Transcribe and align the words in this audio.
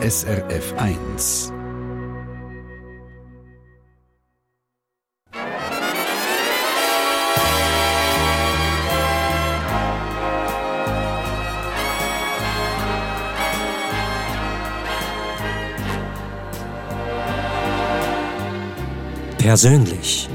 SRF 0.00 0.74
1. 0.78 1.52
Persönlich. 19.38 20.28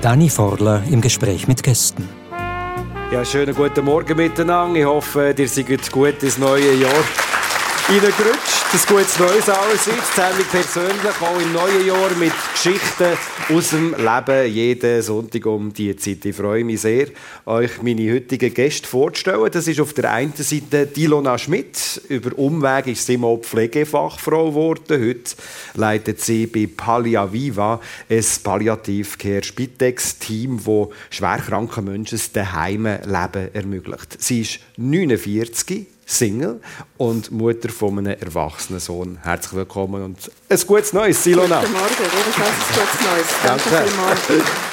Dani 0.00 0.30
Forler 0.30 0.84
im 0.88 1.00
Gespräch 1.00 1.48
mit 1.48 1.60
Gästen. 1.64 2.08
Ja, 3.10 3.24
schönen 3.24 3.52
guten 3.52 3.84
Morgen 3.84 4.16
miteinander. 4.16 4.78
Ich 4.78 4.86
hoffe, 4.86 5.34
ihr 5.36 5.48
seid 5.48 5.90
gut 5.90 6.22
ins 6.22 6.38
neue 6.38 6.74
Jahr 6.74 6.92
reingerutscht. 7.88 8.57
Das 8.70 8.86
gutes 8.86 9.18
Neues 9.18 9.48
allerseits. 9.48 10.14
Sendung 10.14 10.44
persönlich, 10.50 11.22
auch 11.22 11.40
im 11.40 11.54
neuen 11.54 11.86
Jahr 11.86 12.10
mit 12.18 12.34
Geschichten 12.52 13.16
aus 13.48 13.70
dem 13.70 13.94
Leben. 13.94 14.52
Jeden 14.52 15.00
Sonntag 15.00 15.46
um 15.46 15.72
diese 15.72 15.96
Zeit. 15.96 16.26
Ich 16.26 16.36
freue 16.36 16.64
mich 16.64 16.82
sehr, 16.82 17.06
euch 17.46 17.80
meine 17.80 18.12
heutigen 18.12 18.52
Gäste 18.52 18.86
vorzustellen. 18.86 19.50
Das 19.50 19.68
ist 19.68 19.80
auf 19.80 19.94
der 19.94 20.12
einen 20.12 20.34
Seite 20.36 20.86
Dilona 20.86 21.38
Schmidt. 21.38 22.02
Über 22.10 22.38
Umweg 22.38 22.88
ist 22.88 23.06
sie 23.06 23.16
mal 23.16 23.38
Pflegefachfrau 23.38 24.50
geworden. 24.50 25.02
Heute 25.02 25.34
leitet 25.72 26.20
sie 26.20 26.46
bei 26.46 26.68
Pallia 26.68 27.32
Viva 27.32 27.80
ein 28.10 28.24
Palliativ-Care-Spitex-Team, 28.42 30.58
das 30.58 30.88
schwerkranken 31.08 31.86
Menschen 31.86 32.20
das 32.34 32.48
Leben 32.66 32.98
ermöglicht. 33.54 34.22
Sie 34.22 34.42
ist 34.42 34.60
49 34.76 35.86
Single 36.08 36.60
und 36.96 37.30
Mutter 37.30 37.68
von 37.68 37.98
einem 37.98 38.18
erwachsenen 38.18 38.80
Sohn. 38.80 39.18
Herzlich 39.22 39.52
willkommen 39.52 40.02
und 40.02 40.30
ein 40.48 40.66
gutes 40.66 40.94
Neues, 40.94 41.22
Silona. 41.22 41.60
Guten 41.60 41.72
Morgen, 41.72 41.84
ebenfalls 41.84 42.50
ein 42.50 42.74
gutes 42.74 43.00
Neues. 43.06 43.26
Danke. 43.44 43.92
Danke 44.28 44.67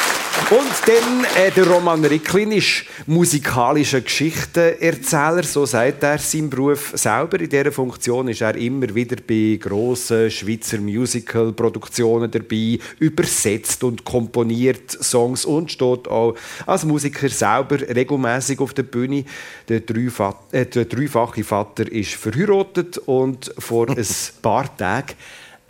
und 0.52 0.88
dann 0.88 1.26
äh, 1.44 1.50
der 1.50 1.66
Roman 1.66 2.06
Ricklin 2.06 2.52
ist 2.52 2.84
musikalischer 3.08 4.02
Geschichtenerzähler, 4.02 5.44
so 5.44 5.66
sagt 5.66 6.04
er 6.04 6.20
seinen 6.20 6.50
Beruf 6.50 6.92
selber. 6.94 7.40
In 7.40 7.50
dieser 7.50 7.72
Funktion 7.72 8.28
ist 8.28 8.42
er 8.42 8.56
immer 8.56 8.94
wieder 8.94 9.16
bei 9.28 9.58
grossen 9.60 10.30
Schweizer 10.30 10.78
Musical-Produktionen 10.78 12.30
dabei, 12.30 12.78
übersetzt 13.00 13.84
und 13.84 14.06
komponiert 14.06 14.92
Songs 14.92 15.46
und 15.46 15.72
steht 15.72 16.08
auch 16.08 16.36
als 16.68 16.86
Musiker 16.86 17.30
selber 17.30 17.80
regelmäßig 17.82 18.60
auf 18.60 18.74
der 18.74 18.84
Bühne. 18.84 19.26
Der, 19.68 19.80
Dreifach 19.80 20.36
äh, 20.52 20.66
der 20.66 20.86
dreifache 20.86 21.44
Vater 21.44 21.92
ist 21.92 22.14
verheiratet 22.14 23.00
und 23.00 23.52
vor 23.58 23.90
ein 23.90 24.06
paar 24.42 24.78
Tagen 24.78 25.14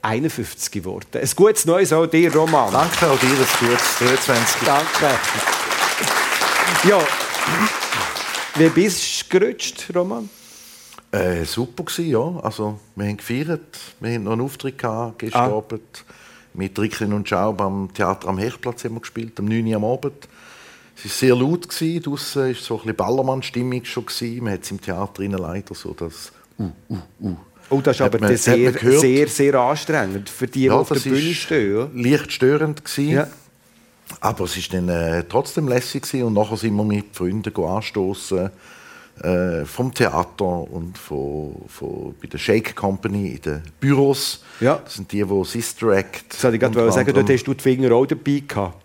51 0.06 0.72
geworden. 0.72 1.08
Ein 1.14 1.30
gutes 1.36 1.66
Neues 1.66 1.92
auch 1.92 2.06
dir, 2.06 2.34
Roman. 2.34 2.72
Danke 2.72 3.10
auch 3.10 3.20
dir, 3.20 3.28
ein 3.28 3.68
gutes 3.68 3.98
23. 4.00 4.62
Danke. 4.64 5.20
Ja, 6.88 7.00
wie 8.56 8.70
bist 8.70 9.32
du 9.32 9.40
gerutscht, 9.40 9.90
Roman? 9.96 10.30
Äh, 11.12 11.44
super 11.46 11.84
gewesen, 11.84 12.10
ja. 12.10 12.40
Also, 12.44 12.80
wir 12.96 13.08
haben 13.08 13.18
gefeiert, 13.18 13.80
wir 14.00 14.14
haben 14.14 14.24
noch 14.24 14.34
einen 14.34 14.42
Auftritt 14.42 14.78
gehabt, 14.78 15.20
gestern 15.20 15.52
ah. 15.52 15.58
Abend. 15.58 16.06
Mit 16.54 16.78
Ricklin 16.80 17.12
und 17.12 17.28
Schaub 17.28 17.60
am 17.60 17.90
Theater 17.94 18.30
am 18.30 18.38
Hechtplatz 18.38 18.86
haben 18.86 18.94
wir 18.94 19.02
gespielt, 19.02 19.38
am 19.40 19.46
9 19.46 19.68
Uhr 19.68 19.76
am 19.76 19.86
Abend. 19.86 20.28
Es 20.96 21.04
war 21.04 21.12
sehr 21.12 21.36
laut, 21.36 21.68
draussen 21.68 22.44
war 22.44 22.54
so 22.54 22.76
ein 22.76 22.82
bisschen 22.82 22.96
Ballermann-Stimmung 22.96 23.84
schon. 23.84 24.06
Man 24.42 24.54
hat 24.54 24.64
es 24.64 24.72
im 24.72 24.80
Theater 24.80 25.24
leider 25.24 25.76
so 25.76 25.94
das 25.94 26.32
uh, 26.60 26.72
uh, 26.90 26.98
uh 27.20 27.36
Oh, 27.70 27.82
das 27.82 27.98
ist 27.98 28.02
aber 28.02 28.20
man, 28.20 28.38
sehr, 28.38 28.74
sehr, 28.74 29.28
sehr 29.28 29.56
anstrengend 29.56 30.30
für 30.30 30.48
die, 30.48 30.66
ja, 30.66 30.74
die 30.74 30.80
auf 30.80 30.90
der 30.90 31.00
Bühne 31.00 31.34
stehen. 31.34 31.88
Leicht 31.96 32.32
störend 32.32 32.82
Ja. 32.98 33.28
Aber 34.22 34.46
es 34.46 34.56
war 34.56 34.80
dann 34.80 34.90
äh, 34.90 35.24
trotzdem 35.28 35.68
lässig 35.68 36.04
gewesen. 36.04 36.26
und 36.26 36.34
nachher 36.34 36.58
sind 36.58 36.76
wir 36.76 36.84
mit 36.84 37.06
Freunden 37.14 37.56
anstoßen 37.56 38.52
äh, 39.22 39.66
vom 39.66 39.94
Theater 39.94 40.72
und 40.72 40.98
von, 40.98 41.56
von, 41.68 42.14
bei 42.22 42.28
der 42.28 42.38
Shake 42.38 42.76
Company 42.76 43.30
in 43.30 43.42
den 43.42 43.64
Büros. 43.80 44.44
Ja. 44.60 44.82
Das 44.84 44.96
sind 44.96 45.12
die, 45.12 45.24
die 45.24 45.46
Sister 45.46 45.90
Act. 45.90 46.34
Das 46.34 46.44
wollte 46.44 46.56
ich 46.56 46.62
gerade 46.62 46.92
sagen, 46.92 47.14
dort 47.14 47.30
hast 47.30 47.44
du 47.44 47.54
die 47.54 47.62
Finger 47.62 47.94
auch 47.94 48.06
dabei 48.06 48.44
gehabt. 48.48 48.78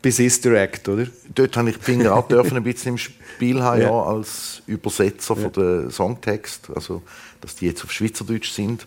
Bei 0.00 0.10
Sister 0.10 0.52
Act, 0.52 0.88
oder? 0.88 1.06
Dort 1.34 1.56
habe 1.56 1.70
ich 1.70 1.76
die 1.76 1.82
Finger 1.82 2.14
auch 2.14 2.28
dürfen 2.28 2.56
ein 2.56 2.62
bisschen 2.62 2.92
im 2.92 2.98
Spiel 2.98 3.60
haben, 3.62 3.80
ja. 3.82 3.88
ja 3.88 4.02
als 4.02 4.62
Übersetzer 4.66 5.34
ja. 5.34 5.42
von 5.42 5.52
den 5.52 5.90
Songtext. 5.90 6.68
Also 6.72 7.02
dass 7.40 7.56
die 7.56 7.66
jetzt 7.66 7.84
auf 7.84 7.92
Schweizerdeutsch 7.92 8.50
sind. 8.52 8.86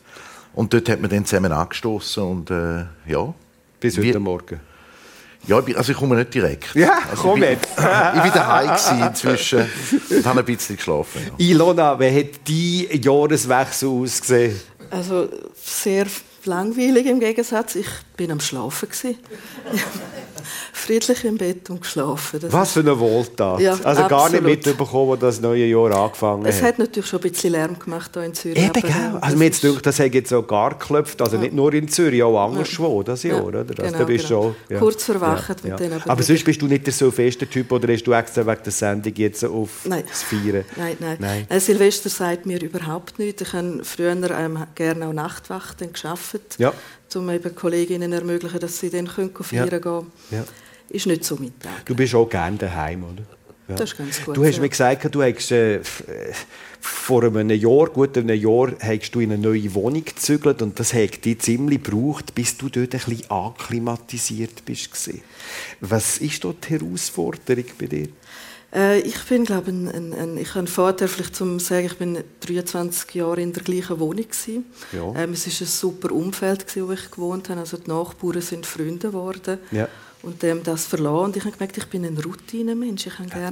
Und 0.53 0.73
dort 0.73 0.89
hat 0.89 0.99
man 0.99 1.09
dann 1.09 1.25
zusammen 1.25 1.51
angestoßen 1.51 2.23
und 2.23 2.51
äh, 2.51 2.85
ja. 3.07 3.33
Bis 3.79 3.97
heute 3.97 4.19
Morgen. 4.19 4.59
Ja, 5.47 5.57
also 5.57 5.91
ich 5.91 5.97
komme 5.97 6.15
nicht 6.15 6.33
direkt. 6.33 6.75
Ja, 6.75 6.99
also 7.09 7.23
komm 7.23 7.41
jetzt. 7.41 7.67
ich 7.77 7.83
war 7.83 8.31
daheim 8.31 9.07
inzwischen 9.07 9.65
und 10.09 10.25
habe 10.25 10.39
ein 10.39 10.45
bisschen 10.45 10.75
geschlafen. 10.75 11.21
Ja. 11.37 11.45
Ilona, 11.45 11.99
wie 11.99 12.19
hat 12.19 12.47
dein 12.47 13.01
Jahreswechsel 13.01 13.89
ausgesehen? 13.89 14.59
Also 14.91 15.29
sehr 15.55 16.05
langweilig 16.45 17.07
im 17.07 17.19
Gegensatz. 17.19 17.75
Ich 17.75 17.87
bin 18.21 18.31
am 18.31 18.39
Schlafen 18.39 18.87
friedlich 20.73 21.23
im 21.25 21.37
Bett 21.37 21.69
und 21.71 21.81
geschlafen. 21.81 22.39
Das 22.39 22.53
Was 22.53 22.73
für 22.73 22.81
eine 22.81 22.99
Wohltat. 22.99 23.59
Ja, 23.59 23.77
also 23.83 24.07
gar 24.07 24.29
nicht 24.29 24.43
mitbekommen, 24.43 25.11
als 25.11 25.19
das 25.21 25.41
neue 25.41 25.65
Jahr 25.65 25.91
angefangen 25.91 26.43
hat. 26.43 26.53
Es 26.53 26.61
hat 26.61 26.77
natürlich 26.77 27.07
schon 27.09 27.19
ein 27.19 27.31
bisschen 27.31 27.51
Lärm 27.51 27.79
gemacht 27.79 28.11
hier 28.13 28.23
in 28.23 28.33
Zürich. 28.35 28.63
Eben, 28.63 28.81
gell? 28.81 29.17
Also 29.19 29.37
mir 29.37 29.45
jetzt 29.45 29.61
gedacht, 29.61 29.85
das 29.85 29.99
hat 29.99 30.13
jetzt 30.13 30.31
auch 30.33 30.45
gar 30.45 30.77
geklopft. 30.77 31.19
Also 31.19 31.37
ja. 31.37 31.41
nicht 31.43 31.53
nur 31.53 31.73
in 31.73 31.87
Zürich, 31.87 32.21
auch 32.21 32.45
anderswo 32.45 33.01
das 33.01 33.23
Jahr, 33.23 33.37
ja. 33.37 33.43
oder? 33.43 33.59
Also 33.59 33.73
genau, 33.75 34.05
bist 34.05 34.27
genau. 34.27 34.41
Schon, 34.43 34.55
ja. 34.69 34.79
Kurz 34.79 35.03
verwacht 35.03 35.63
mit 35.63 35.79
denen. 35.79 36.01
Aber 36.03 36.21
sonst 36.21 36.45
bist 36.45 36.61
du 36.61 36.67
nicht 36.67 36.85
der 36.85 36.93
so 36.93 37.09
feste 37.09 37.47
Typ 37.47 37.71
oder 37.71 37.91
hast 37.91 38.03
du 38.03 38.11
extra 38.13 38.45
wegen 38.45 38.63
der 38.63 38.71
Sendung 38.71 39.13
jetzt 39.15 39.43
auf 39.43 39.69
nein. 39.85 40.03
das 40.07 40.21
Feiern? 40.21 40.65
Nein, 40.75 40.97
nein. 40.99 41.17
nein. 41.19 41.45
nein. 41.49 41.59
Silvester 41.59 42.09
sagt 42.09 42.45
mir 42.45 42.61
überhaupt 42.61 43.17
nichts. 43.17 43.41
Ich 43.41 43.53
habe 43.53 43.81
früher 43.83 44.11
ähm, 44.11 44.63
gerne 44.75 45.07
auch 45.07 45.13
Nachtwachten 45.13 45.91
gearbeitet. 45.93 46.55
Ja 46.59 46.71
um 47.15 47.29
eben 47.29 47.53
Kolleginnen 47.55 48.11
ermöglichen, 48.11 48.59
dass 48.59 48.79
sie 48.79 48.89
dann 48.89 49.07
feiern 49.07 49.31
ja. 49.51 49.79
können. 49.79 50.11
Ja. 50.31 50.43
Ist 50.89 51.07
nicht 51.07 51.23
so 51.23 51.35
mein 51.37 51.57
Tag. 51.59 51.85
Du 51.85 51.95
bist 51.95 52.13
auch 52.15 52.29
gerne 52.29 52.57
daheim, 52.57 53.03
oder? 53.03 53.23
Ja. 53.67 53.75
Das 53.75 53.91
ist 53.91 53.97
ganz 53.97 54.23
gut. 54.23 54.35
Du 54.35 54.43
hast 54.43 54.55
ja. 54.55 54.61
mir 54.61 54.69
gesagt, 54.69 55.15
du 55.15 55.23
hast 55.23 55.51
äh, 55.51 55.79
vor 56.79 57.23
einem 57.23 57.49
Jahr, 57.51 57.87
gut 57.87 58.17
einem 58.17 58.35
Jahr, 58.35 58.73
hast 58.79 59.11
du 59.11 59.19
in 59.19 59.31
eine 59.31 59.41
neue 59.41 59.73
Wohnung 59.73 60.03
gezügelt 60.03 60.61
und 60.61 60.79
das 60.79 60.93
hat 60.93 61.23
dich 61.23 61.39
ziemlich 61.39 61.83
gebraucht, 61.83 62.35
bis 62.35 62.57
du 62.57 62.69
dort 62.69 62.93
ein 62.93 62.99
bisschen 62.99 63.29
akklimatisiert 63.29 64.65
bist. 64.65 65.09
Was 65.79 66.17
ist 66.17 66.43
dort 66.43 66.67
die 66.67 66.73
Herausforderung 66.73 67.65
bei 67.79 67.85
dir? 67.85 68.07
Äh, 68.73 68.99
ich 69.01 69.19
bin, 69.25 69.43
glaube 69.43 69.71
ein, 69.71 69.89
ein, 69.89 70.13
ein, 70.13 70.37
ich 70.37 70.55
habe 70.55 70.67
Vorteil, 70.67 71.07
vielleicht 71.07 71.35
zum 71.35 71.59
sagen, 71.59 71.87
ich 71.87 71.97
bin 71.97 72.23
23 72.45 73.13
Jahre 73.15 73.41
in 73.41 73.53
der 73.53 73.63
gleichen 73.63 73.99
Wohnung 73.99 74.27
Ja. 74.91 75.13
Ähm, 75.15 75.33
es 75.33 75.47
ist 75.47 75.61
ein 75.61 75.67
super 75.67 76.11
Umfeld 76.11 76.65
wo 76.75 76.91
ich 76.91 77.11
gewohnt 77.11 77.49
habe. 77.49 77.59
Also 77.59 77.77
die 77.77 77.89
Nachbarn 77.89 78.41
sind 78.41 78.65
Freunde 78.65 79.09
geworden. 79.09 79.59
Ja. 79.71 79.87
Und 80.23 80.43
dem 80.43 80.63
das 80.63 80.85
verloren. 80.85 81.25
Und 81.25 81.37
ich 81.37 81.43
habe 81.43 81.53
gemerkt, 81.53 81.77
ich 81.77 81.87
bin 81.87 82.05
ein 82.05 82.17
Routinemensch. 82.17 83.07
Ich, 83.07 83.19
ja. 83.19 83.51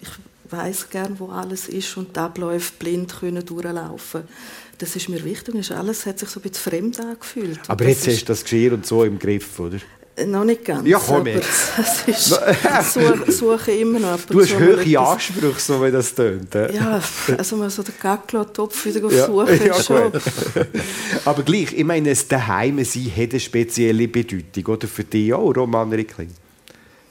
ich 0.00 0.08
weiß 0.52 0.90
gern, 0.90 1.18
wo 1.18 1.28
alles 1.28 1.68
ist 1.68 1.96
und 1.96 2.16
die 2.16 2.20
Abläufe 2.20 2.72
blind 2.78 3.20
können 3.20 3.44
durchlaufen. 3.44 4.24
Das 4.78 4.96
ist 4.96 5.08
mir 5.08 5.24
wichtig. 5.24 5.54
Und 5.54 5.70
alles 5.70 6.04
hat 6.06 6.18
sich 6.18 6.28
so 6.28 6.40
ein 6.40 6.42
bisschen 6.42 6.70
fremd 6.70 7.00
angefühlt. 7.00 7.60
Aber 7.68 7.86
jetzt 7.86 8.06
hast 8.06 8.22
du 8.22 8.26
das 8.26 8.42
Geschirr 8.42 8.72
und 8.72 8.84
so 8.84 9.04
im 9.04 9.18
Griff, 9.18 9.58
oder? 9.60 9.78
Noch 10.26 10.44
nicht 10.44 10.64
ganz. 10.64 10.86
Ja, 10.86 10.98
komm 10.98 11.26
jetzt. 11.26 11.72
Das 11.76 12.08
ist, 12.08 12.28
suche, 12.94 13.32
suche 13.32 13.72
immer 13.72 13.98
noch. 13.98 14.18
Du 14.28 14.40
hast 14.40 14.54
hohe 14.54 14.98
Ansprüche, 14.98 15.60
so 15.60 15.82
wie 15.82 15.90
das 15.90 16.14
tönt. 16.14 16.54
Ja, 16.54 17.00
also 17.36 17.56
mal 17.56 17.70
so 17.70 17.82
den 17.82 17.94
Gacklo-Topf 18.00 18.86
wieder 18.86 19.10
ja. 19.10 19.26
suchen 19.26 19.66
ja, 19.66 19.82
schon. 19.82 20.12
Aber 21.24 21.42
gleich, 21.42 21.72
ich 21.72 21.84
meine, 21.84 22.10
das 22.10 22.26
Daheim 22.26 22.82
sein 22.84 23.10
hat 23.16 23.30
eine 23.30 23.40
spezielle 23.40 24.08
Bedeutung, 24.08 24.66
oder? 24.66 24.88
Für 24.88 25.04
dich 25.04 25.32
auch, 25.32 25.54
Roman 25.56 25.92
Rickling? 25.92 26.30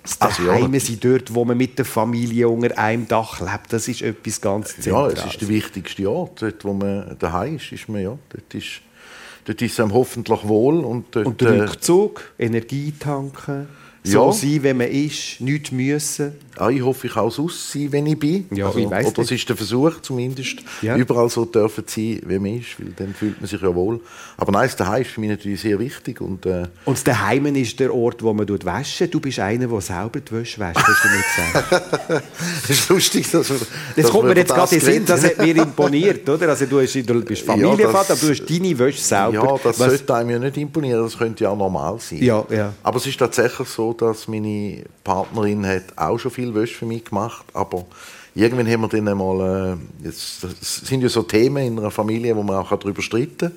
Das 0.03 0.17
Daheim 0.17 0.73
ja. 0.73 0.79
sein, 0.79 0.97
dort, 0.99 1.33
wo 1.33 1.45
man 1.45 1.57
mit 1.57 1.77
der 1.77 1.85
Familie 1.85 2.47
unter 2.47 2.77
einem 2.77 3.07
Dach 3.07 3.39
lebt, 3.39 3.71
das 3.71 3.87
ist 3.87 4.01
etwas 4.01 4.39
ganz 4.39 4.75
Zentrales. 4.75 5.19
Ja, 5.19 5.25
es 5.25 5.33
ist 5.33 5.41
der 5.41 5.47
wichtigste 5.49 6.09
Ort. 6.09 6.41
Dort, 6.41 6.63
wo 6.63 6.73
man 6.73 7.15
daheim 7.19 7.57
ist, 7.57 7.71
ist 7.71 7.89
man 7.89 8.01
ja. 8.01 8.17
Dort 8.29 8.53
ist 8.53 8.81
Dort 9.49 9.63
ist 9.63 9.79
es 9.79 9.91
hoffentlich 9.91 10.47
wohl. 10.47 10.85
Und, 10.85 11.07
dort, 11.09 11.25
und 11.25 11.41
der 11.41 11.49
äh, 11.49 11.61
Rückzug, 11.61 12.33
Energie 12.37 12.93
tanken, 12.99 13.67
so 14.03 14.27
ja. 14.27 14.31
sein, 14.31 14.63
wie 14.63 14.73
man 14.73 14.87
ist, 14.87 15.41
nichts 15.41 15.71
müssen. 15.71 16.33
Ah, 16.59 16.69
ich 16.69 16.81
hoffe, 16.81 17.07
ich 17.07 17.13
kann 17.13 17.29
so 17.29 17.47
sein, 17.49 17.87
wenn 17.91 18.05
ich 18.07 18.19
bin. 18.19 18.45
Ja, 18.51 18.67
also, 18.67 18.79
ich 18.79 18.89
weiss 18.89 19.07
oder 19.07 19.15
das 19.23 19.31
ist 19.31 19.47
der 19.49 19.55
Versuch 19.55 20.01
zumindest, 20.01 20.57
Ja. 20.81 20.95
überall 20.95 21.29
so 21.29 21.45
dürfen 21.45 21.83
sein, 21.87 22.21
wie 22.25 22.39
man 22.39 22.59
ist, 22.59 22.79
weil 22.79 22.91
dann 22.95 23.13
fühlt 23.13 23.39
man 23.39 23.47
sich 23.49 23.61
ja 23.61 23.73
wohl. 23.73 23.99
Aber 24.37 24.51
nein, 24.51 24.63
das 24.67 24.75
Daheim 24.75 25.01
ist 25.01 25.11
für 25.11 25.21
mich 25.21 25.29
natürlich 25.29 25.61
sehr 25.61 25.79
wichtig 25.79 26.21
und 26.21 26.45
äh, 26.45 26.63
Und 26.85 26.97
das 26.97 27.03
Daheim 27.03 27.45
ist 27.55 27.79
der 27.79 27.93
Ort, 27.93 28.21
wo 28.23 28.33
man 28.33 28.47
waschen. 28.65 29.09
Du 29.11 29.19
bist 29.19 29.39
einer, 29.39 29.67
der 29.67 29.81
selber 29.81 30.19
die 30.19 30.31
Wäsche 30.31 30.59
wäscht, 30.59 30.77
hast 30.77 31.03
du 31.03 31.07
mir 31.09 31.23
gesagt. 31.63 32.23
es 32.63 32.69
ist 32.69 32.89
lustig, 32.89 33.29
dass 33.31 33.49
wir, 33.49 33.57
Das 33.57 33.67
dass 34.05 34.11
kommt 34.11 34.25
mir 34.29 34.35
jetzt 34.35 34.53
gerade 34.53 34.75
in 34.75 34.81
den 34.81 34.93
Sinn, 34.93 35.05
das 35.05 35.23
hat 35.23 35.37
mir 35.37 35.55
imponiert, 35.57 36.27
oder? 36.29 36.49
Also 36.49 36.65
du, 36.65 36.79
hast, 36.81 36.93
du 36.95 37.21
bist 37.23 37.43
Familienvater, 37.43 38.13
das- 38.13 38.23
aber 38.23 38.33
du 38.33 38.39
hast 38.41 38.49
deine 38.49 38.79
Wäsche 38.79 39.01
selber. 39.01 39.33
Ja, 39.33 39.55
das 39.63 39.79
Was- 39.79 39.87
sollte 39.89 40.15
einem 40.15 40.29
ja 40.31 40.39
nicht 40.39 40.57
imponieren, 40.57 41.03
das 41.03 41.17
könnte 41.17 41.43
ja 41.43 41.49
auch 41.51 41.57
normal 41.57 41.97
sein. 41.99 42.19
Ja, 42.23 42.43
ja. 42.49 42.73
Aber 42.83 42.97
es 42.97 43.05
ist 43.05 43.17
tatsächlich 43.17 43.67
so, 43.67 43.93
dass 43.93 44.27
meine 44.27 44.83
Partnerin 45.03 45.65
hat 45.65 45.83
auch 45.95 46.17
schon 46.17 46.31
viel 46.31 46.48
Wäsche 46.55 46.75
für 46.75 46.85
mich 46.85 47.05
gemacht, 47.05 47.45
aber 47.53 47.85
irgendwann 48.35 48.67
haben 48.67 48.81
wir 48.81 48.87
dann 48.87 49.07
einmal, 49.07 49.77
äh, 50.01 50.05
jetzt, 50.05 50.43
das 50.43 50.75
sind 50.77 51.01
ja 51.01 51.09
so 51.09 51.23
Themen 51.23 51.65
in 51.65 51.79
einer 51.79 51.91
Familie, 51.91 52.35
wo 52.35 52.43
man 52.43 52.57
auch 52.57 52.69
darüber 52.69 53.01
streiten 53.01 53.37
kann. 53.37 53.51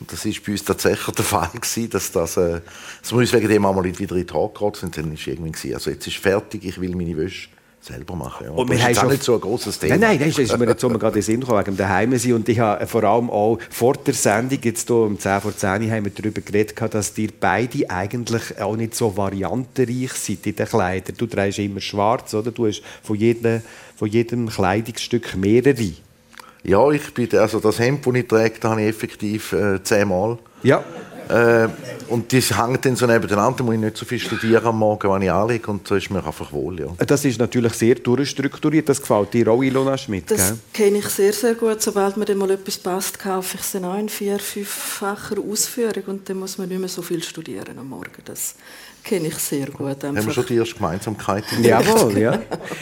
Und 0.00 0.12
das 0.12 0.24
ist 0.24 0.44
bei 0.44 0.52
uns 0.52 0.64
tatsächlich 0.64 1.14
der 1.14 1.24
Fall 1.24 1.50
gewesen, 1.52 1.90
dass, 1.90 2.10
das, 2.10 2.36
äh, 2.36 2.60
dass 3.00 3.12
wir 3.12 3.18
uns 3.18 3.32
wegen 3.32 3.48
dem 3.48 3.64
einmal 3.64 3.84
wieder 3.84 4.16
in 4.16 4.26
die 4.26 4.32
Haare 4.32 4.50
geraten 4.52 4.78
sind. 4.80 4.96
Dann 4.96 5.12
ist 5.12 5.26
irgendwann 5.26 5.52
gewesen, 5.52 5.74
also 5.74 5.90
jetzt 5.90 6.06
ist 6.06 6.16
fertig, 6.16 6.64
ich 6.64 6.80
will 6.80 6.96
meine 6.96 7.16
Wäsche 7.16 7.48
selber 7.82 8.14
machen. 8.14 8.46
Ja. 8.46 8.52
Und 8.52 8.70
das 8.70 8.78
ist 8.78 8.86
jetzt 8.86 8.98
auch 9.04 9.10
nicht 9.10 9.22
so 9.24 9.34
ein 9.34 9.40
grosses 9.40 9.78
Thema. 9.78 9.96
Nein, 9.96 10.18
nein, 10.18 10.28
das 10.30 10.38
ist 10.38 10.56
mir 10.56 10.66
jetzt 10.66 10.80
so 10.80 10.88
gerade 10.88 11.06
in 11.08 11.12
den 11.14 11.22
Sinn 11.22 11.40
gekommen, 11.40 11.58
wegen 11.58 11.72
dem 11.72 11.76
Daheim 11.76 12.16
sein. 12.16 12.32
Und 12.34 12.48
ich 12.48 12.60
habe 12.60 12.86
vor 12.86 13.02
allem 13.02 13.28
auch 13.28 13.58
vor 13.70 13.94
der 13.94 14.14
Sendung, 14.14 14.58
jetzt 14.62 14.86
hier 14.86 14.96
um 14.96 15.18
10 15.18 15.40
vor 15.40 15.56
10 15.56 15.90
haben 15.90 16.04
wir 16.04 16.12
darüber 16.12 16.40
geredet, 16.40 16.80
dass 16.94 17.18
ihr 17.18 17.30
beide 17.38 17.90
eigentlich 17.90 18.60
auch 18.60 18.76
nicht 18.76 18.94
so 18.94 19.16
variantenreich 19.16 20.12
seid 20.12 20.46
in 20.46 20.56
den 20.56 20.66
Kleidern. 20.66 21.16
Du 21.16 21.26
trägst 21.26 21.58
immer 21.58 21.80
schwarz, 21.80 22.32
oder? 22.34 22.52
Du 22.52 22.66
hast 22.66 22.82
von 23.02 23.16
jedem, 23.16 23.62
von 23.96 24.08
jedem 24.08 24.48
Kleidungsstück 24.48 25.36
mehrere. 25.36 25.92
Ja, 26.64 26.88
ich 26.92 27.12
bin, 27.12 27.28
also 27.36 27.58
das 27.58 27.80
Hemd, 27.80 28.06
das 28.06 28.14
ich 28.14 28.28
trage, 28.28 28.54
das 28.60 28.70
habe 28.70 28.82
ich 28.82 28.88
effektiv 28.88 29.52
äh, 29.52 29.82
zehnmal. 29.82 30.38
Ja. 30.62 30.84
Äh, 31.32 31.68
und 32.08 32.30
die 32.30 32.40
hängen 32.42 32.78
dann 32.82 32.94
so 32.94 33.06
nebeneinander, 33.06 33.58
da 33.58 33.64
muss 33.64 33.74
ich 33.74 33.80
nicht 33.80 33.96
so 33.96 34.04
viel 34.04 34.18
studieren 34.18 34.66
am 34.66 34.78
Morgen, 34.78 35.10
wenn 35.10 35.22
ich 35.22 35.30
anlege 35.30 35.70
und 35.70 35.88
so 35.88 35.94
ist 35.94 36.10
mir 36.10 36.22
einfach 36.22 36.52
wohl, 36.52 36.78
ja. 36.78 36.88
Das 37.06 37.24
ist 37.24 37.38
natürlich 37.38 37.72
sehr 37.72 37.94
durchstrukturiert. 37.94 38.86
Das 38.86 39.00
gefällt 39.00 39.32
dir 39.32 39.48
auch, 39.48 39.62
Ilona 39.62 39.96
Schmidt, 39.96 40.30
Das 40.30 40.54
kenne 40.74 40.98
ich 40.98 41.08
sehr, 41.08 41.32
sehr 41.32 41.54
gut. 41.54 41.80
Sobald 41.80 42.18
mir 42.18 42.26
dann 42.26 42.36
mal 42.36 42.50
etwas 42.50 42.76
passt, 42.76 43.18
kaufe 43.18 43.56
ich 43.56 43.62
es 43.62 43.72
dann 43.72 43.86
auch 43.86 43.96
in 43.96 44.10
vier, 44.10 44.38
fünffacher 44.38 45.36
Ausführung 45.38 46.02
und 46.06 46.28
dann 46.28 46.38
muss 46.38 46.58
man 46.58 46.68
nicht 46.68 46.80
mehr 46.80 46.88
so 46.88 47.00
viel 47.00 47.22
studieren 47.22 47.78
am 47.78 47.88
Morgen. 47.88 48.22
Das 48.26 48.54
kenne 49.04 49.28
ich 49.28 49.34
sehr 49.34 49.66
gut. 49.66 50.02
Haben 50.04 50.14
wir 50.14 50.20
Einfach. 50.20 50.32
schon 50.32 50.46
die 50.46 50.56
erste 50.56 50.74
Gemeinsamkeit? 50.76 51.44
Jawohl, 51.62 52.18
ja. 52.18 52.40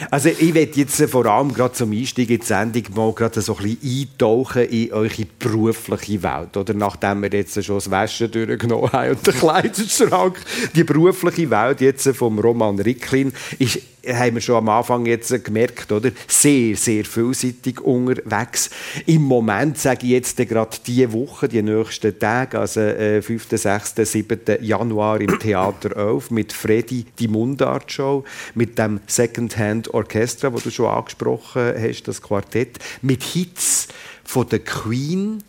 Also 0.09 0.29
ich 0.29 0.53
werde 0.53 0.71
jetzt 0.75 0.99
äh, 0.99 1.07
vor 1.07 1.25
allem 1.25 1.53
gerade 1.53 1.73
zum 1.73 1.91
Einstieg 1.91 2.29
in 2.29 2.39
die 2.39 2.45
Sendung 2.45 2.83
mal 2.95 3.13
gerade 3.13 3.41
so 3.41 3.57
ein 3.57 3.63
bisschen 3.63 4.07
eintauchen 4.09 4.63
in 4.63 4.93
eure 4.93 5.25
berufliche 5.39 6.23
Welt. 6.23 6.57
Oder 6.57 6.73
nachdem 6.73 7.21
wir 7.21 7.29
jetzt 7.31 7.63
schon 7.63 7.75
das 7.75 7.89
Waschen 7.89 8.31
durchgenommen 8.31 8.91
haben 8.91 9.11
und 9.11 9.27
den 9.27 9.33
Kleiderschrank, 9.33 10.39
die 10.75 10.83
berufliche 10.83 11.49
Welt 11.49 11.81
jetzt 11.81 12.07
vom 12.15 12.39
Roman 12.39 12.79
Ricklin 12.79 13.33
ist 13.59 13.79
haben 14.07 14.35
wir 14.35 14.41
schon 14.41 14.55
am 14.55 14.69
Anfang 14.69 15.05
jetzt 15.05 15.43
gemerkt, 15.43 15.91
oder? 15.91 16.11
Sehr, 16.27 16.75
sehr 16.75 17.05
vielseitig 17.05 17.79
unterwegs. 17.81 18.69
Im 19.05 19.23
Moment 19.23 19.77
sage 19.77 20.05
ich 20.05 20.13
jetzt 20.13 20.37
gerade 20.37 20.77
diese 20.85 21.13
Woche, 21.13 21.47
die 21.47 21.61
nächsten 21.61 22.17
Tage, 22.17 22.59
also 22.59 22.79
äh, 22.79 23.21
5., 23.21 23.47
6., 23.49 23.95
7. 23.95 24.39
Januar 24.61 25.21
im 25.21 25.37
Theater 25.39 25.95
11 25.95 26.31
mit 26.31 26.51
Freddy 26.51 27.05
die 27.19 27.27
Mundart 27.27 27.91
Show, 27.91 28.23
mit 28.55 28.77
dem 28.79 28.99
Secondhand 29.05 29.93
Orchestra, 29.93 30.51
wo 30.51 30.57
du 30.57 30.71
schon 30.71 30.87
angesprochen 30.87 31.73
hast, 31.77 32.07
das 32.07 32.21
Quartett, 32.21 32.79
mit 33.01 33.21
Hits 33.23 33.87
von 34.23 34.49
der 34.49 34.59
Queen 34.59 35.43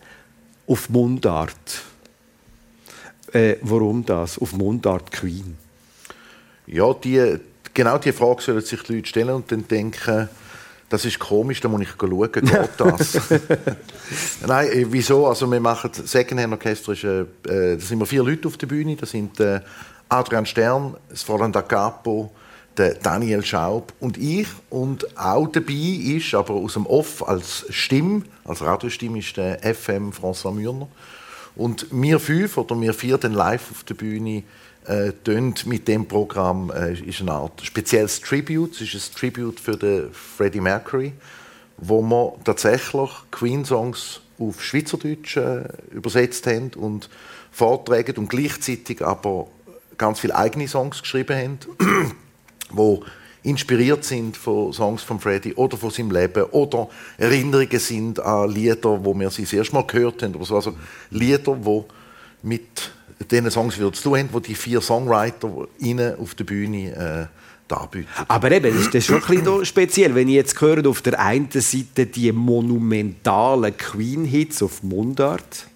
auf 0.67 0.91
Mundart. 0.91 1.83
Äh, 3.33 3.57
warum 3.63 4.05
das? 4.05 4.39
Auf 4.39 4.53
Mundart 4.53 5.11
Queen. 5.11 5.57
Ja, 6.67 6.93
die, 6.93 7.39
genau 7.75 7.99
diese 7.99 8.17
Frage 8.17 8.43
sollen 8.43 8.61
sich 8.61 8.83
die 8.83 8.95
Leute 8.95 9.09
stellen 9.09 9.31
und 9.31 9.51
dann 9.51 9.67
denken, 9.67 10.29
das 10.89 11.07
ist 11.07 11.19
komisch, 11.19 11.61
da 11.61 11.69
muss 11.69 11.81
ich 11.81 11.89
schauen, 11.99 12.31
geht 12.31 12.45
das? 12.77 13.19
Nein, 14.47 14.69
äh, 14.69 14.87
wieso? 14.91 15.27
Also 15.27 15.51
wir 15.51 15.61
machen, 15.61 15.91
Secondhand 15.93 16.53
Orchester 16.53 16.93
ist, 16.93 17.05
äh, 17.05 17.21
äh, 17.21 17.77
da 17.77 17.79
sind 17.79 17.99
wir 17.99 18.07
vier 18.07 18.23
Leute 18.23 18.47
auf 18.47 18.59
der 18.59 18.67
Bühne, 18.67 18.97
das 18.97 19.11
sind 19.11 19.41
äh, 19.41 19.61
Adrian 20.11 20.45
Stern, 20.45 20.97
das 21.09 21.23
Fräulein 21.23 21.51
da 21.51 21.63
Capo, 21.63 22.31
der 22.77 22.95
Daniel 22.95 23.43
Schaub 23.43 23.93
und 24.01 24.19
ich. 24.19 24.49
Und 24.69 25.17
auch 25.19 25.47
dabei 25.47 25.73
ist, 25.73 26.35
aber 26.35 26.55
aus 26.55 26.75
dem 26.75 26.87
Off 26.87 27.27
als 27.27 27.65
Stimme, 27.71 28.23
als 28.45 28.61
Radiostimme, 28.61 29.19
ist 29.21 29.37
der 29.37 29.61
FM 29.61 30.11
François 30.11 30.53
Mürner. 30.53 30.89
Und 31.55 31.87
wir 31.91 32.19
fünf 32.19 32.57
oder 32.59 32.79
wir 32.79 32.95
vier 32.95 33.19
dann 33.19 33.33
live 33.33 33.71
auf 33.71 33.85
der 33.85 33.95
Bühne 33.95 34.43
äh, 34.87 35.13
mit 35.65 35.89
dem 35.89 36.07
Programm 36.07 36.71
äh, 36.71 36.95
ist 36.95 37.21
eine 37.21 37.33
Art 37.33 37.61
spezielles 37.63 38.21
Tribute. 38.21 38.81
Es 38.81 38.95
ist 38.95 39.13
ein 39.13 39.17
Tribute 39.17 39.61
für 39.61 39.77
den 39.77 40.13
Freddie 40.13 40.61
Mercury, 40.61 41.13
wo 41.77 42.03
wir 42.03 42.35
tatsächlich 42.45 43.11
Queen-Songs 43.31 44.21
auf 44.39 44.63
Schweizerdeutsch 44.63 45.37
äh, 45.37 45.65
übersetzt 45.91 46.47
haben 46.47 46.71
und 46.75 47.09
vortragen 47.51 48.17
und 48.17 48.29
gleichzeitig 48.29 49.05
aber 49.05 49.47
ganz 49.99 50.21
viele 50.21 50.35
eigene 50.35 50.67
Songs 50.67 51.03
geschrieben 51.03 51.37
haben, 51.37 52.15
wo 52.71 53.05
inspiriert 53.45 54.05
sind 54.05 54.37
von 54.37 54.73
Songs 54.73 55.03
von 55.03 55.21
Freddie 55.21 55.55
oder 55.55 55.77
von 55.77 55.91
seinem 55.91 56.11
Leben 56.11 56.45
oder 56.45 56.89
Erinnerungen 57.19 57.79
sind 57.79 58.21
an 58.21 58.51
Lieder, 58.51 59.05
wo 59.05 59.19
wir 59.19 59.31
sie 59.31 59.43
das 59.43 59.53
erste 59.53 59.75
Mal 59.75 59.87
gehört 59.87 60.23
haben. 60.23 60.37
Also 60.39 60.75
Lieder, 61.11 61.65
wo 61.65 61.87
mit 62.43 62.93
diesen 63.25 63.51
Songs 63.51 63.79
wieder 63.79 63.93
zu 63.93 64.03
tun 64.03 64.19
haben, 64.19 64.29
wo 64.33 64.41
die 64.41 64.55
vier 64.55 64.81
Songwriter 64.81 65.69
ihnen 65.79 66.19
auf 66.19 66.35
der 66.35 66.45
Bühne 66.45 67.29
äh, 67.31 67.43
darbieten. 67.69 68.09
Aber 68.29 68.51
eben, 68.51 68.75
das 68.75 68.95
ist 68.95 69.07
schon 69.07 69.23
ein 69.23 69.43
bisschen 69.43 69.65
speziell, 69.65 70.15
wenn 70.15 70.29
ich 70.29 70.35
jetzt 70.35 70.61
höre, 70.61 70.87
auf 70.87 71.03
der 71.03 71.19
einen 71.19 71.49
Seite 71.51 72.07
die 72.07 72.31
monumentalen 72.33 73.77
Queen-Hits 73.77 74.63
auf 74.63 74.83
Mundart, 74.83 75.67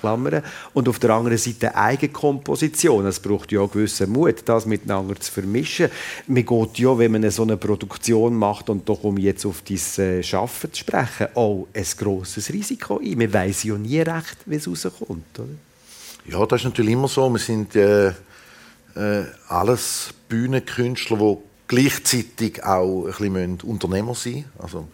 Klammern, 0.00 0.42
und 0.74 0.88
auf 0.88 0.98
der 0.98 1.10
anderen 1.10 1.38
Seite 1.38 1.76
Eigenkomposition. 1.76 3.06
Es 3.06 3.20
braucht 3.20 3.52
ja 3.52 3.60
auch 3.60 3.70
gewissen 3.70 4.10
Mut, 4.10 4.36
das 4.44 4.66
miteinander 4.66 5.14
zu 5.20 5.30
vermischen. 5.30 5.90
Man 6.26 6.44
geht 6.44 6.78
ja, 6.78 6.98
wenn 6.98 7.12
man 7.12 7.30
so 7.30 7.42
eine 7.42 7.56
Produktion 7.56 8.34
macht, 8.34 8.68
und 8.68 8.88
doch 8.88 9.04
um 9.04 9.16
jetzt 9.16 9.46
auf 9.46 9.62
dieses 9.62 9.98
äh, 9.98 10.22
Schaffen 10.22 10.72
zu 10.72 10.80
sprechen, 10.80 11.28
auch 11.34 11.68
ein 11.72 11.86
grosses 11.96 12.52
Risiko 12.52 12.98
ein. 12.98 13.16
Man 13.16 13.32
weiß 13.32 13.64
ja 13.64 13.78
nie 13.78 14.00
recht, 14.00 14.38
wie 14.46 14.56
es 14.56 14.66
rauskommt. 14.66 15.38
Oder? 15.38 15.69
Ja, 16.30 16.46
das 16.46 16.60
ist 16.60 16.64
natürlich 16.64 16.92
immer 16.92 17.08
so. 17.08 17.28
Wir 17.28 17.40
sind 17.40 17.74
äh, 17.74 18.10
äh, 18.10 19.24
alles 19.48 20.14
Bühnenkünstler, 20.28 21.16
die 21.16 21.38
gleichzeitig 21.66 22.62
auch 22.62 23.06
ein 23.06 23.32
bisschen 23.32 23.60
Unternehmer 23.62 24.14
sein 24.14 24.32
müssen. 24.34 24.44
Also, 24.56 24.88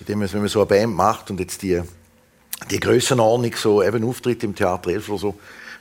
indem 0.00 0.20
man, 0.20 0.32
wenn 0.32 0.40
man 0.40 0.48
so 0.48 0.60
eine 0.60 0.66
Band 0.66 0.94
macht 0.94 1.30
und 1.30 1.40
jetzt 1.40 1.60
die, 1.60 1.82
die 2.70 2.80
Grössenordnung, 2.80 3.52
so 3.54 3.82
eben 3.82 4.02
Auftritt 4.02 4.42
im 4.44 4.54
Theater 4.54 4.88
11 4.88 5.08
oder 5.10 5.18
so, 5.18 5.34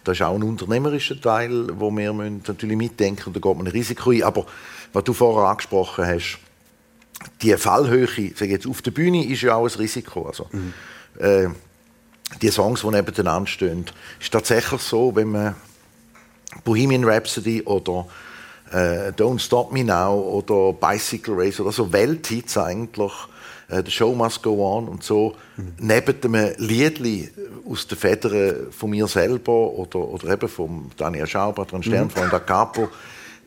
da 0.04 0.12
ist 0.12 0.22
auch 0.22 0.36
ein 0.36 0.44
unternehmerischer 0.44 1.22
Teil, 1.22 1.68
wo 1.80 1.90
wir 1.90 2.12
müssen 2.12 2.44
natürlich 2.46 2.76
mitdenken 2.76 3.28
und 3.28 3.34
da 3.34 3.40
geht 3.40 3.58
man 3.58 3.66
ein 3.66 3.72
Risiko 3.72 4.12
ein. 4.12 4.24
Aber 4.24 4.46
was 4.92 5.06
du 5.06 5.14
vorher 5.14 5.50
angesprochen 5.50 6.06
hast, 6.06 6.38
die 7.42 7.56
Fallhöhe, 7.56 8.08
sag 8.36 8.42
ich 8.42 8.52
jetzt, 8.52 8.68
auf 8.68 8.82
der 8.82 8.92
Bühne 8.92 9.26
ist 9.26 9.42
ja 9.42 9.56
auch 9.56 9.70
ein 9.70 9.80
Risiko. 9.80 10.24
Also, 10.24 10.50
äh, 11.18 11.48
die 12.42 12.50
Songs, 12.50 12.82
die 12.82 12.88
nebeneinander 12.88 13.48
stehen, 13.48 13.86
ist 14.20 14.32
tatsächlich 14.32 14.82
so, 14.82 15.16
wenn 15.16 15.32
man 15.32 15.56
Bohemian 16.64 17.04
Rhapsody 17.04 17.64
oder 17.64 18.08
äh, 18.72 19.12
Don't 19.12 19.40
Stop 19.40 19.72
Me 19.72 19.84
Now 19.84 20.20
oder 20.20 20.74
Bicycle 20.74 21.36
Race 21.36 21.60
oder 21.60 21.72
so 21.72 21.92
Welthits 21.92 22.58
eigentlich, 22.58 23.12
äh, 23.70 23.82
The 23.84 23.92
Show 23.92 24.14
Must 24.14 24.44
Go 24.44 24.78
On 24.78 24.88
und 24.88 25.04
so, 25.04 25.36
neben 25.78 26.16
einem 26.24 26.54
Liedli 26.58 27.30
aus 27.70 27.88
den 27.88 27.98
Federn 27.98 28.72
von 28.72 28.90
mir 28.90 29.08
selber 29.08 29.72
oder, 29.72 30.00
oder 30.00 30.30
eben 30.30 30.50
von 30.50 30.92
Daniel 30.98 31.28
Schauber, 31.28 31.66
Stern, 31.82 32.10
von 32.10 32.30
Da 32.30 32.40
Capo, 32.40 32.90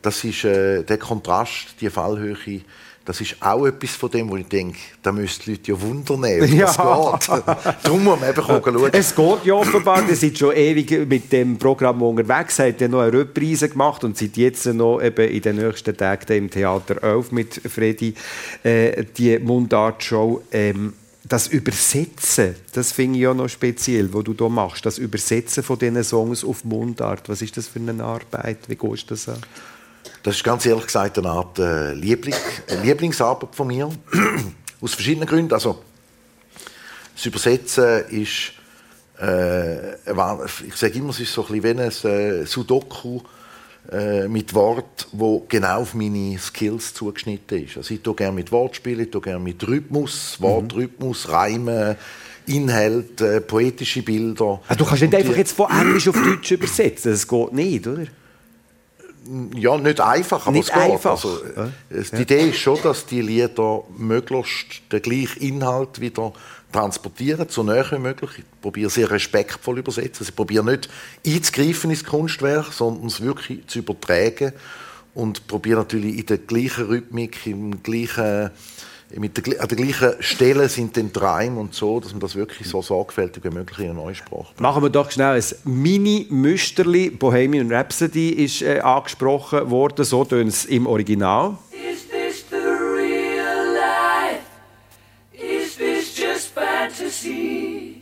das 0.01 0.23
ist 0.23 0.43
äh, 0.43 0.83
der 0.83 0.97
Kontrast, 0.97 1.75
die 1.79 1.89
Fallhöhe, 1.89 2.61
das 3.03 3.19
ist 3.19 3.35
auch 3.41 3.65
etwas 3.65 3.91
von 3.91 4.11
dem, 4.11 4.29
wo 4.29 4.37
ich 4.37 4.45
denke, 4.47 4.77
da 5.01 5.11
müssten 5.11 5.43
die 5.45 5.51
Leute 5.51 5.71
ja 5.71 5.81
Wunder 5.81 6.17
nehmen, 6.17 6.55
Ja. 6.57 6.65
das 6.65 7.27
geht. 7.27 7.43
Darum 7.83 8.03
muss 8.03 8.19
man 8.19 8.29
eben 8.29 8.43
schauen. 8.43 8.89
Es 8.93 9.15
geht 9.15 9.45
ja 9.45 9.53
offenbar, 9.55 10.07
ihr 10.07 10.15
seid 10.15 10.37
schon 10.37 10.55
ewig 10.55 11.07
mit 11.09 11.31
dem 11.31 11.57
Programm 11.57 12.01
unterwegs, 12.03 12.59
habt 12.59 12.79
ja 12.79 12.87
noch 12.87 13.01
eine 13.01 13.13
Reprise 13.13 13.69
gemacht 13.69 14.03
und 14.03 14.17
seid 14.17 14.37
jetzt 14.37 14.65
noch 14.67 15.01
eben 15.01 15.29
in 15.29 15.41
den 15.41 15.55
nächsten 15.55 15.97
Tagen 15.97 16.31
im 16.33 16.49
Theater 16.49 17.01
11 17.03 17.31
mit 17.31 17.53
Freddy, 17.55 18.13
äh, 18.63 19.03
die 19.17 19.39
Mundart-Show. 19.39 20.43
Ähm, 20.51 20.93
das 21.23 21.47
Übersetzen, 21.47 22.55
das 22.73 22.91
finde 22.91 23.17
ich 23.17 23.23
ja 23.23 23.33
noch 23.33 23.47
speziell, 23.47 24.13
was 24.13 24.23
du 24.25 24.33
da 24.33 24.49
machst. 24.49 24.85
Das 24.85 24.97
Übersetzen 24.97 25.63
von 25.63 25.79
diesen 25.79 26.03
Songs 26.03 26.43
auf 26.43 26.65
Mundart, 26.65 27.29
was 27.29 27.41
ist 27.41 27.55
das 27.55 27.67
für 27.67 27.79
eine 27.79 28.03
Arbeit? 28.03 28.57
Wie 28.67 28.75
gehst 28.75 29.03
du 29.03 29.13
das 29.13 29.29
an? 29.29 29.37
Das 30.23 30.35
ist 30.35 30.43
ganz 30.43 30.65
ehrlich 30.65 30.85
gesagt 30.85 31.17
eine 31.17 31.29
Art 31.29 31.57
äh, 31.57 31.93
Liebling, 31.93 32.35
eine 32.69 32.81
Lieblingsarbeit 32.81 33.55
von 33.55 33.67
mir. 33.67 33.89
Aus 34.81 34.93
verschiedenen 34.93 35.27
Gründen. 35.27 35.53
Also, 35.53 35.81
das 37.15 37.25
Übersetzen 37.25 38.05
ist, 38.09 38.53
äh, 39.19 39.93
ich 39.95 40.75
sage 40.75 40.93
immer, 40.97 41.09
es 41.09 41.19
ist 41.19 41.33
so 41.33 41.45
ein 41.45 41.59
bisschen 41.59 42.03
wie 42.03 42.11
ein 42.11 42.41
äh, 42.41 42.45
Sudoku 42.45 43.21
äh, 43.91 44.27
mit 44.27 44.53
Wort, 44.53 45.07
wo 45.11 45.45
genau 45.47 45.81
auf 45.81 45.95
meine 45.95 46.37
Skills 46.37 46.93
zugeschnitten 46.93 47.65
ist. 47.65 47.77
Also 47.77 47.93
ich 47.93 48.01
tue 48.01 48.13
gerne 48.13 48.35
mit 48.35 48.51
Wortspielen, 48.51 49.05
ich 49.05 49.11
tue 49.11 49.21
gerne 49.21 49.39
mit 49.39 49.67
Rhythmus, 49.67 50.37
mhm. 50.39 50.43
Wortrhythmus, 50.43 51.29
Reimen, 51.29 51.95
Inhalt, 52.45 53.21
äh, 53.21 53.41
poetische 53.41 54.03
Bilder. 54.03 54.61
Also 54.67 54.83
du 54.83 54.85
kannst 54.85 55.01
nicht 55.01 55.15
einfach 55.15 55.35
jetzt 55.35 55.53
von 55.53 55.69
Englisch 55.71 56.07
auf 56.07 56.15
Deutsch 56.15 56.51
übersetzen, 56.51 57.11
das 57.11 57.27
geht 57.27 57.53
nicht, 57.53 57.87
oder? 57.87 58.05
Ja, 59.55 59.77
nicht 59.77 59.99
einfach, 59.99 60.47
aber 60.47 60.51
nicht 60.51 60.69
es 60.69 60.73
geht. 60.73 60.93
Einfach. 60.93 61.11
Also, 61.11 61.37
die 61.89 62.15
ja. 62.15 62.19
Idee 62.19 62.49
ist 62.49 62.57
schon, 62.57 62.79
dass 62.81 63.05
die 63.05 63.21
Lieder 63.21 63.83
möglichst 63.95 64.81
den 64.91 65.01
gleichen 65.01 65.41
Inhalt 65.41 66.01
wieder 66.01 66.33
transportieren, 66.71 67.47
so 67.49 67.61
näher 67.61 67.85
wie 67.91 67.99
möglich. 67.99 68.31
Ich 68.37 68.61
probiere 68.61 68.89
sehr 68.89 69.11
respektvoll 69.11 69.79
übersetzen. 69.79 70.21
Also 70.21 70.29
ich 70.29 70.35
probiere 70.35 70.65
nicht 70.65 70.89
einzugreifen 71.25 71.91
ins 71.91 72.03
Kunstwerk, 72.03 72.73
sondern 72.73 73.07
es 73.07 73.21
wirklich 73.21 73.67
zu 73.67 73.79
übertragen 73.79 74.53
und 75.13 75.47
probiere 75.47 75.79
natürlich 75.79 76.17
in 76.17 76.25
der 76.25 76.37
gleichen 76.39 76.85
Rhythmik, 76.85 77.45
im 77.45 77.83
gleichen 77.83 78.51
mit 79.17 79.37
der, 79.37 79.61
an 79.61 79.67
der 79.67 79.77
gleichen 79.77 80.13
Stelle 80.21 80.69
sind 80.69 80.95
dann 80.97 81.11
Reime 81.13 81.59
und 81.59 81.73
so, 81.73 81.99
dass 81.99 82.11
man 82.11 82.21
das 82.21 82.35
wirklich 82.35 82.67
so 82.67 82.81
sorgfältig 82.81 83.43
wie 83.43 83.49
möglich 83.49 83.79
in 83.79 83.85
eine 83.85 83.93
neue 83.95 84.15
Sprache 84.15 84.53
Machen 84.59 84.83
wir 84.83 84.89
doch 84.89 85.11
schnell 85.11 85.35
ein 85.35 85.43
Mini-Müsterli. 85.65 87.09
Bohemian 87.11 87.71
Rhapsody 87.71 88.29
ist 88.29 88.61
äh, 88.61 88.79
angesprochen 88.79 89.69
worden, 89.69 90.05
so 90.05 90.23
tönt 90.23 90.49
es 90.49 90.65
im 90.65 90.87
Original. 90.87 91.57
Is 91.71 92.07
this 92.07 92.45
the 92.49 92.57
real 92.57 93.73
life? 93.73 94.45
Is 95.33 95.75
this 95.75 96.17
just 96.17 96.53
fantasy? 96.53 98.01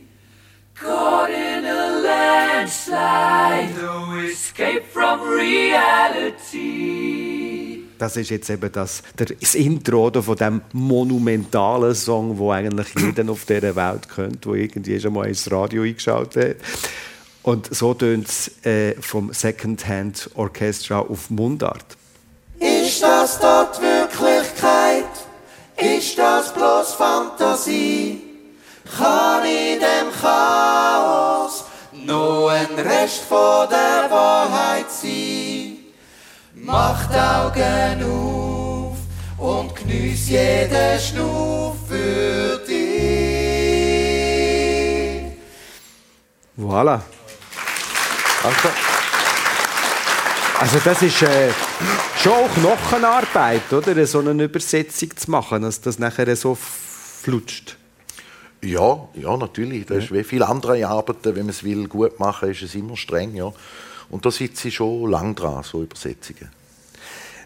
Caught 0.74 1.30
in 1.30 1.64
a 1.66 2.00
landslide, 2.00 3.74
no 3.76 4.18
escape 4.20 4.84
from 4.86 5.20
reality 5.20 6.70
das 8.00 8.16
ist 8.16 8.30
jetzt 8.30 8.48
eben 8.48 8.72
das, 8.72 9.02
das 9.14 9.54
Intro 9.54 10.10
von 10.22 10.36
dem 10.36 10.62
monumentalen 10.72 11.94
Song, 11.94 12.38
wo 12.38 12.50
eigentlich 12.50 12.88
jeder 12.98 13.30
auf 13.30 13.44
dieser 13.44 13.76
Welt 13.76 14.08
kennt, 14.14 14.46
wo 14.46 14.54
irgendwie 14.54 14.98
schon 14.98 15.12
mal 15.12 15.28
ins 15.28 15.50
Radio 15.50 15.82
eingeschaltet 15.82 16.56
hat. 16.60 16.90
Und 17.42 17.74
so 17.74 17.94
tönt 17.94 18.28
es 18.28 18.64
äh, 18.64 18.94
vom 19.00 19.32
Secondhand 19.32 20.30
Orchestra 20.34 21.00
auf 21.00 21.30
Mundart. 21.30 21.96
Ist 22.58 23.02
das 23.02 23.38
dort 23.38 23.80
Wirklichkeit? 23.80 25.04
Ist 25.76 26.18
das 26.18 26.52
bloß 26.52 26.94
Fantasie? 26.94 28.22
Kann 28.96 29.44
in 29.44 29.78
dem 29.78 30.12
Chaos 30.20 31.64
noch 32.04 32.48
ein 32.48 32.78
Rest 32.78 33.22
von 33.28 33.68
der 33.70 34.10
Wahrheit 34.10 34.90
sein? 34.90 35.39
Macht 36.70 37.10
Augen 37.12 38.04
auf 38.04 38.96
und 39.38 39.74
genieß 39.74 40.28
jeden 40.28 41.00
Schnuff 41.00 41.76
für 41.88 42.58
dich. 42.58 42.90
Voilà. 46.56 47.00
Danke. 48.42 48.68
Also 50.60 50.78
das 50.84 51.02
ist 51.02 51.22
äh, 51.22 51.50
schon 52.22 52.32
auch 52.32 52.54
Knochenarbeit, 52.54 53.72
oder? 53.72 54.06
So 54.06 54.20
eine 54.20 54.44
Übersetzung 54.44 55.16
zu 55.16 55.28
machen, 55.28 55.62
dass 55.62 55.80
das 55.80 55.98
nachher 55.98 56.36
so 56.36 56.54
flutscht. 56.54 57.76
Ja, 58.62 59.08
ja, 59.14 59.36
natürlich. 59.36 59.86
Das 59.86 60.04
ist 60.04 60.12
wie 60.12 60.22
viele 60.22 60.46
andere 60.46 60.86
Arbeiten, 60.86 61.34
wenn 61.34 61.46
man 61.46 61.48
es 61.48 61.64
will, 61.64 61.88
gut 61.88 62.20
machen, 62.20 62.50
ist 62.50 62.62
es 62.62 62.76
immer 62.76 62.96
streng, 62.96 63.34
ja. 63.34 63.52
Und 64.10 64.24
da 64.24 64.30
sitze 64.30 64.68
ich 64.68 64.74
schon 64.76 65.10
lang 65.10 65.34
dran, 65.34 65.64
so 65.64 65.82
Übersetzungen. 65.82 66.59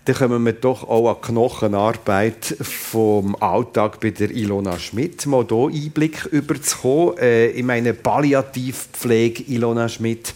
Dann 0.06 0.16
kommen 0.16 0.44
wir 0.44 0.52
doch 0.52 0.86
auch 0.86 1.08
an 1.08 1.16
die 1.18 1.26
Knochenarbeit 1.28 2.56
vom 2.60 3.36
Alltag 3.36 4.00
bei 4.00 4.10
der 4.10 4.30
Ilona 4.30 4.78
Schmidt. 4.78 5.24
Mal 5.24 5.46
hier 5.48 5.68
Einblick 5.68 6.26
überzukommen. 6.26 7.16
Äh, 7.18 7.46
ich 7.48 7.62
meine, 7.62 7.94
Palliativpflege 7.94 9.44
Ilona 9.44 9.88
Schmidt. 9.88 10.34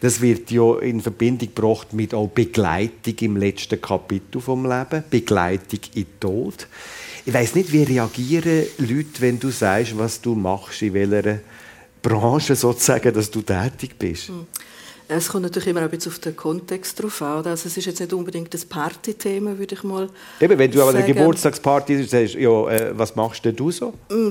Das 0.00 0.22
wird 0.22 0.50
ja 0.50 0.78
in 0.78 1.02
Verbindung 1.02 1.54
gebracht 1.54 1.92
mit 1.92 2.14
auch 2.14 2.28
Begleitung 2.28 3.14
im 3.20 3.36
letzten 3.36 3.80
Kapitel 3.80 4.40
vom 4.40 4.64
Leben, 4.64 5.04
Begleitung 5.10 5.80
in 5.94 6.06
Tod. 6.18 6.66
Ich 7.26 7.34
weiß 7.34 7.54
nicht, 7.54 7.70
wie 7.70 7.82
reagieren 7.82 8.66
Leute, 8.78 9.20
wenn 9.20 9.38
du 9.38 9.50
sagst, 9.50 9.96
was 9.96 10.22
du 10.22 10.34
machst, 10.34 10.80
in 10.80 10.94
welcher 10.94 11.40
Branche 12.00 12.56
sozusagen, 12.56 13.12
dass 13.12 13.30
du 13.30 13.42
tätig 13.42 13.96
bist. 13.98 14.28
Hm. 14.28 14.46
Es 15.16 15.28
kommt 15.28 15.42
natürlich 15.42 15.68
immer 15.68 15.80
ein 15.80 15.90
bisschen 15.90 16.12
auf 16.12 16.18
den 16.18 16.36
Kontext 16.36 17.02
drauf 17.02 17.22
an. 17.22 17.46
Also 17.46 17.68
es 17.68 17.76
ist 17.76 17.86
jetzt 17.86 18.00
nicht 18.00 18.12
unbedingt 18.12 18.52
das 18.52 18.64
Partythema, 18.64 19.58
würde 19.58 19.74
ich 19.74 19.82
mal 19.82 20.08
Eben, 20.40 20.58
wenn 20.58 20.70
du 20.70 20.82
aber 20.82 20.90
eine 20.90 21.04
Geburtstagsparty 21.04 22.04
sagst, 22.04 22.34
ja, 22.34 22.68
äh, 22.68 22.98
was 22.98 23.14
machst 23.16 23.44
denn 23.44 23.56
du 23.56 23.70
so? 23.70 23.94
Mm, 24.10 24.30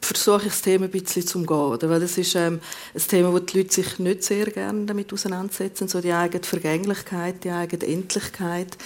versuche 0.00 0.42
ich 0.46 0.52
das 0.52 0.62
Thema 0.62 0.86
ein 0.86 0.90
bisschen 0.90 1.26
zu 1.26 1.38
umgehen. 1.38 1.90
Weil 1.90 2.00
das 2.00 2.18
ist 2.18 2.34
ähm, 2.34 2.60
ein 2.94 3.00
Thema, 3.00 3.32
wo 3.32 3.38
die 3.38 3.58
Leute 3.58 3.72
sich 3.72 3.98
nicht 3.98 4.24
sehr 4.24 4.46
gerne 4.46 4.86
damit 4.86 5.12
auseinandersetzen. 5.12 5.88
So 5.88 6.00
die 6.00 6.12
eigene 6.12 6.44
Vergänglichkeit, 6.44 7.44
die 7.44 7.50
eigene 7.50 7.86
Endlichkeit. 7.86 8.76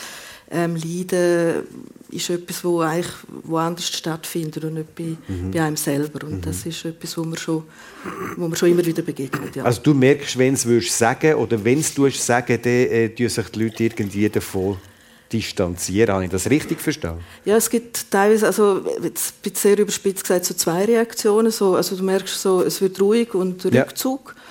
Ähm, 0.55 0.77
Leiden 0.77 1.65
ist 2.11 2.31
etwas, 2.31 2.63
wo 2.63 2.81
eigentlich 2.81 3.13
woanders 3.43 3.89
stattfindet 3.89 4.63
und 4.65 4.75
nicht 4.75 4.95
bei, 4.95 5.17
mhm. 5.27 5.51
bei 5.51 5.63
einem 5.63 5.77
selber. 5.77 6.27
Und 6.27 6.37
mhm. 6.37 6.41
das 6.43 6.65
ist 6.65 6.85
etwas, 6.85 7.19
wo 7.19 7.25
man 7.25 7.37
schon, 7.37 7.65
wo 8.37 8.47
man 8.47 8.57
schon 8.57 8.71
immer 8.71 8.87
wieder 8.87 9.03
begegnet. 9.03 9.57
Ja. 9.57 9.65
Also 9.65 9.83
du 9.83 9.95
merkst, 9.95 10.39
wenn 10.39 10.55
du 10.55 10.77
es 10.79 10.97
sagen 10.97 11.35
oder 11.35 11.63
wenn 11.65 11.85
du 11.95 12.07
es 12.07 12.25
sagen, 12.25 12.59
dann 12.63 12.73
äh, 12.73 13.29
sich 13.29 13.49
die 13.49 13.65
Leute 13.65 13.85
irgendwie 13.85 14.29
davon 14.29 14.77
distanzieren. 15.33 16.15
Habe 16.15 16.25
ich 16.25 16.31
das 16.31 16.49
richtig 16.49 16.81
verstanden? 16.81 17.25
Ja, 17.45 17.57
es 17.57 17.69
gibt 17.69 18.11
teilweise, 18.11 18.47
also 18.47 18.85
jetzt 19.03 19.57
sehr 19.57 19.77
überspitzt 19.77 20.23
gesagt, 20.23 20.45
so 20.45 20.55
zwei 20.55 20.85
Reaktionen. 20.85 21.51
So, 21.51 21.75
also 21.75 21.97
du 21.97 22.05
merkst 22.05 22.41
so, 22.41 22.63
es 22.63 22.81
wird 22.81 23.01
ruhig 23.01 23.35
und 23.35 23.65
Rückzug. 23.65 24.35
Ja. 24.37 24.44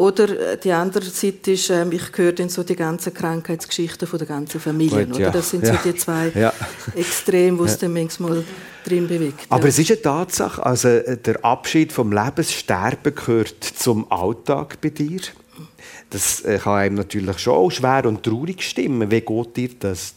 Oder 0.00 0.52
äh, 0.52 0.56
die 0.56 0.72
andere 0.72 1.04
Seite 1.04 1.52
ist, 1.52 1.68
ähm, 1.68 1.92
ich 1.92 2.16
höre 2.16 2.32
dann 2.32 2.48
so 2.48 2.62
die 2.62 2.74
ganzen 2.74 3.12
Krankheitsgeschichten 3.12 4.08
von 4.08 4.18
der 4.18 4.28
ganzen 4.28 4.58
Familie. 4.58 5.06
Gut, 5.06 5.18
ja. 5.18 5.30
Das 5.30 5.50
sind 5.50 5.62
ja. 5.62 5.74
so 5.74 5.78
die 5.84 5.94
zwei 5.94 6.32
ja. 6.34 6.54
Extreme, 6.96 7.58
wo 7.58 7.64
es 7.64 7.76
dann 7.76 7.92
manchmal 7.92 8.42
drin 8.82 9.06
bewegt. 9.06 9.44
Aber 9.50 9.68
es 9.68 9.78
ist 9.78 9.90
eine 9.90 10.00
Tatsache, 10.00 10.64
also 10.64 10.88
äh, 10.88 11.18
der 11.18 11.44
Abschied 11.44 11.92
vom 11.92 12.12
Lebenssterben 12.12 13.14
gehört 13.14 13.62
zum 13.62 14.10
Alltag 14.10 14.80
bei 14.80 14.88
dir. 14.88 15.20
Das 16.08 16.40
äh, 16.46 16.56
kann 16.56 16.78
einem 16.78 16.94
natürlich 16.94 17.38
schon 17.38 17.52
auch 17.52 17.70
schwer 17.70 18.06
und 18.06 18.22
traurig 18.22 18.62
stimmen. 18.62 19.10
Wie 19.10 19.20
geht 19.20 19.56
dir 19.58 19.70
das? 19.80 20.14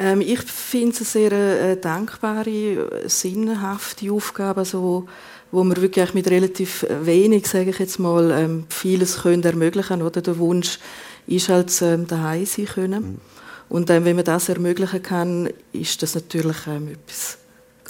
Ähm, 0.00 0.20
ich 0.20 0.40
finde 0.40 0.96
es 1.00 1.16
eine 1.16 1.30
sehr 1.30 1.32
äh, 1.32 1.76
dankbare, 1.76 3.04
sinnhafte 3.06 4.10
Aufgabe, 4.10 4.60
also, 4.60 4.82
wo 4.82 5.08
wir 5.50 5.80
wirklich 5.80 6.14
mit 6.14 6.28
relativ 6.30 6.86
wenig, 7.02 7.46
sage 7.46 7.70
ich 7.70 7.78
jetzt 7.78 7.98
mal, 7.98 8.30
ähm, 8.30 8.66
vieles 8.68 9.22
können 9.22 9.42
ermöglichen 9.42 10.02
oder 10.02 10.20
der 10.20 10.38
Wunsch 10.38 10.78
ist 11.26 11.48
halt 11.48 11.72
ähm, 11.82 12.06
daheim 12.06 12.46
sein 12.46 12.66
können. 12.66 13.02
Mhm. 13.02 13.20
Und 13.68 13.90
ähm, 13.90 14.04
wenn 14.04 14.16
man 14.16 14.24
das 14.24 14.48
ermöglichen 14.48 15.02
kann, 15.02 15.50
ist 15.72 16.02
das 16.02 16.14
natürlich 16.14 16.66
ähm, 16.66 16.88
etwas 16.88 17.38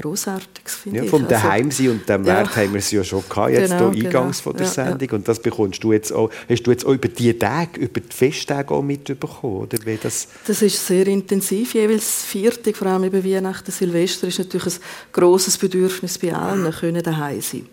Großartiges, 0.01 0.75
finde 0.75 0.99
ja, 0.99 1.05
ich. 1.05 1.11
Vom 1.11 1.25
also, 1.25 1.35
daheim 1.35 1.71
sein 1.71 1.91
und 1.91 2.09
dem 2.09 2.25
Wert 2.25 2.57
haben 2.57 2.73
wir 2.73 2.79
es 2.79 2.91
ja 2.91 3.03
schon 3.05 3.23
gehabt, 3.29 3.51
jetzt 3.51 3.71
genau, 3.71 3.93
hier 3.93 4.07
eingangs 4.07 4.39
genau. 4.39 4.45
von 4.45 4.57
der 4.57 4.67
ja, 4.67 4.73
Sendung. 4.73 5.09
Ja. 5.09 5.15
Und 5.17 5.29
das 5.29 5.41
bekommst 5.41 5.83
du 5.83 5.93
jetzt 5.93 6.13
auch, 6.13 6.31
hast 6.49 6.63
du 6.63 6.71
jetzt 6.71 6.87
auch 6.87 6.93
über 6.93 7.09
die 7.09 7.39
Tage, 7.39 7.81
über 7.81 8.01
die 8.01 8.15
Festtage 8.15 8.73
auch 8.73 8.83
mitbekommen, 8.83 9.63
oder 9.63 9.79
wie 9.85 9.99
das? 10.01 10.29
Das 10.47 10.63
ist 10.63 10.87
sehr 10.87 11.07
intensiv, 11.07 11.75
jeweils 11.75 12.25
Viertag, 12.25 12.77
vor 12.77 12.87
allem 12.89 13.05
über 13.05 13.25
Weihnachten, 13.25 13.71
Silvester, 13.71 14.29
ist 14.29 14.39
natürlich 14.39 14.77
ein 14.77 14.81
grosses 15.13 15.59
Bedürfnis 15.59 16.19
bei 16.19 16.33
allen, 16.33 16.73
können 16.73 17.03
daheim 17.03 17.41
sein. 17.41 17.67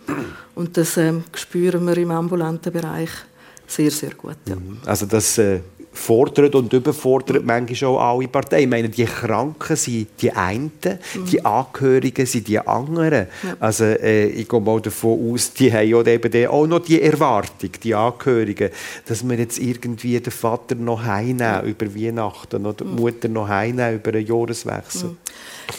Und 0.56 0.78
das 0.78 0.98
ähm, 0.98 1.24
spüren 1.34 1.86
wir 1.86 1.98
im 1.98 2.12
ambulanten 2.12 2.72
Bereich 2.72 3.10
sehr, 3.68 3.92
sehr 3.92 4.12
gut. 4.12 4.38
Ja. 4.48 4.56
Mhm. 4.56 4.78
Also 4.86 5.06
das 5.06 5.38
äh, 5.38 5.60
fordert 5.96 6.54
und 6.56 6.72
überfordert 6.74 7.44
manchmal 7.46 7.92
auch 7.92 8.18
alle 8.18 8.28
Parteien. 8.28 8.64
Ich 8.64 8.70
meine, 8.70 8.90
die 8.90 9.06
Kranken 9.06 9.76
sind 9.76 10.08
die 10.22 10.32
einen, 10.32 10.72
mhm. 10.84 11.26
die 11.26 11.44
Angehörigen 11.44 12.26
sind 12.26 12.48
die 12.48 12.60
anderen. 12.60 13.28
Ja. 13.44 13.56
Also 13.60 13.86
äh, 13.86 14.28
ich 14.28 14.48
gehe 14.48 14.60
mal 14.60 14.82
davon 14.82 15.34
aus, 15.34 15.54
die 15.54 15.72
haben 15.72 15.88
ja 15.88 16.06
eben 16.06 16.48
auch 16.48 16.68
noch 16.68 16.80
die 16.80 17.02
Erwartung, 17.02 17.70
die 17.82 17.96
Angehörigen, 17.96 18.70
dass 19.06 19.28
wir 19.28 19.38
jetzt 19.38 19.58
irgendwie 19.58 20.20
den 20.20 20.32
Vater 20.32 20.76
noch 20.76 21.04
heimnehmen 21.04 21.64
über 21.64 21.96
Weihnachten 21.96 22.66
oder 22.66 22.84
die 22.86 22.92
mhm. 22.92 22.96
Mutter 22.96 23.28
noch 23.30 23.48
heimnehmen 23.48 23.96
über 23.96 24.14
einen 24.14 24.26
Jahreswechsel. 24.26 25.10
Mhm. 25.10 25.18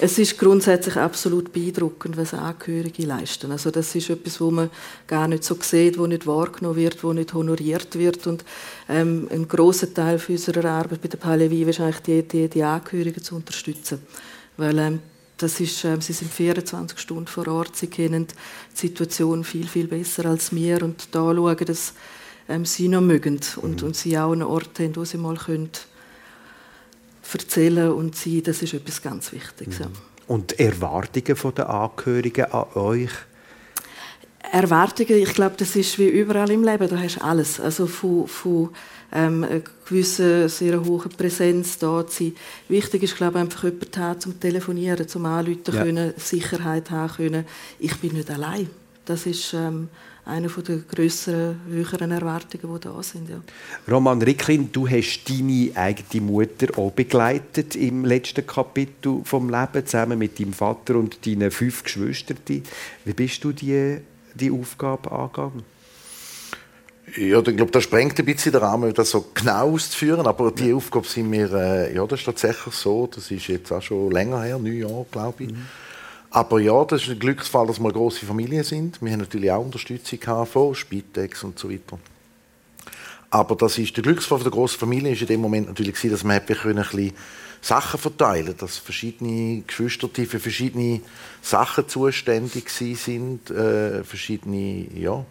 Es 0.01 0.19
ist 0.19 0.39
grundsätzlich 0.39 0.97
absolut 0.97 1.53
beeindruckend, 1.53 2.17
was 2.17 2.35
Angehörige 2.35 3.05
leisten. 3.05 3.51
Also 3.53 3.71
das 3.71 3.95
ist 3.95 4.11
etwas, 4.11 4.41
wo 4.41 4.51
man 4.51 4.71
gar 5.07 5.29
nicht 5.29 5.45
so 5.45 5.57
sieht, 5.61 5.99
wo 5.99 6.07
nicht 6.07 6.27
wahrgenommen 6.27 6.77
wird, 6.77 7.03
wo 7.05 7.13
nicht 7.13 7.33
honoriert 7.35 7.97
wird. 7.97 8.27
Und 8.27 8.45
ähm, 8.89 9.29
ein 9.31 9.47
großer 9.47 9.93
Teil 9.95 10.21
unserer 10.29 10.71
Arbeit 10.71 11.03
bei 11.03 11.09
der 11.09 11.19
Palais 11.19 11.51
Vive 11.51 11.71
ist 11.71 11.81
eigentlich 11.81 12.03
die, 12.03 12.23
die, 12.23 12.49
die 12.49 12.63
Angehörigen 12.63 13.23
zu 13.23 13.37
unterstützen, 13.37 14.01
weil 14.57 14.79
ähm, 14.79 15.01
das 15.37 15.61
ist, 15.61 15.85
äh, 15.85 16.01
sie 16.01 16.13
sind 16.13 16.33
24 16.33 16.99
Stunden 16.99 17.27
vor 17.27 17.47
Ort, 17.49 17.77
sie 17.77 17.89
kennen 17.89 18.27
die 18.27 18.77
Situation 18.77 19.45
viel, 19.45 19.69
viel 19.69 19.87
besser 19.87 20.27
als 20.27 20.55
wir 20.55 20.83
und 20.83 21.09
da 21.13 21.35
schauen, 21.35 21.67
dass 21.67 21.95
ähm, 22.49 22.65
sie 22.65 22.89
noch 22.89 23.03
mögen 23.03 23.41
und, 23.57 23.83
mhm. 23.83 23.89
und 23.89 23.97
sie 23.97 24.19
auch 24.19 24.33
einen 24.33 24.43
Ort 24.43 24.79
haben, 24.79 24.97
wo 24.97 25.05
sie 25.05 25.19
mal 25.19 25.37
können 25.37 25.71
erzählen 27.33 27.93
und 27.93 28.17
sie, 28.17 28.43
das 28.43 28.63
ist 28.63 28.75
etwas 28.75 29.03
ganz 29.03 29.33
Wichtiges. 29.33 29.81
Mhm. 29.81 29.87
Und 30.27 30.59
Erwartungen 30.59 31.55
der 31.57 31.71
Angehörigen 31.71 32.47
an 32.47 32.65
euch? 32.75 33.11
Erwartungen, 34.53 35.23
ich 35.23 35.35
glaube, 35.35 35.57
das 35.59 35.75
ist 35.77 35.99
wie 35.99 36.09
überall 36.09 36.51
im 36.51 36.63
Leben, 36.63 36.89
da 36.89 36.99
hast 36.99 37.17
du 37.17 37.25
alles. 37.25 37.61
Also 37.61 37.87
von, 37.87 38.27
von 38.29 38.71
ähm, 39.13 39.45
einer 39.45 39.61
gewissen, 39.85 40.49
sehr 40.49 40.85
hohen 40.85 41.11
Präsenz 41.11 41.79
da 41.79 42.07
zu 42.07 42.25
sein. 42.25 42.37
Wichtig 42.69 43.03
ist, 43.03 43.17
glaube 43.17 43.39
ich, 43.39 43.45
einfach 43.45 43.65
jemanden 43.65 44.01
haben, 44.01 44.21
zum 44.21 44.41
Telefonieren, 44.41 45.09
zum 45.09 45.27
Anrufen 45.27 45.63
ja. 45.73 45.83
können, 45.83 46.15
Sicherheit 46.17 46.91
haben 46.91 47.13
können. 47.15 47.47
Ich 47.79 47.97
bin 47.97 48.13
nicht 48.13 48.31
allein. 48.31 48.71
Das 49.05 49.27
ist 49.27 49.53
ähm, 49.55 49.89
eine 50.27 50.49
der 50.49 50.79
grösseren, 50.79 51.61
höheren 51.69 52.11
Erwartungen, 52.11 52.75
die 52.75 52.81
da 52.81 53.03
sind. 53.03 53.31
Ja. 53.31 53.41
Roman 53.89 54.21
Ricklin, 54.21 54.71
du 54.73 54.89
hast 54.89 55.31
deine 55.31 55.71
eigene 55.75 56.21
Mutter 56.25 56.77
auch 56.77 56.91
begleitet 56.91 57.77
im 57.77 58.05
letzten 58.05 58.45
Kapitel 58.45 59.21
vom 59.25 59.49
Leben, 59.49 59.87
zusammen 59.87 60.19
mit 60.19 60.39
deinem 60.41 60.53
Vater 60.53 60.97
und 60.97 61.25
deinen 61.25 61.51
fünf 61.53 61.85
Geschwistern. 61.85 62.39
Wie 62.49 63.13
bist 63.13 63.45
du 63.45 63.53
die, 63.53 63.99
die 64.35 64.51
Aufgabe 64.51 65.13
angegangen? 65.13 65.63
Ja, 67.17 67.39
ich 67.39 67.57
glaube, 67.57 67.71
das 67.71 67.85
sprengt 67.85 68.19
ein 68.19 68.25
bisschen 68.25 68.51
den 68.51 68.61
Rahmen, 68.61 68.93
das 68.93 69.11
so 69.11 69.27
genau 69.33 69.75
auszuführen. 69.75 70.27
Aber 70.27 70.51
die 70.51 70.73
Aufgabe 70.73 71.07
sind 71.07 71.31
mir, 71.31 71.53
äh, 71.53 71.95
ja, 71.95 72.05
das 72.05 72.19
ist 72.19 72.27
tatsächlich 72.27 72.75
so. 72.75 73.07
Das 73.07 73.31
ist 73.31 73.47
jetzt 73.47 73.71
auch 73.71 73.81
schon 73.81 74.11
länger 74.11 74.43
her, 74.43 74.59
neun 74.59 74.77
Jahre, 74.77 75.07
glaube 75.11 75.45
ich. 75.45 75.51
Mhm. 75.51 75.67
Aber 76.31 76.61
ja, 76.61 76.85
das 76.85 77.03
ist 77.03 77.11
ein 77.11 77.19
Glücksfall, 77.19 77.67
dass 77.67 77.79
wir 77.79 77.85
eine 77.85 77.95
große 77.95 78.27
Familie 78.27 78.65
sind. 78.65 79.01
Wir 79.01 79.13
haben 79.13 79.21
natürlich 79.21 79.51
auch 79.51 79.65
Unterstützung 79.65 80.47
von 80.47 80.75
Spitex 80.75 81.45
und 81.45 81.59
so 81.59 81.71
weiter. 81.71 81.99
Aber 83.31 83.57
das 83.57 83.79
ist, 83.79 83.97
der 83.97 84.03
Glücksfall 84.03 84.41
der 84.41 84.51
großen 84.51 84.79
Familie 84.79 85.13
ist 85.13 85.21
in 85.21 85.27
dem 85.27 85.41
Moment 85.41 85.67
natürlich 85.69 86.01
dass 86.11 86.25
wir 86.25 86.33
ein 86.33 86.47
bisschen 86.47 87.13
Sachen 87.61 87.99
verteilen 87.99 88.55
dass 88.57 88.79
verschiedene 88.79 89.63
Geschwister 89.67 90.09
für 90.13 90.39
verschiedene 90.39 91.01
Sachen 91.43 91.89
zuständig 91.89 92.71
sind, 92.71 93.51
äh, 93.51 94.05
verschiedene, 94.05 94.87
ja. 94.95 95.25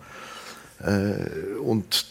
Äh, 0.84 1.58
und 1.60 2.06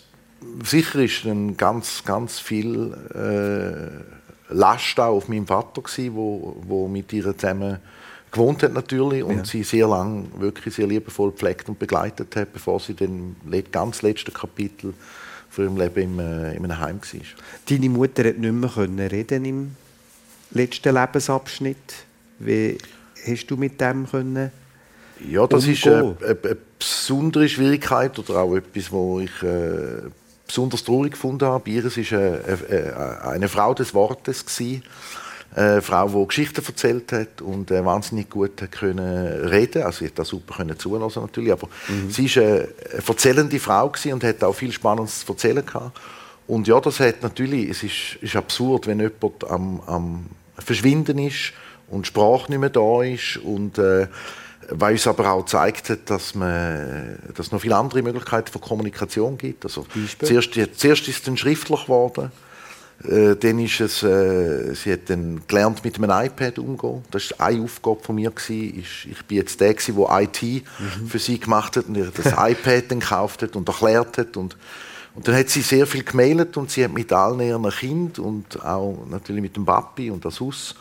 sicher 0.64 1.00
ist 1.00 1.26
dann 1.26 1.56
ganz, 1.56 2.04
ganz 2.04 2.38
viel 2.38 2.94
äh, 3.14 4.52
Last 4.54 4.98
auch 5.00 5.16
auf 5.16 5.28
meinem 5.28 5.46
Vater 5.46 5.82
gewesen, 5.82 6.14
wo, 6.14 6.56
wo 6.66 6.88
mit 6.88 7.12
ihr 7.12 7.36
zusammen 7.36 7.78
gewohnt 8.34 8.62
hat 8.62 8.72
natürlich 8.72 9.22
und 9.22 9.38
ja. 9.38 9.44
sie 9.44 9.62
sehr 9.62 9.86
lang 9.86 10.26
wirklich 10.38 10.74
sehr 10.74 10.86
liebevoll 10.86 11.30
gepflegt 11.30 11.68
und 11.68 11.78
begleitet 11.78 12.34
hat, 12.36 12.52
bevor 12.52 12.80
sie 12.80 12.94
dann 12.94 13.36
ganz 13.70 14.02
letzte 14.02 14.32
Kapitel 14.32 14.92
von 15.48 15.64
ihrem 15.64 15.76
Leben 15.76 16.02
im, 16.02 16.18
äh, 16.18 16.56
in 16.56 16.64
einem 16.64 16.78
Heim 16.78 17.00
war. 17.00 17.20
Deine 17.70 17.88
Mutter 17.88 18.24
hat 18.24 18.38
nicht 18.38 18.52
mehr 18.52 18.70
können 18.70 19.06
reden 19.06 19.44
im 19.44 19.76
letzten 20.50 20.94
Lebensabschnitt. 20.94 21.94
Wie 22.40 22.76
hast 23.26 23.46
du 23.46 23.56
mit 23.56 23.80
dem 23.80 24.10
können? 24.10 24.50
Ja, 25.30 25.46
das 25.46 25.60
umgehen? 25.60 25.74
ist 25.74 25.86
eine, 25.86 26.16
eine, 26.20 26.38
eine, 26.42 26.56
besondere 26.76 27.48
Schwierigkeit 27.48 28.18
oder 28.18 28.40
auch 28.40 28.56
etwas, 28.56 28.90
wo 28.90 29.20
ich 29.20 29.42
äh, 29.42 30.02
besonders 30.44 30.82
traurig 30.82 31.12
gefunden 31.12 31.46
habe. 31.46 31.70
Iris 31.70 31.96
war 31.96 32.18
eine, 32.18 32.40
eine, 32.68 33.22
eine 33.22 33.48
Frau 33.48 33.74
des 33.74 33.94
Wortes 33.94 34.44
gewesen 34.44 34.82
eine 35.54 35.82
Frau, 35.82 36.08
die 36.08 36.26
Geschichten 36.26 36.64
erzählt 36.64 37.12
hat 37.12 37.40
und 37.40 37.70
äh, 37.70 37.84
wahnsinnig 37.84 38.28
gut 38.28 38.60
hat 38.60 38.72
können 38.72 39.48
reden. 39.48 39.82
Also 39.82 40.00
sie 40.00 40.06
hat 40.06 40.18
das 40.18 40.28
super 40.28 40.56
können 40.56 40.78
zulassen 40.78 41.22
natürlich, 41.22 41.52
aber 41.52 41.68
mhm. 41.88 42.10
sie 42.10 42.26
ist 42.26 42.38
eine 42.38 42.68
erzählende 43.06 43.60
Frau 43.60 43.92
und 44.06 44.24
hat 44.24 44.42
auch 44.42 44.54
viel 44.54 44.72
Spannendes 44.72 45.24
zu 45.24 45.32
erzählen 45.32 45.64
gehabt. 45.64 45.98
Und 46.46 46.66
ja, 46.66 46.80
das 46.80 47.00
hat 47.00 47.22
natürlich, 47.22 47.70
es 47.70 47.82
ist, 47.82 48.16
ist 48.20 48.36
absurd, 48.36 48.86
wenn 48.86 49.00
jemand 49.00 49.48
am, 49.48 49.80
am 49.86 50.26
Verschwinden 50.58 51.18
ist 51.18 51.52
und 51.88 52.06
Sprache 52.06 52.50
nicht 52.50 52.60
mehr 52.60 52.70
da 52.70 53.02
ist 53.02 53.38
und 53.38 53.78
äh, 53.78 54.08
weil 54.70 54.92
uns 54.92 55.06
aber 55.06 55.30
auch 55.30 55.44
gezeigt 55.44 55.90
hat, 55.90 56.10
dass, 56.10 56.34
man, 56.34 57.18
dass 57.34 57.46
es 57.46 57.52
noch 57.52 57.60
viele 57.60 57.76
andere 57.76 58.02
Möglichkeiten 58.02 58.50
von 58.50 58.62
Kommunikation 58.62 59.36
gibt. 59.36 59.64
Also 59.64 59.86
zuerst, 60.22 60.54
zuerst 60.54 61.08
ist 61.08 61.08
es 61.08 61.22
dann 61.22 61.36
schriftlich 61.36 61.82
geworden 61.82 62.32
äh, 63.02 63.36
dann 63.36 63.58
ist 63.58 63.80
es, 63.80 64.02
äh, 64.02 64.74
sie 64.74 64.92
hat 64.92 65.10
dann 65.10 65.42
gelernt, 65.46 65.84
mit 65.84 65.96
einem 65.96 66.10
iPad 66.10 66.58
umzugehen. 66.58 67.02
Das 67.10 67.32
war 67.32 67.48
eine 67.48 67.62
Aufgabe 67.62 68.00
von 68.02 68.14
mir. 68.14 68.30
Gewesen. 68.30 68.78
Ich, 68.78 69.08
ich 69.10 69.24
bin 69.24 69.38
jetzt 69.38 69.60
der, 69.60 69.74
der 69.74 70.20
IT 70.22 70.42
mhm. 70.42 71.08
für 71.08 71.18
sie 71.18 71.38
gemacht 71.38 71.76
hat 71.76 71.86
und 71.86 71.96
ihr 71.96 72.10
das 72.14 72.26
iPad 72.32 72.84
dann 72.90 73.00
gekauft 73.00 73.42
hat 73.42 73.56
und 73.56 73.68
erklärt 73.68 74.16
hat. 74.16 74.36
Und, 74.36 74.56
und 75.14 75.28
dann 75.28 75.34
hat 75.36 75.50
sie 75.50 75.60
sehr 75.60 75.86
viel 75.86 76.04
gemailt 76.04 76.56
und 76.56 76.70
sie 76.70 76.84
hat 76.84 76.92
mit 76.92 77.12
allen 77.12 77.40
ihren 77.40 77.68
Kindern 77.70 78.24
und 78.24 78.64
auch 78.64 79.04
natürlich 79.10 79.42
mit 79.42 79.56
dem 79.56 79.64
Papi 79.64 80.10
und 80.10 80.24
das 80.24 80.40
Haus, 80.40 80.74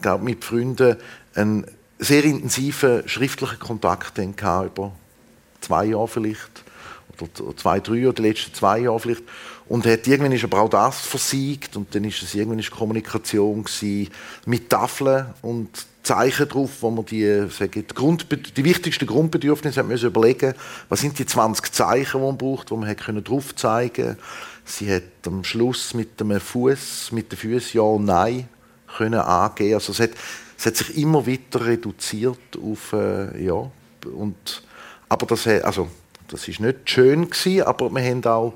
glaube 0.00 0.24
mit 0.24 0.44
Freunden, 0.44 0.96
einen 1.34 1.66
sehr 1.98 2.24
intensiven 2.24 3.06
schriftlichen 3.08 3.58
Kontakt 3.58 4.18
dann 4.18 4.34
gehabt, 4.34 4.78
über 4.78 4.92
zwei 5.60 5.86
Jahre 5.86 6.08
vielleicht 6.08 6.64
oder 7.20 7.56
zwei, 7.56 7.80
drei 7.80 7.96
Jahre, 7.96 8.14
die 8.14 8.22
letzten 8.22 8.54
zwei 8.54 8.80
Jahre 8.80 9.00
vielleicht. 9.00 9.22
Und 9.68 9.84
hat, 9.84 10.06
irgendwann 10.06 10.32
ist 10.32 10.44
aber 10.44 10.60
auch 10.60 10.70
das 10.70 11.00
versiegt 11.00 11.76
und 11.76 11.92
dann 11.94 12.04
ist 12.04 12.22
es 12.22 12.34
irgendwann 12.34 12.60
ist 12.60 12.70
Kommunikation 12.70 13.64
gewesen, 13.64 14.10
mit 14.44 14.70
Tafeln 14.70 15.26
und 15.42 15.86
Zeichen 16.04 16.48
drauf, 16.48 16.70
wo 16.80 16.90
man 16.90 17.04
die, 17.04 17.48
sage 17.50 17.82
die, 17.82 17.94
Grund, 17.94 18.26
die 18.56 18.64
wichtigsten 18.64 19.06
Grundbedürfnisse 19.06 19.80
hat 19.80 19.88
müssen 19.88 20.06
überlegen 20.06 20.54
was 20.88 21.00
sind 21.00 21.18
die 21.18 21.26
20 21.26 21.72
Zeichen, 21.72 22.20
die 22.20 22.26
man 22.26 22.38
braucht, 22.38 22.70
wo 22.70 22.76
man 22.76 22.88
hat 22.88 22.98
können 22.98 23.24
drauf 23.24 23.56
zeigen 23.56 24.16
Sie 24.64 24.92
hat 24.92 25.02
am 25.26 25.44
Schluss 25.44 25.94
mit 25.94 26.18
dem 26.20 26.40
Fuß, 26.40 27.10
mit 27.12 27.30
den 27.30 27.38
Füßen 27.38 27.78
Ja 27.78 27.82
und 27.82 28.04
Nein 28.04 28.48
können 28.96 29.20
angehen. 29.20 29.74
Also 29.74 29.92
es 29.92 30.00
hat, 30.00 30.10
es 30.58 30.66
hat 30.66 30.76
sich 30.76 30.96
immer 30.96 31.26
weiter 31.26 31.66
reduziert 31.66 32.38
auf 32.60 32.92
äh, 32.92 33.44
ja 33.44 33.70
und 34.04 34.62
aber 35.08 35.26
das 35.26 35.46
also 35.46 35.88
das 36.28 36.46
ist 36.46 36.60
nicht 36.60 36.88
schön 36.88 37.30
gewesen, 37.30 37.62
aber 37.62 37.90
wir 37.90 38.02
haben 38.02 38.24
auch 38.24 38.54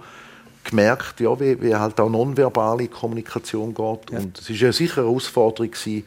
gemerkt, 0.64 1.20
ja, 1.20 1.38
wie, 1.40 1.60
wie 1.60 1.74
halt 1.74 2.00
auch 2.00 2.10
nonverbale 2.10 2.88
Kommunikation 2.88 3.74
geht. 3.74 4.10
Ja. 4.10 4.18
Und 4.18 4.38
es 4.38 4.50
ist 4.50 4.60
ja 4.60 4.72
sicher 4.72 5.02
eine 5.02 5.08
Herausforderung 5.08 5.70
gewesen, 5.70 6.04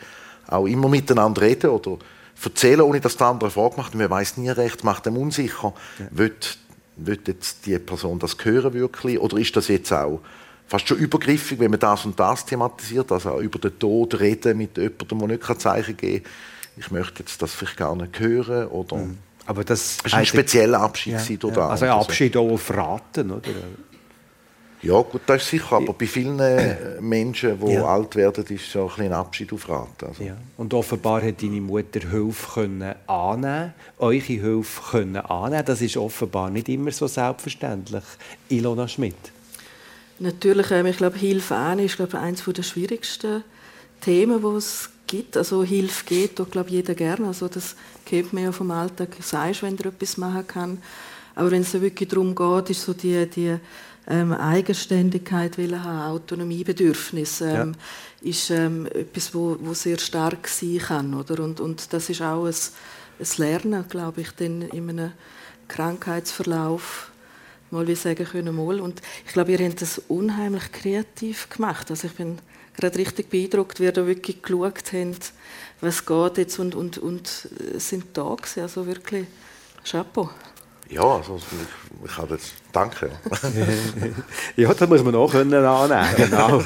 auch 0.48 0.66
immer 0.66 0.90
miteinander 0.90 1.42
reden 1.42 1.70
oder 1.70 1.98
erzählen, 2.44 2.82
ohne 2.82 3.00
dass 3.00 3.18
der 3.18 3.28
andere 3.28 3.50
Frage 3.50 3.78
macht. 3.78 3.96
Man 3.96 4.10
weiß 4.10 4.38
nie 4.38 4.50
recht, 4.50 4.84
macht 4.84 5.06
dem 5.06 5.18
unsicher. 5.18 5.74
Ja. 6.00 6.06
Wird, 6.12 6.58
wird 6.98 7.28
jetzt 7.28 7.66
die 7.66 7.78
Person 7.80 8.20
das 8.20 8.36
hören 8.44 8.74
wirklich? 8.74 9.20
Oder 9.20 9.38
ist 9.38 9.56
das 9.56 9.68
jetzt 9.70 9.92
auch 9.92 10.20
fast 10.68 10.88
schon 10.88 10.98
übergriffig, 10.98 11.60
wenn 11.60 11.72
man 11.72 11.80
das 11.80 12.06
und 12.06 12.20
das 12.20 12.46
thematisiert, 12.46 13.12
also 13.12 13.32
auch 13.32 13.40
über 13.40 13.60
den 13.60 13.78
Tod 13.78 14.20
reden 14.20 14.58
mit 14.58 14.78
jemandem, 14.78 15.20
der 15.20 15.28
nicht 15.28 15.62
Zeichen 15.62 15.98
geben 15.98 16.24
kann, 16.24 16.32
ich 16.76 16.92
möchte 16.92 17.20
jetzt 17.20 17.42
das 17.42 17.54
vielleicht 17.54 17.78
gar 17.78 17.96
nicht 17.96 18.20
hören 18.20 18.68
oder... 18.68 18.98
Mhm. 18.98 19.18
Aber 19.46 19.66
das, 19.66 19.98
das 19.98 20.06
ist 20.06 20.14
ein 20.14 20.26
spezieller 20.26 20.80
Abschied. 20.80 21.14
Ja, 21.14 21.50
ja. 21.50 21.68
Also 21.68 21.86
ein 21.86 21.92
Abschied 21.92 22.38
auch 22.38 22.50
auf 22.50 22.74
Raten, 22.74 23.30
oder? 23.30 23.50
Ja, 24.84 25.02
gut, 25.02 25.22
das 25.26 25.44
ist 25.44 25.50
sicher. 25.50 25.78
Aber 25.78 25.94
bei 25.94 26.06
vielen 26.06 26.40
äh, 26.40 27.00
Menschen, 27.00 27.58
die 27.58 27.72
ja. 27.72 27.86
alt 27.86 28.18
werden, 28.18 28.46
ist 28.46 28.70
so 28.70 28.92
ein, 28.98 29.06
ein 29.06 29.14
Abschied 29.14 29.54
auf 29.54 29.70
Raten. 29.70 30.08
Also. 30.08 30.24
Ja. 30.24 30.36
Und 30.58 30.74
offenbar 30.74 31.24
hat 31.24 31.42
deine 31.42 31.62
Mutter 31.62 32.02
Hilfe 32.02 32.52
können 32.54 32.94
annehmen, 33.08 33.74
eure 33.98 34.20
Hilfe 34.20 34.82
können 34.92 35.16
annehmen. 35.16 35.64
Das 35.66 35.82
ist 35.82 35.96
offenbar 35.96 36.50
nicht 36.50 36.68
immer 36.68 36.92
so 36.92 37.08
selbstverständlich. 37.08 38.04
Ilona 38.50 38.88
Schmidt. 38.90 39.16
Natürlich, 40.20 40.70
ähm, 40.72 40.86
ich 40.88 40.98
glaube, 40.98 41.18
Hilfe 41.18 41.56
annehmen 41.56 41.86
ist 41.86 41.96
glaube 41.96 42.20
eines 42.20 42.44
der 42.44 42.64
schwierigsten 42.64 43.44
Themen, 44.02 44.42
die 44.42 44.58
es 44.58 44.90
gibt. 45.08 45.38
Also 45.38 45.64
Hilfe 45.64 46.04
geht 46.06 46.40
doch, 46.40 46.52
glaube 46.52 46.72
jeder 46.72 46.94
gerne. 46.94 47.28
Also 47.28 47.48
das 47.48 47.78
kennt 48.06 48.34
man 48.34 48.44
ja 48.44 48.52
vom 48.52 48.70
Alltag, 48.72 49.16
sagst, 49.22 49.64
wenn 49.64 49.78
er 49.78 49.86
etwas 49.86 50.18
machen 50.18 50.46
kann. 50.46 50.78
Aber 51.36 51.52
wenn 51.52 51.62
es 51.62 51.74
wirklich 51.74 52.10
darum 52.10 52.36
geht, 52.36 52.70
ist 52.70 52.84
so 52.84 52.94
die, 52.94 53.26
die 53.28 53.58
ähm, 54.08 54.34
Eigenständigkeit 54.34 55.58
will 55.58 55.80
haben, 55.80 56.12
Autonomiebedürfnis, 56.12 57.42
ähm, 57.42 57.76
ja. 58.22 58.30
ist 58.30 58.50
ähm, 58.50 58.86
etwas, 58.88 59.34
wo, 59.34 59.58
wo 59.62 59.74
sehr 59.74 60.00
stark 60.00 60.48
sein 60.48 60.80
kann, 60.80 61.14
oder? 61.14 61.44
Und, 61.44 61.60
und 61.60 61.94
das 61.94 62.10
ist 62.10 62.22
auch 62.22 62.46
ein, 62.46 62.54
ein 62.54 63.28
Lernen, 63.38 63.86
glaube 63.88 64.22
ich, 64.22 64.32
denn 64.32 64.64
in 64.64 64.90
einem 64.90 65.12
Krankheitsverlauf 65.68 67.12
mal 67.74 67.88
wie 67.88 67.96
sagen 67.96 68.26
können, 68.26 68.56
mal. 68.56 68.80
Und 68.80 69.02
ich 69.26 69.34
glaube, 69.34 69.52
ihr 69.52 69.68
habt 69.68 69.82
das 69.82 70.00
unheimlich 70.08 70.72
kreativ 70.72 71.50
gemacht. 71.50 71.90
Also 71.90 72.08
ich 72.08 72.14
bin 72.14 72.38
gerade 72.78 72.98
richtig 72.98 73.30
beeindruckt, 73.30 73.80
wie 73.80 73.86
ihr 73.86 73.92
da 73.92 74.08
wirklich 74.08 74.42
geschaut 74.42 74.94
habt, 74.94 75.34
was 75.82 76.06
geht 76.06 76.38
jetzt 76.38 76.60
und, 76.60 76.76
und, 76.76 77.00
und 77.00 77.50
äh, 77.76 77.80
sind 77.80 78.06
da 78.14 78.36
gewesen. 78.36 78.62
Also 78.62 78.86
wirklich 78.86 79.26
Chapeau. 79.84 80.30
Ja, 80.90 81.04
also 81.04 81.38
ich, 81.38 82.06
ich 82.12 82.18
habe 82.18 82.36
jetzt 82.36 82.54
danke. 82.72 83.12
ja, 84.56 84.74
das 84.74 84.90
muss 84.90 85.04
man 85.04 85.16
auch 85.16 85.32
können 85.32 85.54
annehmen. 85.54 86.16
Genau. 86.18 86.64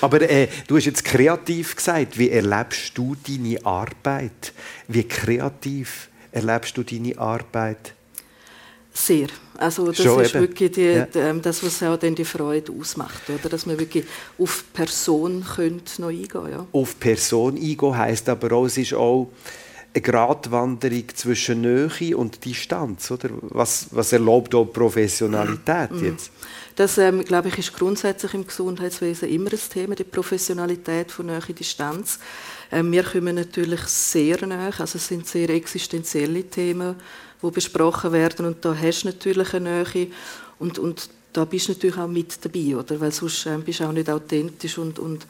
Aber 0.00 0.20
äh, 0.22 0.48
du 0.66 0.76
hast 0.76 0.86
jetzt 0.86 1.04
kreativ 1.04 1.76
gesagt. 1.76 2.18
Wie 2.18 2.30
erlebst 2.30 2.96
du 2.96 3.16
deine 3.26 3.64
Arbeit? 3.64 4.52
Wie 4.88 5.04
kreativ 5.04 6.08
erlebst 6.32 6.76
du 6.76 6.82
deine 6.82 7.18
Arbeit? 7.18 7.94
Sehr. 8.96 9.26
Also 9.58 9.86
das 9.88 10.02
Schon 10.02 10.22
ist 10.22 10.34
eben. 10.34 10.40
wirklich 10.40 10.72
die, 10.72 10.82
ja. 10.82 11.06
Ähm, 11.14 11.42
das, 11.42 11.62
was 11.62 11.82
auch 11.82 11.98
dann 11.98 12.14
die 12.14 12.24
Freude 12.24 12.72
ausmacht, 12.72 13.28
oder? 13.28 13.48
dass 13.48 13.66
man 13.66 13.78
wirklich 13.78 14.04
auf 14.38 14.64
Person 14.72 15.44
könnte 15.54 16.00
noch 16.00 16.08
eingehen 16.08 16.50
ja. 16.50 16.66
Auf 16.72 16.98
Person 16.98 17.56
eingehen 17.56 17.96
heisst 17.96 18.28
aber 18.28 18.52
auch, 18.52 18.66
es 18.66 18.78
ist 18.78 18.94
auch 18.94 19.30
eine 19.96 20.02
Gratwanderung 20.02 21.04
zwischen 21.14 21.62
Nähe 21.62 22.16
und 22.16 22.44
Distanz, 22.44 23.10
oder? 23.10 23.30
Was, 23.40 23.88
was 23.90 24.12
erlaubt 24.12 24.54
auch 24.54 24.66
Professionalität 24.66 25.90
mhm. 25.92 26.04
jetzt? 26.04 26.30
Das, 26.76 26.98
ähm, 26.98 27.24
glaube 27.24 27.48
ich, 27.48 27.58
ist 27.58 27.72
grundsätzlich 27.74 28.34
im 28.34 28.46
Gesundheitswesen 28.46 29.30
immer 29.30 29.50
ein 29.50 29.58
Thema, 29.72 29.94
die 29.94 30.04
Professionalität 30.04 31.10
von 31.10 31.26
Nähe 31.26 31.40
Distanz. 31.58 32.18
Ähm, 32.70 32.92
wir 32.92 33.02
kommen 33.04 33.36
natürlich 33.36 33.80
sehr 33.80 34.46
nahe, 34.46 34.72
also 34.78 34.98
es 34.98 35.08
sind 35.08 35.26
sehr 35.26 35.48
existenzielle 35.48 36.44
Themen, 36.44 36.96
die 37.42 37.50
besprochen 37.50 38.12
werden 38.12 38.44
und 38.44 38.62
da 38.62 38.76
hast 38.76 39.04
du 39.04 39.08
natürlich 39.08 39.54
eine 39.54 39.84
Nähe 39.94 40.08
und, 40.58 40.78
und 40.78 41.08
da 41.32 41.44
bist 41.46 41.68
du 41.68 41.72
natürlich 41.72 41.96
auch 41.96 42.08
mit 42.08 42.44
dabei, 42.44 42.76
oder? 42.76 43.00
weil 43.00 43.12
sonst 43.12 43.46
ähm, 43.46 43.62
bist 43.62 43.80
du 43.80 43.84
auch 43.84 43.92
nicht 43.92 44.10
authentisch 44.10 44.76
und, 44.76 44.98
und 44.98 45.26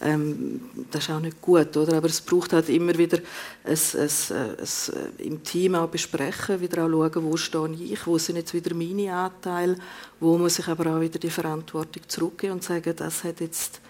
ähm, 0.00 0.60
das 0.90 1.04
ist 1.04 1.10
auch 1.10 1.20
nicht 1.20 1.40
gut, 1.40 1.76
oder? 1.76 1.96
Aber 1.96 2.06
es 2.06 2.20
braucht 2.20 2.52
halt 2.52 2.68
immer 2.68 2.96
wieder 2.96 3.18
ein, 3.64 3.72
ein, 3.74 4.36
ein, 4.36 5.16
im 5.18 5.42
Team 5.42 5.74
auch 5.74 5.88
besprechen, 5.88 6.60
wieder 6.60 6.84
auch 6.84 6.88
schauen, 6.88 7.24
wo 7.24 7.36
stehe 7.36 7.72
ich, 7.72 8.06
wo 8.06 8.18
sind 8.18 8.36
jetzt 8.36 8.54
wieder 8.54 8.74
meine 8.74 9.12
Anteile, 9.12 9.76
wo 10.20 10.38
muss 10.38 10.58
ich 10.58 10.68
aber 10.68 10.96
auch 10.96 11.00
wieder 11.00 11.18
die 11.18 11.30
Verantwortung 11.30 12.02
zurückgeben 12.06 12.54
und 12.54 12.64
sagen, 12.64 12.94
das 12.96 13.24
hat 13.24 13.40
jetzt 13.40 13.80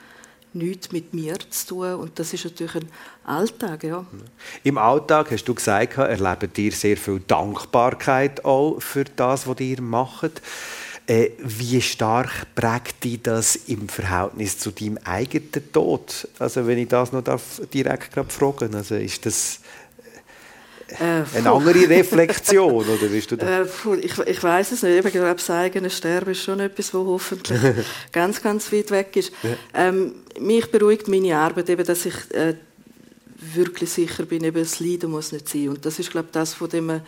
nichts 0.55 0.93
mit 0.93 1.13
mir 1.13 1.37
zu 1.51 1.69
tun 1.69 1.95
und 1.95 2.19
das 2.19 2.33
ist 2.33 2.45
natürlich 2.45 2.75
ein 2.77 2.89
Alltag, 3.25 3.85
ja. 3.85 4.05
Im 4.65 4.79
Alltag, 4.79 5.31
hast 5.31 5.45
du 5.45 5.55
gesagt, 5.55 5.99
erlebt 5.99 6.57
ihr 6.59 6.73
sehr 6.73 6.97
viel 6.97 7.21
Dankbarkeit 7.27 8.45
auch 8.45 8.81
für 8.81 9.05
das, 9.05 9.47
was 9.47 9.61
ihr 9.61 9.83
macht. 9.83 10.41
Äh, 11.09 11.31
wie 11.39 11.81
stark 11.81 12.55
prägt 12.55 13.03
dich 13.03 13.23
das 13.23 13.57
im 13.57 13.89
Verhältnis 13.89 14.59
zu 14.59 14.71
deinem 14.73 14.99
eigenen 15.05 15.73
Tod? 15.73 16.29
Also 16.39 16.67
wenn 16.67 16.77
ich 16.77 16.89
das 16.89 17.13
noch 17.13 17.25
darf, 17.25 17.63
direkt 17.73 18.13
fragen 18.31 18.75
also 18.75 18.95
ist 18.95 19.25
das 19.25 19.61
äh, 20.89 21.25
eine 21.35 21.51
andere 21.51 21.89
Reflexion 21.89 22.87
oder 22.87 23.07
bist 23.07 23.31
du 23.31 23.37
da? 23.39 23.63
Äh, 23.63 23.67
ich, 24.03 24.19
ich 24.19 24.43
weiß 24.43 24.73
es 24.73 24.83
nicht. 24.83 25.03
Ich 25.03 25.13
glaube, 25.13 25.35
das 25.35 25.49
eigene 25.49 25.89
Sterben 25.89 26.33
ist 26.33 26.43
schon 26.43 26.61
etwas, 26.61 26.93
was 26.93 27.01
hoffentlich 27.07 27.59
ganz, 28.13 28.43
ganz 28.43 28.71
weit 28.71 28.91
weg 28.91 29.17
ist. 29.17 29.33
Ja. 29.43 29.89
Ähm, 29.89 30.15
mich 30.39 30.71
beruhigt 30.71 31.09
meine 31.09 31.39
Arbeit 31.39 31.71
eben, 31.71 31.87
dass 31.87 32.05
ich 32.05 32.15
äh, 32.35 32.55
wirklich 33.41 33.91
sicher 33.91 34.25
bin, 34.25 34.45
eben 34.45 34.59
das 34.59 34.81
Leiden 34.81 35.11
muss 35.11 35.33
nicht 35.33 35.49
sein. 35.49 35.69
Und 35.69 35.85
das 35.85 35.99
ist, 35.99 36.11
glaube 36.11 36.27
ich, 36.27 36.33
das, 36.33 36.55
von 36.55 36.69
dem 36.69 36.87
man 36.87 37.03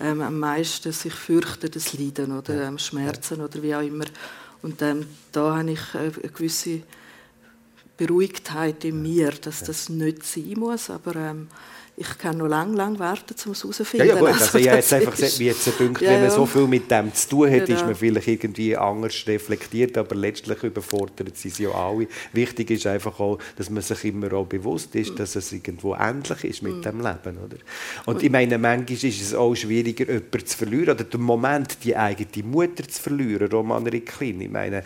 ähm, 0.00 0.20
am 0.20 0.38
meisten 0.38 0.92
sich 0.92 1.14
fürchtet, 1.14 1.76
das 1.76 1.92
Leiden 1.92 2.36
oder 2.36 2.68
ähm, 2.68 2.78
Schmerzen 2.78 3.40
oder 3.40 3.62
wie 3.62 3.74
auch 3.74 3.82
immer. 3.82 4.04
Und 4.62 4.82
ähm, 4.82 5.06
da 5.32 5.56
habe 5.56 5.70
ich 5.70 5.94
äh, 5.94 5.98
eine 5.98 6.10
gewisse 6.10 6.82
Beruhigtheit 7.96 8.84
in 8.84 9.00
mir, 9.00 9.30
dass 9.30 9.62
das 9.62 9.88
nicht 9.88 10.24
sein 10.24 10.54
muss, 10.56 10.90
aber 10.90 11.16
ähm, 11.16 11.48
ich 11.98 12.18
kann 12.18 12.36
noch 12.36 12.46
lange, 12.46 12.76
lange 12.76 12.98
warten, 12.98 13.34
um 13.46 13.52
es 13.52 13.62
herauszufinden. 13.62 14.06
Ja, 14.06 14.14
ja 14.14 14.20
gut, 14.20 14.28
also, 14.28 14.58
ich 14.58 14.66
jetzt 14.66 14.92
einfach 14.92 15.12
gesagt, 15.12 15.38
wie 15.38 15.46
jetzt 15.46 15.80
denkt, 15.80 16.02
ja, 16.02 16.10
wenn 16.10 16.22
man 16.22 16.30
so 16.30 16.44
viel 16.44 16.66
mit 16.66 16.90
dem 16.90 17.12
zu 17.14 17.28
tun 17.28 17.50
hat, 17.50 17.64
genau. 17.66 17.78
ist 17.78 17.86
man 17.86 17.94
vielleicht 17.94 18.28
irgendwie 18.28 18.76
anders 18.76 19.14
reflektiert, 19.26 19.96
aber 19.96 20.14
letztlich 20.14 20.62
überfordert 20.62 21.34
sie 21.38 21.48
sich 21.48 21.66
ja 21.66 21.70
alle. 21.70 22.06
Wichtig 22.34 22.70
ist 22.70 22.86
einfach 22.86 23.18
auch, 23.18 23.38
dass 23.56 23.70
man 23.70 23.82
sich 23.82 24.04
immer 24.04 24.30
auch 24.34 24.44
bewusst 24.44 24.94
ist, 24.94 25.12
mhm. 25.12 25.16
dass 25.16 25.36
es 25.36 25.50
irgendwo 25.52 25.94
endlich 25.94 26.44
ist 26.44 26.62
mit 26.62 26.76
mhm. 26.76 26.82
dem 26.82 26.98
Leben, 26.98 27.38
oder? 27.38 27.56
Und, 28.04 28.22
ich 28.22 28.30
meine, 28.30 28.58
manchmal 28.58 28.92
ist 28.92 29.04
es 29.04 29.34
auch 29.34 29.54
schwieriger, 29.54 30.04
jemanden 30.04 30.46
zu 30.46 30.58
verlieren, 30.58 30.90
oder 30.90 31.04
den 31.04 31.22
Moment, 31.22 31.78
die 31.82 31.96
eigene 31.96 32.46
Mutter 32.46 32.86
zu 32.86 33.00
verlieren, 33.00 33.50
Roman 33.50 33.86
Ricklin. 33.86 34.42
Ich 34.42 34.50
meine, 34.50 34.82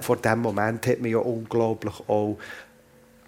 vor 0.00 0.16
diesem 0.16 0.40
Moment 0.40 0.86
hat 0.86 1.00
man 1.00 1.10
ja 1.10 1.18
unglaublich 1.18 2.00
auch 2.08 2.38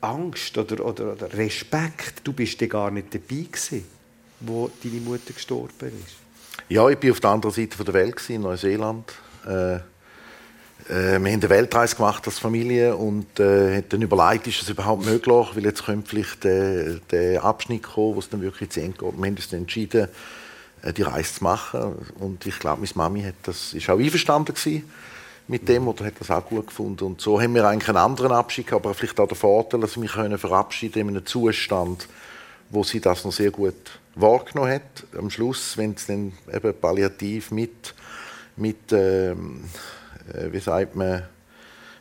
Angst 0.00 0.56
oder, 0.56 0.84
oder, 0.84 1.12
oder 1.12 1.32
Respekt. 1.32 2.20
Du 2.24 2.32
bist 2.32 2.58
gar 2.68 2.90
nicht 2.90 3.14
dabei 3.14 3.46
gewesen, 3.50 3.84
wo 4.40 4.70
deine 4.82 5.00
Mutter 5.00 5.32
gestorben 5.32 5.92
ist. 6.04 6.16
Ja, 6.68 6.88
ich 6.88 7.02
war 7.02 7.11
auf 7.11 7.20
der 7.20 7.30
anderen 7.30 7.54
Seite 7.54 7.84
der 7.84 7.94
Welt, 7.94 8.20
in 8.28 8.42
Neuseeland. 8.42 9.12
Äh, 9.46 9.76
äh, 9.76 9.80
wir 10.88 11.14
haben 11.14 11.26
eine 11.26 11.48
Weltreise 11.48 11.96
gemacht 11.96 12.26
als 12.26 12.38
Familie 12.38 12.96
und 12.96 13.40
äh, 13.40 13.76
haben 13.76 13.88
dann 13.88 14.02
überlegt, 14.02 14.46
ist 14.46 14.62
das 14.62 14.68
überhaupt 14.68 15.04
möglich, 15.04 15.48
weil 15.54 15.64
jetzt 15.64 15.84
könnte 15.84 16.08
vielleicht 16.08 16.44
der, 16.44 16.94
der 17.11 17.44
Abschnitt 17.44 17.82
kommen, 17.82 18.14
wo 18.14 18.18
es 18.18 18.28
dann 18.28 18.40
wirklich 18.40 18.70
zu 18.70 18.80
Ende 18.80 18.98
geht. 18.98 19.12
Wir 19.16 19.26
haben 19.26 19.37
uns 19.37 19.48
dann 19.48 19.61
entschieden, 19.61 20.08
äh, 20.82 20.92
die 20.92 21.02
Reise 21.02 21.34
zu 21.34 21.44
machen 21.44 22.06
und 22.18 22.46
ich 22.46 22.58
glaube, 22.58 22.80
meine 22.80 22.92
Mami 22.94 23.22
hat 23.22 23.34
das, 23.42 23.74
ist 23.74 23.88
auch 23.90 23.98
einverstanden 23.98 24.54
gewesen 24.54 24.84
mit 25.48 25.68
dem 25.68 25.88
oder 25.88 26.04
hat 26.04 26.20
das 26.20 26.30
auch 26.30 26.44
gut 26.44 26.68
gefunden. 26.68 27.04
Und 27.04 27.20
so 27.20 27.40
haben 27.40 27.54
wir 27.54 27.66
eigentlich 27.66 27.88
einen 27.88 27.98
anderen 27.98 28.32
Abschied, 28.32 28.72
aber 28.72 28.94
vielleicht 28.94 29.18
auch 29.18 29.28
den 29.28 29.37
Vorteil, 29.37 29.80
dass 29.80 30.00
wir 30.00 30.08
können 30.08 30.38
verabschieden 30.38 31.00
in 31.00 31.08
einem 31.08 31.26
Zustand, 31.26 32.06
wo 32.70 32.84
sie 32.84 33.00
das 33.00 33.24
noch 33.24 33.32
sehr 33.32 33.50
gut 33.50 33.98
wahrgenommen 34.14 34.72
hat. 34.72 35.06
Am 35.16 35.30
Schluss, 35.30 35.76
wenn 35.78 35.92
es 35.92 36.06
dann 36.06 36.32
eben 36.52 36.74
palliativ 36.78 37.50
mit, 37.50 37.94
mit 38.56 38.92
ähm, 38.92 39.64
äh, 40.34 40.52
wie 40.52 40.61
sagt 40.61 40.96
man, 40.96 41.22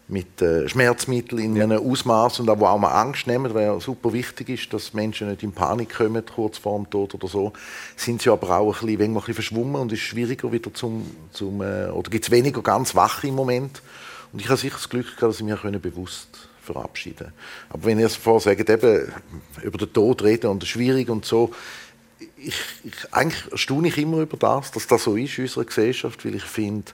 mit 0.09 0.41
äh, 0.41 0.69
Schmerzmitteln 0.69 1.43
in 1.43 1.55
ja. 1.55 1.63
einem 1.63 1.85
Ausmaß 1.85 2.39
und 2.39 2.49
auch, 2.49 2.59
wo 2.59 2.65
auch 2.65 2.77
mal 2.77 2.91
Angst 2.91 3.27
nehmen, 3.27 3.53
weil 3.53 3.65
ja 3.65 3.79
super 3.79 4.13
wichtig 4.13 4.49
ist, 4.49 4.73
dass 4.73 4.93
Menschen 4.93 5.29
nicht 5.29 5.43
in 5.43 5.51
Panik 5.51 5.95
kommen, 5.97 6.23
kurz 6.25 6.57
vor 6.57 6.77
dem 6.77 6.89
Tod 6.89 7.13
oder 7.13 7.27
so, 7.27 7.51
sind 7.97 8.21
sie 8.21 8.29
aber 8.29 8.57
auch 8.57 8.81
ein 8.81 8.87
bisschen, 8.87 9.01
ein 9.01 9.13
bisschen 9.13 9.33
verschwommen 9.33 9.81
und 9.81 9.91
ist 9.91 9.99
schwieriger 9.99 10.51
wieder 10.51 10.73
zum, 10.73 11.05
zum 11.33 11.61
äh, 11.61 11.87
oder 11.87 12.09
gibt 12.09 12.23
es 12.23 12.31
weniger 12.31 12.61
ganz 12.61 12.95
wach 12.95 13.23
im 13.23 13.35
Moment. 13.35 13.81
Und 14.31 14.39
ich 14.39 14.47
habe 14.47 14.57
sicher 14.57 14.75
das 14.75 14.89
Glück 14.89 15.05
gehabt, 15.05 15.23
dass 15.23 15.39
ich 15.39 15.45
mich 15.45 15.61
können 15.61 15.81
bewusst 15.81 16.47
verabschieden 16.61 17.33
Aber 17.69 17.85
wenn 17.85 17.99
ihr 17.99 18.09
vorher 18.09 18.41
sagt, 18.55 18.69
eben 18.69 19.11
über 19.63 19.77
den 19.77 19.93
Tod 19.93 20.23
reden 20.23 20.47
und 20.47 20.65
schwierig 20.65 21.09
und 21.09 21.25
so, 21.25 21.51
ich, 22.37 22.55
ich, 22.83 23.13
eigentlich 23.13 23.43
staune 23.59 23.87
ich 23.87 23.97
immer 23.97 24.19
über 24.19 24.37
das, 24.37 24.71
dass 24.71 24.87
das 24.87 25.03
so 25.03 25.15
ist 25.15 25.37
in 25.37 25.45
unserer 25.45 25.65
Gesellschaft, 25.65 26.25
weil 26.25 26.35
ich 26.35 26.43
finde, 26.43 26.91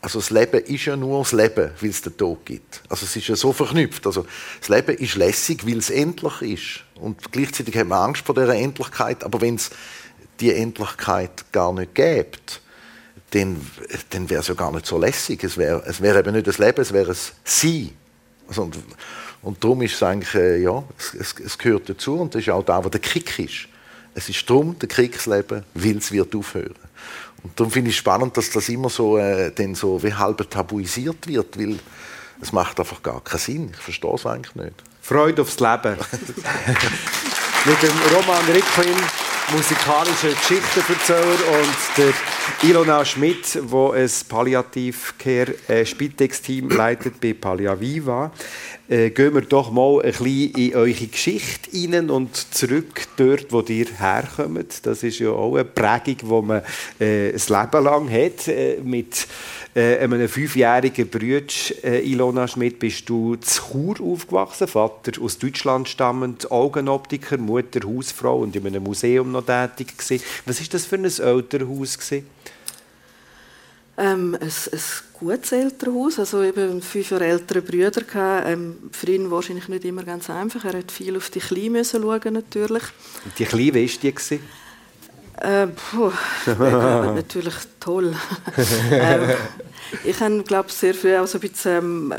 also 0.00 0.20
das 0.20 0.30
Leben 0.30 0.62
ist 0.64 0.84
ja 0.84 0.96
nur 0.96 1.20
das 1.20 1.32
Leben, 1.32 1.70
weil 1.80 1.90
es 1.90 2.02
den 2.02 2.16
Tod 2.16 2.44
gibt. 2.44 2.82
Also 2.88 3.06
es 3.06 3.16
ist 3.16 3.28
ja 3.28 3.36
so 3.36 3.52
verknüpft. 3.52 4.06
Also 4.06 4.26
das 4.60 4.68
Leben 4.68 4.96
ist 4.96 5.16
lässig, 5.16 5.66
weil 5.66 5.78
es 5.78 5.90
endlich 5.90 6.42
ist. 6.42 7.00
Und 7.00 7.32
gleichzeitig 7.32 7.76
hat 7.76 7.88
man 7.88 8.10
Angst 8.10 8.24
vor 8.24 8.34
dieser 8.34 8.54
Endlichkeit. 8.54 9.24
Aber 9.24 9.40
wenn 9.40 9.56
es 9.56 9.70
die 10.40 10.52
Endlichkeit 10.52 11.50
gar 11.50 11.72
nicht 11.72 11.94
gibt, 11.94 12.60
dann, 13.30 13.60
dann 14.10 14.30
wäre 14.30 14.40
es 14.40 14.48
ja 14.48 14.54
gar 14.54 14.72
nicht 14.72 14.86
so 14.86 14.98
lässig. 14.98 15.42
Es 15.42 15.56
wäre 15.56 15.82
es 15.86 16.00
wär 16.00 16.16
eben 16.16 16.34
nicht 16.34 16.46
das 16.46 16.58
Leben, 16.58 16.80
es 16.80 16.92
wäre 16.92 17.10
es 17.10 17.32
Sie. 17.44 17.92
Also 18.48 18.62
und, 18.62 18.78
und 19.42 19.62
darum 19.62 19.82
ist 19.82 19.94
es 19.94 20.02
eigentlich, 20.02 20.34
äh, 20.34 20.62
ja, 20.62 20.84
es, 20.98 21.14
es, 21.14 21.34
es, 21.44 21.58
gehört 21.58 21.88
dazu 21.88 22.20
und 22.20 22.34
das 22.34 22.42
ist 22.42 22.50
auch 22.50 22.64
da, 22.64 22.84
wo 22.84 22.88
der 22.88 23.00
Krieg 23.00 23.38
ist. 23.38 23.68
Es 24.14 24.28
ist 24.28 24.48
darum 24.48 24.78
der 24.78 24.88
Kriegsleben, 24.88 25.64
weil 25.74 25.96
es 25.98 26.12
wird 26.12 26.34
aufhören. 26.34 26.74
Und 27.46 27.52
darum 27.54 27.70
finde 27.70 27.90
ich 27.90 27.94
es 27.94 28.00
spannend, 28.00 28.36
dass 28.36 28.50
das 28.50 28.68
immer 28.68 28.90
so, 28.90 29.18
äh, 29.18 29.52
dann 29.54 29.76
so 29.76 30.02
wie 30.02 30.12
halb 30.12 30.50
tabuisiert 30.50 31.28
wird, 31.28 31.56
weil 31.56 31.78
es 32.40 32.52
macht 32.52 32.80
einfach 32.80 33.00
gar 33.04 33.22
keinen 33.22 33.38
Sinn. 33.38 33.70
Ich 33.72 33.78
verstehe 33.78 34.14
es 34.14 34.26
eigentlich 34.26 34.56
nicht. 34.56 34.74
Freude 35.00 35.42
aufs 35.42 35.60
Leben. 35.60 35.96
Mit 37.64 37.82
dem 37.82 37.92
Roman 38.12 38.44
Ricklin, 38.46 38.96
musikalischer 39.52 40.30
Geschichtenverzähler 40.30 41.60
und 41.60 41.76
der 41.96 42.12
Ilona 42.68 43.04
Schmidt, 43.04 43.54
der 43.54 43.92
ein 43.92 44.10
Palliativ-Care-Spitex-Team 44.28 46.70
leitet 46.70 47.20
bei 47.20 47.32
Palliaviva 47.32 48.32
äh, 48.88 49.10
gehen 49.10 49.34
wir 49.34 49.42
doch 49.42 49.70
mal 49.70 50.00
ein 50.02 50.12
bisschen 50.12 50.52
in 50.54 50.74
eure 50.74 50.92
Geschichte 50.92 51.70
rein 51.72 52.10
und 52.10 52.36
zurück 52.54 53.08
dort, 53.16 53.52
wo 53.52 53.60
ihr 53.62 53.86
herkommt. 53.98 54.86
Das 54.86 55.02
ist 55.02 55.18
ja 55.18 55.30
auch 55.30 55.54
eine 55.54 55.64
Prägung, 55.64 56.16
die 56.18 56.46
man 56.46 56.62
äh, 57.00 57.30
ein 57.30 57.32
Leben 57.32 57.84
lang 57.84 58.10
hat. 58.10 58.48
Äh, 58.48 58.78
mit 58.82 59.26
äh, 59.74 59.98
einem 59.98 60.28
fünfjährigen 60.28 61.08
Bruder, 61.08 61.52
äh, 61.82 62.10
Ilona 62.10 62.46
Schmidt, 62.46 62.78
bist 62.78 63.08
du 63.08 63.36
zu 63.36 63.62
Chur 63.62 64.00
aufgewachsen. 64.00 64.68
Vater 64.68 65.20
aus 65.20 65.38
Deutschland 65.38 65.88
stammend, 65.88 66.50
Augenoptiker, 66.50 67.38
Mutter 67.38 67.80
Hausfrau 67.86 68.38
und 68.38 68.54
in 68.54 68.66
einem 68.66 68.84
Museum 68.84 69.32
noch 69.32 69.44
tätig 69.44 69.98
gewesen. 69.98 70.24
Was 70.44 70.60
ist 70.60 70.72
das 70.72 70.86
für 70.86 70.96
ein 70.96 71.04
Elternhaus? 71.04 71.98
Ähm, 73.98 74.36
ein, 74.40 74.48
ein 74.48 74.80
gutes 75.18 75.52
Elternhaus, 75.52 76.18
also 76.18 76.42
eben 76.42 76.82
fünf 76.82 77.10
ältere 77.12 77.62
Brüder 77.62 78.02
gehabt. 78.02 78.48
Ähm, 78.48 78.76
für 78.92 79.10
ihn 79.10 79.30
wahrscheinlich 79.30 79.68
nicht 79.68 79.84
immer 79.84 80.04
ganz 80.04 80.30
einfach. 80.30 80.64
Er 80.64 80.78
hat 80.78 80.92
viel 80.92 81.16
auf 81.16 81.30
die 81.30 81.40
Kleinen 81.40 81.72
müssen 81.72 82.02
schauen 82.02 82.34
natürlich. 82.34 82.82
Und 83.24 83.38
die 83.38 83.44
Kleine, 83.44 83.74
wie 83.74 83.88
war 83.88 84.00
die? 84.02 84.14
Gewesen? 84.14 84.40
Äh, 85.38 85.66
puh, 85.66 86.10
natürlich 86.46 87.54
toll. 87.78 88.14
ähm, 88.90 89.30
ich 90.02 90.18
habe, 90.20 90.42
glaube 90.42 90.72
sehr 90.72 90.94
früh 90.94 91.14
auch 91.16 91.26
so 91.26 91.36
ein 91.36 91.42
bisschen 91.42 92.10
ähm, 92.10 92.14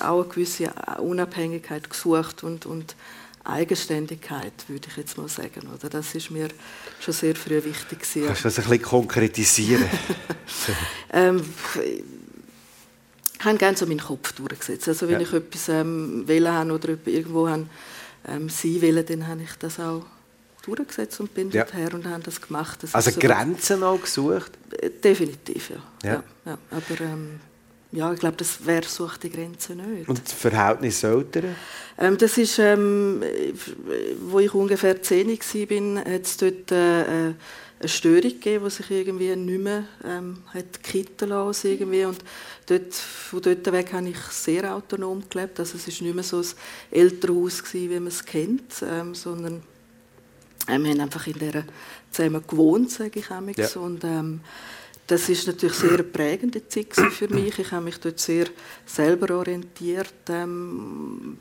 auch 0.00 0.22
eine 0.22 0.28
gewisse 0.28 0.72
Unabhängigkeit 1.00 1.90
gesucht 1.90 2.44
und, 2.44 2.66
und 2.66 2.94
Eigenständigkeit, 3.42 4.52
würde 4.68 4.88
ich 4.88 4.96
jetzt 4.96 5.18
mal 5.18 5.28
sagen. 5.28 5.68
Oder? 5.74 5.88
Das 5.88 6.14
ist 6.14 6.30
mir 6.30 6.48
schon 7.00 7.14
sehr 7.14 7.34
früh 7.34 7.62
wichtig. 7.64 8.00
Gewesen. 8.00 8.26
Kannst 8.26 8.44
du 8.44 8.48
das 8.48 8.58
ein 8.58 8.64
bisschen 8.64 8.82
konkretisieren? 8.82 9.84
ähm, 11.12 11.42
ich 13.40 13.46
habe 13.46 13.56
gerne 13.56 13.76
so 13.76 13.86
meinen 13.86 14.00
Kopf 14.00 14.32
durchgesetzt. 14.32 14.86
Also 14.86 15.08
wenn 15.08 15.14
ja. 15.14 15.20
ich 15.20 15.32
etwas 15.32 15.70
ähm, 15.70 16.24
wählen 16.26 16.52
habe 16.52 16.72
oder 16.72 16.90
irgendwo 17.06 17.48
haben, 17.48 17.70
ähm, 18.28 18.50
sein 18.50 18.82
will, 18.82 19.02
dann 19.02 19.26
habe 19.26 19.42
ich 19.42 19.54
das 19.58 19.80
auch 19.80 20.04
durchgesetzt 20.62 21.20
und 21.20 21.32
bin 21.32 21.50
ja. 21.50 21.64
dorthin 21.64 21.94
und 21.94 22.06
habe 22.06 22.22
das 22.22 22.38
gemacht. 22.38 22.82
Das 22.82 22.94
also 22.94 23.10
so 23.10 23.18
Grenzen 23.18 23.82
auch 23.82 23.98
gesucht? 23.98 24.52
Äh, 24.78 24.90
definitiv, 24.90 25.70
ja. 25.70 25.76
ja. 26.02 26.22
ja. 26.44 26.58
Aber 26.70 27.00
ähm, 27.00 27.40
ja, 27.92 28.12
ich 28.12 28.20
glaube, 28.20 28.36
das 28.36 28.58
wer 28.62 28.82
sucht 28.82 29.22
die 29.22 29.30
Grenze 29.30 29.74
nicht. 29.74 30.06
Und 30.06 30.22
das 30.22 30.34
Verhältnis 30.34 31.02
Eltern? 31.02 31.56
Ähm, 31.98 32.18
das 32.18 32.36
ist, 32.36 32.58
ähm, 32.58 33.22
wo 34.20 34.38
ich 34.40 34.52
ungefähr 34.52 35.00
10 35.00 35.28
war, 35.28 36.04
hat 36.12 36.22
es 36.22 36.36
dort 36.36 36.72
äh, 36.72 37.32
eine 37.80 37.88
Störung 37.88 38.22
gegeben, 38.22 38.64
die 38.64 38.70
sich 38.70 38.90
irgendwie 38.90 39.34
nicht 39.34 39.60
mehr 39.60 39.84
ähm, 40.04 40.42
hat 40.52 40.82
kitten 40.82 41.30
lassen 41.30 41.68
irgendwie. 41.68 42.04
Und 42.04 42.18
dort, 42.66 42.94
von 42.94 43.40
dort 43.40 43.72
weg 43.72 43.92
habe 43.92 44.10
ich 44.10 44.18
sehr 44.18 44.74
autonom 44.74 45.22
gelebt. 45.28 45.58
Also 45.58 45.76
es 45.76 45.86
war 45.86 46.06
nicht 46.06 46.14
mehr 46.14 46.24
so 46.24 46.40
ein 46.40 46.46
Elternhaus, 46.90 47.62
wie 47.72 47.88
man 47.88 48.06
es 48.08 48.24
kennt, 48.24 48.82
ähm, 48.82 49.14
sondern 49.14 49.62
ähm, 50.68 50.84
wir 50.84 50.90
haben 50.90 51.00
einfach 51.00 51.26
in 51.26 51.38
dieser 51.38 51.64
zusammen 52.10 52.44
gewohnt, 52.46 52.90
sage 52.90 53.20
ich 53.20 53.30
auch. 53.30 53.40
Ja. 53.56 53.80
Und, 53.80 54.04
ähm, 54.04 54.40
das 55.06 55.28
ist 55.28 55.48
natürlich 55.48 55.74
sehr 55.74 55.94
eine 55.94 56.04
prägende 56.04 56.68
Zeit 56.68 56.94
für 56.94 57.26
mich. 57.26 57.58
Ich 57.58 57.72
habe 57.72 57.84
mich 57.84 57.98
dort 57.98 58.20
sehr 58.20 58.46
selber 58.86 59.38
orientiert 59.38 60.14
ähm, 60.28 61.36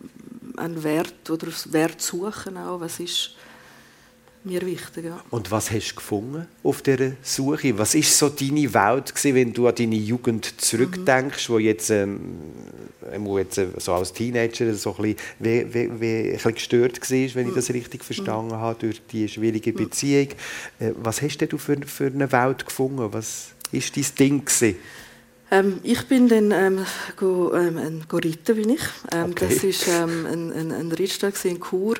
an 0.57 0.83
Wert 0.83 1.29
oder 1.29 1.47
Wert 1.65 2.01
suchen 2.01 2.57
auch. 2.57 2.79
Was 2.79 2.99
ist 2.99 3.35
mir 4.43 4.61
wichtig. 4.65 5.05
Ja. 5.05 5.21
Und 5.29 5.51
was 5.51 5.71
hast 5.71 5.91
du 5.91 5.95
gefunden 5.95 6.47
auf 6.63 6.81
dieser 6.81 7.11
Suche? 7.21 7.77
Was 7.77 7.95
ist 7.95 8.17
so 8.17 8.29
deine 8.29 8.73
Welt 8.73 9.13
gewesen, 9.13 9.35
wenn 9.35 9.53
du 9.53 9.67
an 9.67 9.75
deine 9.75 9.95
Jugend 9.95 10.61
zurückdenkst, 10.61 11.49
mhm. 11.49 11.53
wo 11.53 11.59
jetzt, 11.59 11.89
ähm, 11.89 12.19
jetzt 13.37 13.57
äh, 13.57 13.67
so 13.77 13.93
als 13.93 14.13
Teenager 14.13 14.73
so 14.73 14.95
ein 14.97 15.01
bisschen, 15.01 15.17
wie, 15.39 15.73
wie, 15.73 16.01
wie 16.01 16.19
ein 16.27 16.31
bisschen 16.33 16.53
gestört 16.53 17.01
war, 17.01 17.35
wenn 17.35 17.43
mhm. 17.43 17.49
ich 17.49 17.55
das 17.55 17.69
richtig 17.73 18.03
verstanden 18.03 18.55
mhm. 18.55 18.59
habe, 18.59 18.79
durch 18.79 19.01
die 19.11 19.27
schwierige. 19.27 19.73
Beziehung. 19.73 20.29
Äh, 20.79 20.91
was 20.95 21.21
hast 21.21 21.37
du 21.37 21.57
für, 21.57 21.77
für 21.85 22.07
eine 22.07 22.31
Welt 22.31 22.65
gefunden? 22.65 23.11
Was 23.11 23.51
war 23.71 23.81
dein 23.95 24.05
Ding? 24.17 24.45
Gewesen? 24.45 24.75
Ähm, 25.51 25.79
ich 25.83 26.07
bin 26.07 26.27
dann 26.27 26.51
ähm, 26.51 26.85
go, 27.15 27.53
ähm, 27.53 27.77
ein 27.77 28.03
Gorita 28.07 28.53
bin 28.53 28.69
ich. 28.69 28.81
Ähm, 29.11 29.31
okay. 29.31 29.47
Das 29.49 29.87
war 29.87 30.03
ähm, 30.03 30.25
ein, 30.25 30.51
ein, 30.51 30.71
ein 30.71 30.91
Rittstag 30.91 31.33
in 31.45 31.59
Chur. 31.59 31.95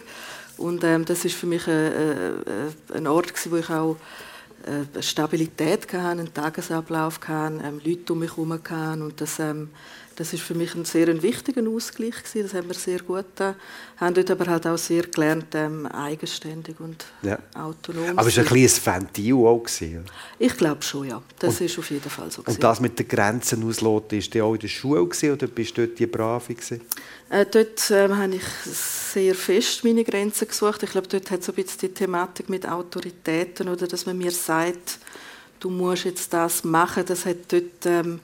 Und 0.59 0.83
ähm, 0.83 1.05
das 1.05 1.23
ist 1.23 1.35
für 1.35 1.47
mich 1.47 1.67
ein, 1.67 1.73
äh, 1.73 2.93
ein 2.93 3.07
Ort, 3.07 3.33
wo 3.49 3.55
ich 3.55 3.69
auch 3.69 3.95
äh, 4.65 5.01
Stabilität 5.01 5.91
hatte, 5.93 5.99
einen 5.99 6.33
Tagesablauf 6.33 7.19
hatte, 7.25 7.61
ähm, 7.63 7.81
Leute 7.83 8.11
um 8.13 8.19
mich 8.19 8.31
herum 8.31 8.53
hatte. 8.53 9.01
Und 9.01 9.21
das, 9.21 9.39
ähm, 9.39 9.69
das 10.19 10.33
ist 10.33 10.43
für 10.43 10.53
mich 10.53 10.75
ein 10.75 10.83
sehr 10.83 11.07
ein 11.07 11.23
wichtiger 11.23 11.65
Ausgleich 11.69 12.23
gewesen. 12.23 12.43
Das 12.43 12.53
haben 12.53 12.67
wir 12.67 12.75
sehr 12.75 12.99
gut 12.99 13.23
da. 13.35 13.55
Haben 13.95 14.15
dort 14.15 14.29
aber 14.29 14.47
halt 14.47 14.67
auch 14.67 14.77
sehr 14.77 15.03
gelernt, 15.03 15.55
ähm, 15.55 15.85
eigenständig 15.85 16.77
und 16.81 17.05
ja. 17.21 17.39
autonom. 17.53 18.19
Aber 18.19 18.27
es 18.27 18.35
war 18.35 18.43
ein 18.43 18.47
kleines 18.49 18.85
Ventil 18.85 19.33
auch 19.35 19.63
gewesen, 19.63 20.03
Ich 20.37 20.57
glaube 20.57 20.81
schon, 20.81 21.07
ja. 21.07 21.21
Das 21.39 21.61
und, 21.61 21.65
ist 21.67 21.79
auf 21.79 21.89
jeden 21.89 22.09
Fall 22.09 22.29
so 22.29 22.41
gewesen. 22.41 22.57
Und 22.57 22.63
das 22.63 22.81
mit 22.81 22.99
den 22.99 23.07
Grenzen 23.07 23.65
ausloten, 23.65 24.19
ist 24.19 24.35
auch 24.35 24.53
in 24.53 24.59
der 24.59 24.67
Schule 24.67 25.05
gewesen, 25.05 25.31
oder 25.31 25.47
bist 25.47 25.77
du 25.77 25.87
dort 25.87 25.97
die 25.97 26.05
Brave 26.05 26.53
gewesen? 26.53 26.81
Äh, 27.29 27.45
dort 27.45 27.89
äh, 27.89 28.09
habe 28.09 28.35
ich 28.35 28.43
sehr 28.65 29.33
fest 29.35 29.85
meine 29.85 30.03
Grenzen 30.03 30.49
gesucht. 30.49 30.83
Ich 30.83 30.91
glaube, 30.91 31.07
dort 31.07 31.31
hat 31.31 31.45
so 31.45 31.53
ein 31.53 31.63
bisschen 31.63 31.79
die 31.79 31.93
Thematik 31.93 32.49
mit 32.49 32.67
Autoritäten 32.67 33.69
oder 33.69 33.87
dass 33.87 34.05
man 34.05 34.17
mir 34.17 34.31
sagt, 34.31 34.99
du 35.61 35.69
musst 35.69 36.03
jetzt 36.03 36.33
das 36.33 36.65
machen. 36.65 37.05
Das 37.05 37.25
hat 37.25 37.37
dort 37.47 37.85
ähm, 37.85 38.19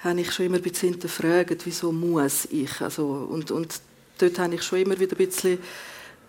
habe 0.00 0.20
ich 0.20 0.32
schon 0.32 0.46
immer 0.46 0.56
ein 0.56 0.62
bisschen 0.62 0.90
hinterfragt, 0.90 1.64
wieso 1.64 1.92
muss 1.92 2.46
ich? 2.50 2.80
Also, 2.80 3.06
und, 3.06 3.50
und 3.50 3.80
dort 4.18 4.38
habe 4.38 4.54
ich 4.54 4.62
schon 4.62 4.80
immer 4.80 4.98
wieder 4.98 5.16
ein 5.16 5.26
bisschen 5.26 5.58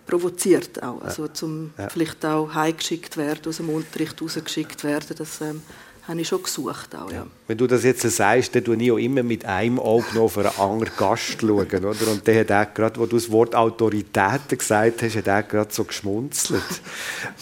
provoziert 0.06 0.82
auch, 0.82 1.00
also 1.02 1.28
zum 1.28 1.72
ja. 1.78 1.88
vielleicht 1.88 2.24
auch 2.24 2.52
heimgeschickt 2.52 3.16
werden, 3.16 3.48
aus 3.48 3.58
dem 3.58 3.68
Unterricht 3.68 4.20
rausgeschickt 4.20 4.82
werden, 4.82 5.14
das 5.16 5.40
ähm, 5.40 5.62
habe 6.10 6.20
ich 6.20 6.28
schon 6.28 6.42
gesucht. 6.42 6.94
Auch, 6.94 7.10
ja. 7.10 7.24
Wenn 7.46 7.56
du 7.56 7.66
das 7.66 7.84
jetzt 7.84 8.02
sagst, 8.02 8.54
dann 8.54 8.64
schaue 8.64 8.82
ich 8.82 8.92
auch 8.92 8.98
immer 8.98 9.22
mit 9.22 9.44
einem 9.44 9.78
Auge 9.78 10.06
noch 10.14 10.22
auf 10.22 10.38
einen 10.38 10.58
anderen 10.58 10.92
Gast. 10.96 11.40
Schauen, 11.40 11.66
oder? 11.66 12.10
Und 12.10 12.26
der 12.26 12.40
hat 12.40 12.52
auch 12.52 12.74
gerade, 12.74 13.00
wo 13.00 13.06
du 13.06 13.16
das 13.16 13.30
Wort 13.30 13.54
Autoritäten 13.54 14.58
gesagt 14.58 15.02
hast, 15.02 15.16
hat 15.16 15.26
er 15.26 15.42
gerade 15.44 15.72
so 15.72 15.84
geschmunzelt. 15.84 16.62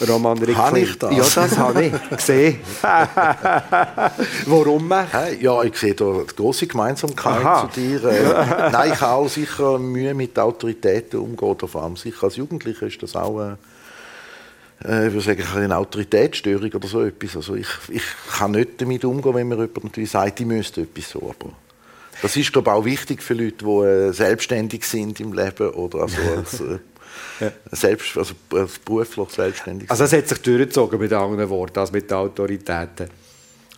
Roman 0.07 0.39
Rickli. 0.39 0.55
Habe 0.55 0.81
ich 0.81 0.99
das? 0.99 1.13
Ja, 1.13 1.43
das 1.43 1.59
habe 1.59 1.85
ich 1.87 2.11
gesehen. 2.11 2.61
Warum? 4.47 4.93
Ja, 5.41 5.63
ich 5.63 5.77
sehe 5.77 5.95
da 5.95 6.05
eine 6.11 6.25
große 6.25 6.67
Gemeinsamkeit 6.67 7.45
Aha. 7.45 7.71
zu 7.73 7.81
dir. 7.81 8.05
Äh, 8.05 8.71
nein, 8.71 8.93
ich 8.93 9.01
habe 9.01 9.13
auch 9.15 9.29
sicher 9.29 9.79
Mühe 9.79 10.13
mit 10.15 10.39
Autoritäten 10.39 11.21
umgehen. 11.21 11.57
Vor 11.69 11.83
allem 11.83 11.97
sicher 11.97 12.25
als 12.25 12.37
Jugendlicher 12.37 12.87
ist 12.87 13.03
das 13.03 13.17
auch... 13.17 13.41
Äh, 13.41 13.57
ich 14.81 14.87
würde 14.87 15.21
sagen, 15.21 15.45
eine 15.57 15.77
Autoritätsstörung 15.77 16.71
oder 16.73 16.87
so 16.87 17.03
etwas. 17.03 17.37
Also 17.37 17.57
ich, 17.57 17.69
ich 17.89 18.03
kann 18.31 18.53
nicht 18.53 18.81
damit 18.81 19.05
umgehen, 19.05 19.35
wenn 19.35 19.49
mir 19.49 19.57
jemand 19.57 19.85
natürlich 19.85 20.11
sagt, 20.11 20.39
ich 20.39 20.47
müsste 20.47 20.83
etwas 20.83 21.11
so. 21.11 21.35
Aber 21.39 21.53
das 22.23 22.37
ist, 22.37 22.53
glaube 22.53 22.71
ich, 22.71 22.77
auch 22.77 22.85
wichtig 22.85 23.23
für 23.23 23.35
Leute, 23.35 23.65
die 23.65 23.67
äh, 23.67 24.13
selbstständig 24.13 24.85
sind 24.85 25.19
im 25.21 25.33
Leben 25.33 25.71
oder 25.71 26.03
also 26.03 26.17
als, 26.37 26.61
äh, 26.61 26.79
ja. 27.41 27.53
selbst, 27.73 28.17
also 28.17 28.35
als 28.53 28.79
beruflich 28.79 29.31
selbstständig 29.31 29.91
Also 29.91 30.05
es 30.05 30.13
hat 30.13 30.29
sich 30.29 30.39
durchgezogen 30.39 30.99
mit 31.01 31.13
anderen 31.13 31.49
Worten, 31.49 31.79
als 31.79 31.91
mit 31.91 32.11
den 32.11 32.17
Autoritäten? 32.17 33.09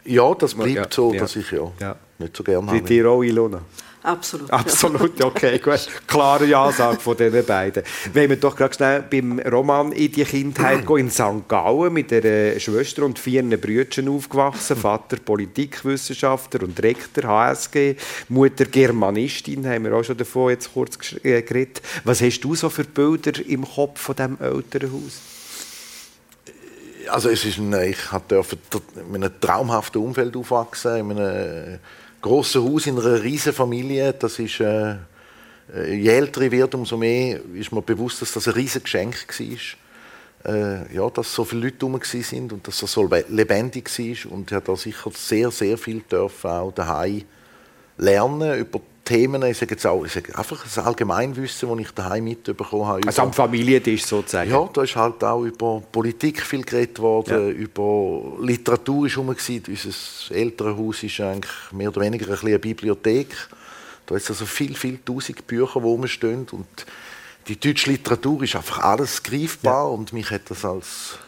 Ja, 0.05 0.35
das 0.35 0.55
bleibt 0.55 0.75
ja, 0.75 0.87
so, 0.91 1.13
dass 1.13 1.37
ich 1.37 1.51
ja, 1.51 1.71
ja. 1.81 1.97
nicht 2.19 2.37
so 2.37 2.43
gerne 2.43 2.67
habe. 2.67 2.79
Wie 2.79 2.83
dir 2.83 3.09
auch, 3.09 3.23
Ilona? 3.23 3.61
Absolut. 4.03 4.51
Absolut, 4.51 5.23
okay, 5.23 5.59
gut. 5.59 5.87
Klare 6.07 6.57
Ansage 6.57 7.01
von 7.01 7.17
diesen 7.17 7.45
beiden. 7.45 7.83
Wenn 8.13 8.31
wir 8.31 8.37
doch 8.37 8.57
gerade 8.57 8.75
schnell 8.75 9.03
beim 9.03 9.39
Roman 9.41 9.93
in 9.93 10.11
die 10.11 10.25
Kindheit 10.25 10.87
gehen, 10.87 10.99
in 10.99 11.11
St. 11.11 11.47
Gallen 11.49 11.93
mit 11.93 12.11
einer 12.11 12.59
Schwester 12.59 13.05
und 13.05 13.19
vier 13.19 13.43
Brüdern 13.59 14.09
aufgewachsen. 14.09 14.77
Vater 14.77 15.19
Politikwissenschaftler 15.19 16.63
und 16.63 16.83
Rektor 16.83 17.25
HSG, 17.25 17.97
Mutter 18.31 18.65
Germanistin, 18.65 19.67
haben 19.69 19.85
wir 19.85 19.95
auch 19.95 20.05
schon 20.05 20.17
davon 20.17 20.51
jetzt 20.51 20.73
kurz 20.73 20.99
äh, 21.23 21.43
geredet. 21.43 21.83
Was 22.05 22.23
hast 22.23 22.41
du 22.41 22.55
so 22.55 22.71
für 22.71 22.85
Bilder 22.85 23.33
im 23.47 23.67
Kopf 23.67 24.01
von 24.01 24.17
diesem 24.17 24.39
Elternhaus? 24.41 25.21
Also 27.09 27.29
es 27.29 27.45
ist 27.45 27.59
ein, 27.59 27.73
ich 27.83 27.99
durfte 28.29 28.57
in 28.97 29.17
einem 29.17 29.41
traumhaften 29.41 30.01
Umfeld 30.01 30.37
aufwachsen, 30.37 30.97
in 30.97 31.19
einem 31.19 31.79
große 32.21 32.63
Haus 32.63 32.87
in 32.87 32.99
einer 32.99 33.23
riesen 33.23 33.53
Familie, 33.53 34.13
das 34.13 34.39
ist, 34.39 34.61
äh, 34.61 34.97
äh, 35.75 35.95
je 35.95 36.09
älter 36.09 36.43
ich 36.43 36.51
werde, 36.51 36.77
umso 36.77 36.97
mehr 36.97 37.41
ist 37.55 37.73
mir 37.73 37.83
bewusst, 37.83 38.23
dass 38.23 38.33
das 38.33 38.49
ein 38.49 38.55
riesiges 38.55 38.85
Geschenk 38.85 39.27
war. 39.29 39.57
Äh, 40.43 40.95
ja, 40.95 41.11
dass 41.11 41.35
so 41.35 41.45
viele 41.45 41.63
Leute 41.63 41.87
herum 41.87 42.01
sind 42.03 42.53
und 42.53 42.67
dass 42.67 42.81
das 42.81 42.93
so 42.93 43.09
lebendig 43.29 43.91
war. 43.99 44.33
Und 44.33 44.51
ich 44.51 44.55
habe 44.55 44.67
da 44.67 44.77
sicher 44.77 45.11
sehr, 45.15 45.51
sehr 45.51 45.77
viel 45.77 46.01
dürfen 46.01 46.51
auch 46.51 46.73
daheim 46.73 47.25
lernen 47.99 48.59
über 48.59 48.81
Themen, 49.11 49.43
ich 49.43 49.59
sage 49.59 49.73
jetzt 49.73 49.85
auch, 49.89 50.05
ich 50.05 50.13
sage 50.13 50.39
einfach 50.39 50.65
ein 50.65 50.85
Allgemeinwissen, 50.85 51.69
das 51.69 51.79
ich 51.81 51.91
daheim 51.91 52.23
mitbekommen 52.23 52.87
habe. 52.87 53.01
Also 53.05 53.23
am 53.23 53.33
Familientisch 53.33 54.05
sozusagen? 54.05 54.49
Ja, 54.49 54.71
da 54.73 54.85
ist 54.85 54.95
halt 54.95 55.25
auch 55.25 55.43
über 55.43 55.83
Politik 55.91 56.41
viel 56.43 56.63
geredet 56.63 57.01
worden, 57.01 57.49
ja. 57.49 57.49
über 57.49 58.37
Literatur 58.41 59.07
ist 59.07 59.17
herum. 59.17 59.31
Unser 59.31 60.35
Elternhaus 60.37 61.03
ist 61.03 61.21
eigentlich 61.21 61.51
mehr 61.73 61.89
oder 61.89 62.03
weniger 62.03 62.31
ein 62.31 62.39
eine 62.39 62.61
Bibliothek. 62.61 63.35
Da 64.07 64.15
ist 64.15 64.31
also 64.31 64.47
viel, 64.47 64.77
viel 64.77 65.01
tausend 65.05 65.45
Bücher, 65.45 65.81
die 65.81 65.87
rumstehen 65.87 66.47
und 66.53 66.87
die 67.49 67.59
deutsche 67.59 67.91
Literatur 67.91 68.45
ist 68.45 68.55
einfach 68.55 68.79
alles 68.79 69.21
greifbar 69.25 69.87
ja. 69.87 69.91
und 69.91 70.13
mich 70.13 70.31
hat 70.31 70.43
das 70.51 70.65
als 70.65 71.19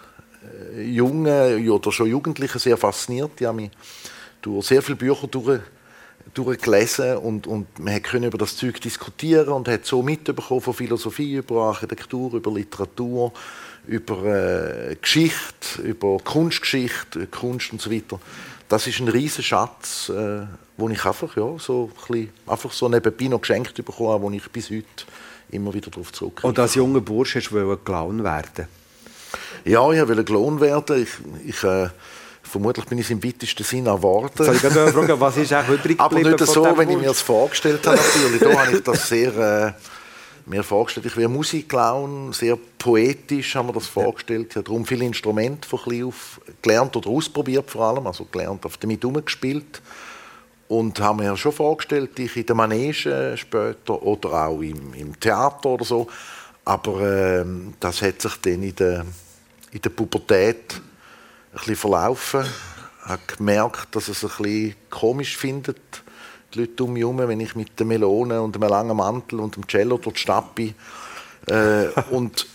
äh, 0.73 0.83
Junge 0.83 1.59
oder 1.68 1.90
schon 1.90 2.07
Jugendliche 2.07 2.61
sehr 2.61 2.77
fasziniert. 2.77 3.33
Ich 3.40 3.47
habe 3.47 3.57
mich 3.57 3.71
durch 4.40 4.66
sehr 4.66 4.83
viele 4.83 4.97
Bücher 4.97 5.27
durch 5.27 5.61
durchgelesen 6.35 7.17
und, 7.19 7.47
und 7.47 7.79
man 7.79 8.03
konnte 8.03 8.27
über 8.27 8.39
das 8.39 8.57
Zeug 8.57 8.81
diskutieren 8.81 9.49
und 9.49 9.69
hat 9.69 9.85
so 9.85 10.03
mitbekommen 10.03 10.61
von 10.61 10.75
Philosophie 10.75 11.35
über 11.35 11.65
Architektur, 11.65 12.35
über 12.35 12.51
Literatur, 12.53 13.33
über 13.87 14.25
äh, 14.25 14.97
Geschichte, 15.01 15.83
über 15.83 16.19
Kunstgeschichte, 16.19 17.27
Kunst 17.27 17.73
und 17.73 17.81
so 17.81 17.91
weiter. 17.91 18.21
Das 18.69 18.87
ist 18.87 19.01
ein 19.01 19.09
riesiger 19.09 19.43
Schatz, 19.43 20.09
äh, 20.09 20.47
wo 20.77 20.89
ich 20.89 21.05
einfach, 21.05 21.37
ja, 21.37 21.59
so 21.59 21.91
ein 21.93 22.07
bisschen, 22.09 22.33
einfach 22.47 22.73
so 22.73 22.89
nebenbei 22.89 23.27
noch 23.27 23.41
geschenkt 23.41 23.75
bekommen 23.75 24.11
habe, 24.11 24.23
wo 24.23 24.31
ich 24.31 24.49
bis 24.51 24.71
heute 24.71 24.87
immer 25.51 25.75
wieder 25.75 25.91
darauf 25.91 26.13
zurückkomme. 26.13 26.51
Und 26.51 26.59
als 26.59 26.75
junger 26.75 27.01
Bursch 27.01 27.35
hast 27.35 27.51
du 27.51 27.77
Clown 27.77 28.25
werden? 28.25 28.67
Ja, 29.65 29.91
ich 29.93 30.09
wollte 30.09 30.25
Clown 30.25 30.61
werden. 30.61 31.03
Ich, 31.03 31.49
ich 31.49 31.63
äh, 31.65 31.89
Vermutlich 32.53 32.85
bin 32.85 32.99
ich 32.99 33.07
es 33.07 33.11
im 33.11 33.25
weitesten 33.25 33.65
Sinn 33.65 33.87
erwartet. 33.87 34.45
Soll 34.45 34.57
ich 34.57 34.61
gerade 34.61 34.93
fragen, 34.93 35.19
was 35.19 35.38
ist 35.38 35.55
auch 35.55 35.67
übrig 35.71 35.99
Aber 35.99 36.19
nicht 36.19 36.38
so, 36.38 36.77
wenn 36.77 36.91
ich 36.91 36.99
mir 36.99 37.07
das 37.07 37.23
vorgestellt 37.23 37.87
habe. 37.87 37.97
Natürlich. 37.97 38.41
da 38.43 38.61
habe 38.61 38.77
ich 38.77 38.83
das 38.83 39.09
sehr 39.09 39.37
äh, 39.38 39.73
mir 40.45 40.62
vorgestellt. 40.62 41.07
Ich 41.07 41.17
wäre 41.17 41.31
Musikclown, 41.31 42.35
sehr 42.35 42.59
poetisch 42.77 43.55
haben 43.55 43.71
wir 43.71 43.73
das 43.73 43.87
vorgestellt. 43.87 44.49
Ich 44.51 44.57
habe 44.57 44.65
darum 44.65 44.85
viele 44.85 45.07
Instrumente 45.07 45.67
von 45.67 45.79
klein 45.79 46.05
auf 46.05 46.43
gelernt 46.61 46.95
oder 46.95 47.09
ausprobiert 47.09 47.71
vor 47.71 47.87
allem, 47.87 48.07
also 48.07 48.27
gelernt, 48.27 48.67
auf 48.67 48.77
damit 48.77 49.03
umgespielt. 49.03 49.81
Und 50.69 51.01
habe 51.01 51.23
mir 51.23 51.35
schon 51.38 51.53
vorgestellt, 51.53 52.19
ich 52.19 52.37
in 52.37 52.45
der 52.45 52.55
Manege 52.55 53.35
später 53.38 54.03
oder 54.03 54.49
auch 54.49 54.61
im, 54.61 54.93
im 54.93 55.19
Theater 55.19 55.71
oder 55.71 55.87
so. 55.87 56.07
Aber 56.67 57.01
äh, 57.01 57.47
das 57.81 58.03
hat 58.03 58.21
sich 58.21 58.37
dann 58.43 58.62
in 58.62 58.77
der, 58.77 59.07
in 59.73 59.81
der 59.81 59.88
Pubertät 59.88 60.83
bisschen 61.53 61.77
verlaufen. 61.77 62.45
Ich 63.05 63.09
habe 63.09 63.23
gemerkt, 63.37 63.95
dass 63.95 64.09
es 64.09 64.25
ein 64.25 64.31
bisschen 64.31 64.75
komisch 64.91 65.37
findet, 65.37 66.03
die 66.55 66.61
Leute 66.61 66.85
um 66.85 66.93
mich 66.93 67.03
herum, 67.03 67.19
wenn 67.19 67.41
ich 67.41 67.55
mit 67.55 67.79
der 67.79 67.87
Melone 67.87 68.41
und 68.41 68.57
einem 68.57 68.69
langen 68.69 68.97
Mantel 68.97 69.41
und 69.41 69.57
dem 69.57 69.67
Cello 69.67 69.99
durch 69.99 70.15
die 70.15 70.21
Stadt 70.21 70.55
bin. 70.55 70.75
Äh, 71.47 71.88
und 72.11 72.47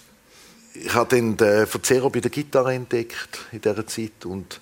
ich 0.73 0.93
habe 0.93 1.15
dann 1.15 1.35
den 1.35 1.67
Verzerrer 1.67 2.09
bei 2.09 2.19
der 2.19 2.31
Gitarre 2.31 2.73
entdeckt 2.73 3.45
in 3.51 3.61
dieser 3.61 3.85
Zeit 3.87 4.25
und 4.25 4.61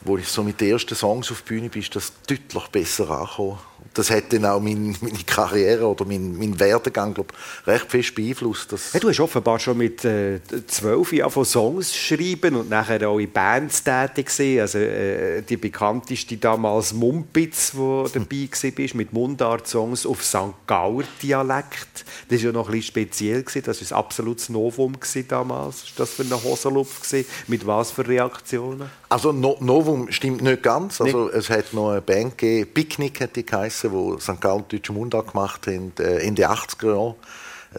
wo 0.00 0.18
ich 0.18 0.28
so 0.28 0.42
mit 0.42 0.60
den 0.60 0.72
ersten 0.72 0.94
Songs 0.94 1.30
auf 1.30 1.42
die 1.42 1.54
Bühne 1.54 1.68
bin, 1.68 1.82
ist 1.82 1.96
das 1.96 2.12
deutlich 2.26 2.66
besser 2.68 3.10
angekommen 3.10 3.58
das 3.96 4.10
hat 4.10 4.32
dann 4.32 4.44
auch 4.44 4.60
mein, 4.60 4.96
meine 5.00 5.18
Karriere 5.24 5.86
oder 5.86 6.04
mein, 6.04 6.36
mein 6.36 6.58
Werdegang 6.58 7.14
glaub, 7.14 7.32
recht 7.66 7.90
fest 7.90 8.14
beeinflusst. 8.14 8.72
Ja, 8.92 9.00
du 9.00 9.08
hast 9.08 9.20
offenbar 9.20 9.58
schon 9.58 9.78
mit 9.78 10.04
äh, 10.04 10.40
zwölf 10.66 11.12
äh, 11.12 11.16
Jahren 11.16 11.44
Songs 11.44 11.94
schreiben 11.94 12.56
und 12.56 12.68
nachher 12.68 13.08
auch 13.08 13.18
in 13.18 13.30
Bands 13.30 13.82
tätig 13.82 14.26
gewesen. 14.26 14.60
Also 14.60 14.78
äh, 14.78 15.42
die 15.42 15.56
bekannteste 15.56 16.36
damals 16.36 16.92
Mumpitz, 16.92 17.72
wo 17.74 18.06
dabei 18.12 18.48
war, 18.50 18.96
mit 18.96 19.12
Mundart-Songs 19.12 20.06
auf 20.06 20.22
St. 20.22 20.54
Gauer 20.66 21.04
Dialekt. 21.22 22.04
Das 22.28 22.40
war 22.40 22.46
ja 22.46 22.52
noch 22.52 22.66
ein 22.68 22.72
bisschen 22.72 22.88
speziell 22.88 23.42
gewesen. 23.42 23.64
Das 23.64 23.80
war 23.80 23.96
ein 23.96 24.04
absolutes 24.04 24.48
Novum 24.48 24.96
damals. 25.28 25.82
Was 25.82 25.98
war 25.98 26.06
das 26.06 26.10
für 26.10 26.22
eine 26.22 26.42
Hosenlupf 26.42 27.02
gewesen? 27.02 27.26
Mit 27.46 27.66
was 27.66 27.90
für 27.90 28.06
Reaktionen? 28.06 28.90
Also 29.08 29.32
no 29.32 29.56
Novum 29.60 30.10
stimmt 30.10 30.42
nicht 30.42 30.62
ganz. 30.62 31.00
Also 31.00 31.30
es 31.30 31.48
hat 31.48 31.72
noch 31.72 31.90
eine 31.90 32.00
Band 32.00 32.36
gegeben, 32.36 32.70
Picknick 32.72 33.20
hat 33.20 33.36
die 33.36 33.46
geheißen, 33.46 33.92
wo 33.92 34.18
St. 34.18 34.40
Gallen 34.40 34.64
deutsche 34.68 34.92
Mundart 34.92 35.32
gemacht 35.32 35.66
haben, 35.68 35.92
äh, 35.98 36.26
Ende 36.26 36.48
80er 36.48 36.88
Jahre. 36.88 37.14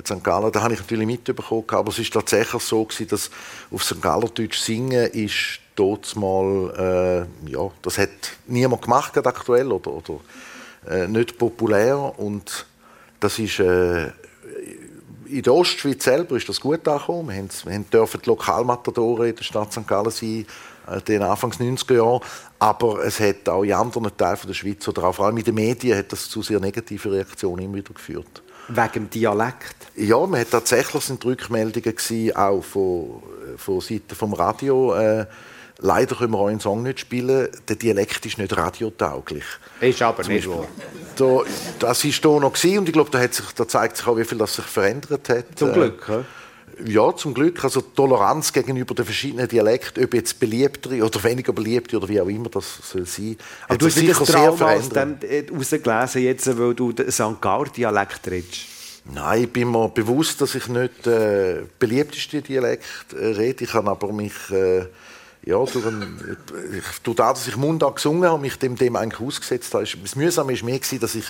St. 0.05 0.23
Gallen, 0.23 0.51
da 0.51 0.61
habe 0.61 0.73
ich 0.73 0.79
natürlich 0.79 1.07
mitbekommen, 1.07 1.63
aber 1.69 1.89
es 1.89 1.99
ist 1.99 2.13
tatsächlich 2.13 2.61
so 2.61 2.83
gewesen, 2.85 3.07
dass 3.07 3.31
auf 3.71 3.83
St. 3.83 4.01
Galler 4.01 4.27
Deutsch 4.27 4.59
singen 4.59 5.09
ist 5.11 5.59
dort 5.75 6.15
mal, 6.15 7.27
äh, 7.47 7.51
ja, 7.51 7.71
das 7.81 7.97
hat 7.97 8.09
niemand 8.47 8.83
gemacht 8.83 9.17
aktuell 9.17 9.71
oder, 9.71 9.91
oder 9.91 10.19
äh, 10.89 11.07
nicht 11.07 11.37
populär 11.37 12.13
und 12.17 12.65
das 13.19 13.39
ist 13.39 13.59
äh, 13.59 14.07
in 15.29 15.41
der 15.41 15.53
Ostschweiz 15.53 16.03
selber 16.03 16.37
ist 16.37 16.47
das 16.47 16.61
gut 16.61 16.87
angekommen. 16.87 17.29
Wir, 17.29 17.35
haben, 17.37 17.49
wir 17.65 17.79
dürfen 17.79 18.21
die 18.23 18.29
Lokalmatadoren 18.29 19.29
in 19.29 19.35
der 19.35 19.43
Stadt 19.43 19.73
St. 19.73 19.87
Gallen 19.87 20.09
sein, 20.09 20.41
äh, 20.41 20.45
den 21.07 21.21
Anfangs 21.21 21.59
90er 21.59 21.95
Jahren. 21.95 22.21
Aber 22.59 23.03
es 23.03 23.19
hat 23.19 23.47
auch 23.49 23.63
in 23.63 23.73
anderen 23.73 24.15
Teilen 24.15 24.39
der 24.47 24.53
Schweiz 24.53 24.87
oder 24.87 25.03
auch 25.03 25.15
vor 25.15 25.25
allem 25.27 25.37
in 25.37 25.43
den 25.43 25.55
Medien 25.55 25.97
hat 25.97 26.11
das 26.11 26.29
zu 26.29 26.41
sehr 26.41 26.59
negativen 26.59 27.11
Reaktionen 27.11 27.65
immer 27.65 27.75
wieder 27.75 27.93
geführt. 27.93 28.41
Wegen 28.69 28.93
dem 28.93 29.09
Dialekt? 29.09 29.75
Ja, 29.95 30.17
man 30.25 30.41
hat 30.41 30.51
tatsächlich 30.51 31.03
sind 31.03 31.23
Rückmeldungen 31.23 31.95
gewesen, 31.95 32.35
auch 32.35 32.61
von, 32.61 33.23
von 33.55 33.79
Seiten 33.79 34.13
vom 34.13 34.33
Radio. 34.33 34.93
Äh, 34.93 35.25
leider 35.79 36.15
können 36.15 36.33
wir 36.33 36.39
euren 36.39 36.59
Song 36.59 36.83
nicht 36.83 36.99
spielen. 36.99 37.47
Der 37.69 37.75
Dialekt 37.77 38.25
ist 38.25 38.37
nicht 38.37 38.55
radiotauglich. 38.57 39.45
Ist 39.79 40.01
aber 40.01 40.23
nicht 40.27 40.49
wahr. 40.49 40.67
Da, 41.15 41.41
das 41.79 42.03
war 42.03 42.11
da 42.21 42.39
noch 42.41 42.53
gewesen, 42.53 42.79
und 42.79 42.89
ich 42.89 42.93
glaube, 42.93 43.09
da, 43.09 43.19
hat 43.19 43.33
sich, 43.33 43.45
da 43.53 43.67
zeigt 43.67 43.97
sich 43.97 44.07
auch, 44.07 44.17
wie 44.17 44.25
viel 44.25 44.37
das 44.37 44.55
sich 44.55 44.65
verändert 44.65 45.29
hat. 45.29 45.45
Zum 45.55 45.71
Glück. 45.71 46.09
Äh, 46.09 46.23
ja, 46.85 47.15
zum 47.15 47.33
Glück. 47.33 47.63
Also 47.63 47.81
Toleranz 47.81 48.53
gegenüber 48.53 48.93
den 48.93 49.05
verschiedenen 49.05 49.47
Dialekten, 49.47 50.03
ob 50.03 50.13
jetzt 50.13 50.39
beliebtere 50.39 51.03
oder 51.03 51.23
weniger 51.23 51.53
beliebte 51.53 51.97
oder 51.97 52.07
wie 52.07 52.21
auch 52.21 52.27
immer 52.27 52.49
das 52.49 52.79
soll 52.83 53.05
sein. 53.05 53.37
Aber 53.67 53.77
du 53.77 53.85
hast 53.87 53.95
sicher 53.95 54.25
sehr 54.25 54.53
verändert. 54.53 55.23
herausgelesen, 55.23 56.21
jetzt, 56.21 56.57
weil 56.57 56.73
du 56.73 56.91
den 56.91 57.11
St. 57.11 57.41
Gaur-Dialekt 57.41 58.27
redest. 58.27 58.67
Nein, 59.13 59.43
ich 59.43 59.53
bin 59.53 59.71
mir 59.71 59.87
bewusst, 59.89 60.41
dass 60.41 60.53
ich 60.55 60.67
nicht 60.67 61.07
äh, 61.07 61.61
beliebteste 61.79 62.41
Dialekt 62.41 63.13
äh, 63.13 63.27
rede. 63.27 63.63
Ich 63.63 63.73
habe 63.73 63.89
aber 63.89 64.11
mich 64.11 64.33
äh, 64.51 64.85
ja, 65.45 65.63
durch, 65.63 65.85
ein, 65.85 66.37
durch 67.03 67.15
das, 67.15 67.39
dass 67.39 67.47
ich 67.47 67.55
Mundart 67.55 67.95
gesungen 67.95 68.29
habe, 68.29 68.41
mich 68.41 68.57
dem, 68.57 68.75
dem 68.75 68.97
eigentlich 68.97 69.21
ausgesetzt 69.21 69.73
habe. 69.73 69.85
Das 69.85 70.15
Mühsame 70.15 70.53
war 70.59 70.65
mir, 70.65 70.79
dass 70.99 71.15
ich 71.15 71.25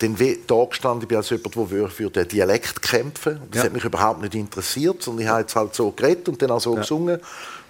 dann 0.00 0.16
da 0.46 0.64
gestanden 0.64 1.06
bin 1.06 1.18
als 1.18 1.30
jemand, 1.30 1.54
der 1.54 1.88
für 1.88 2.10
den 2.10 2.28
Dialekt 2.28 2.80
kämpfen 2.82 3.40
Das 3.50 3.58
ja. 3.58 3.64
hat 3.64 3.72
mich 3.72 3.84
überhaupt 3.84 4.22
nicht 4.22 4.34
interessiert, 4.34 5.02
sondern 5.02 5.24
ich 5.24 5.28
habe 5.30 5.40
jetzt 5.40 5.54
halt 5.54 5.74
so 5.74 5.90
geredet 5.90 6.28
und 6.28 6.40
dann 6.40 6.50
auch 6.50 6.60
so 6.60 6.74
ja. 6.74 6.80
gesungen. 6.80 7.20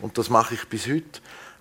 Und 0.00 0.16
das 0.16 0.30
mache 0.30 0.54
ich 0.54 0.68
bis 0.68 0.86
heute. 0.86 1.20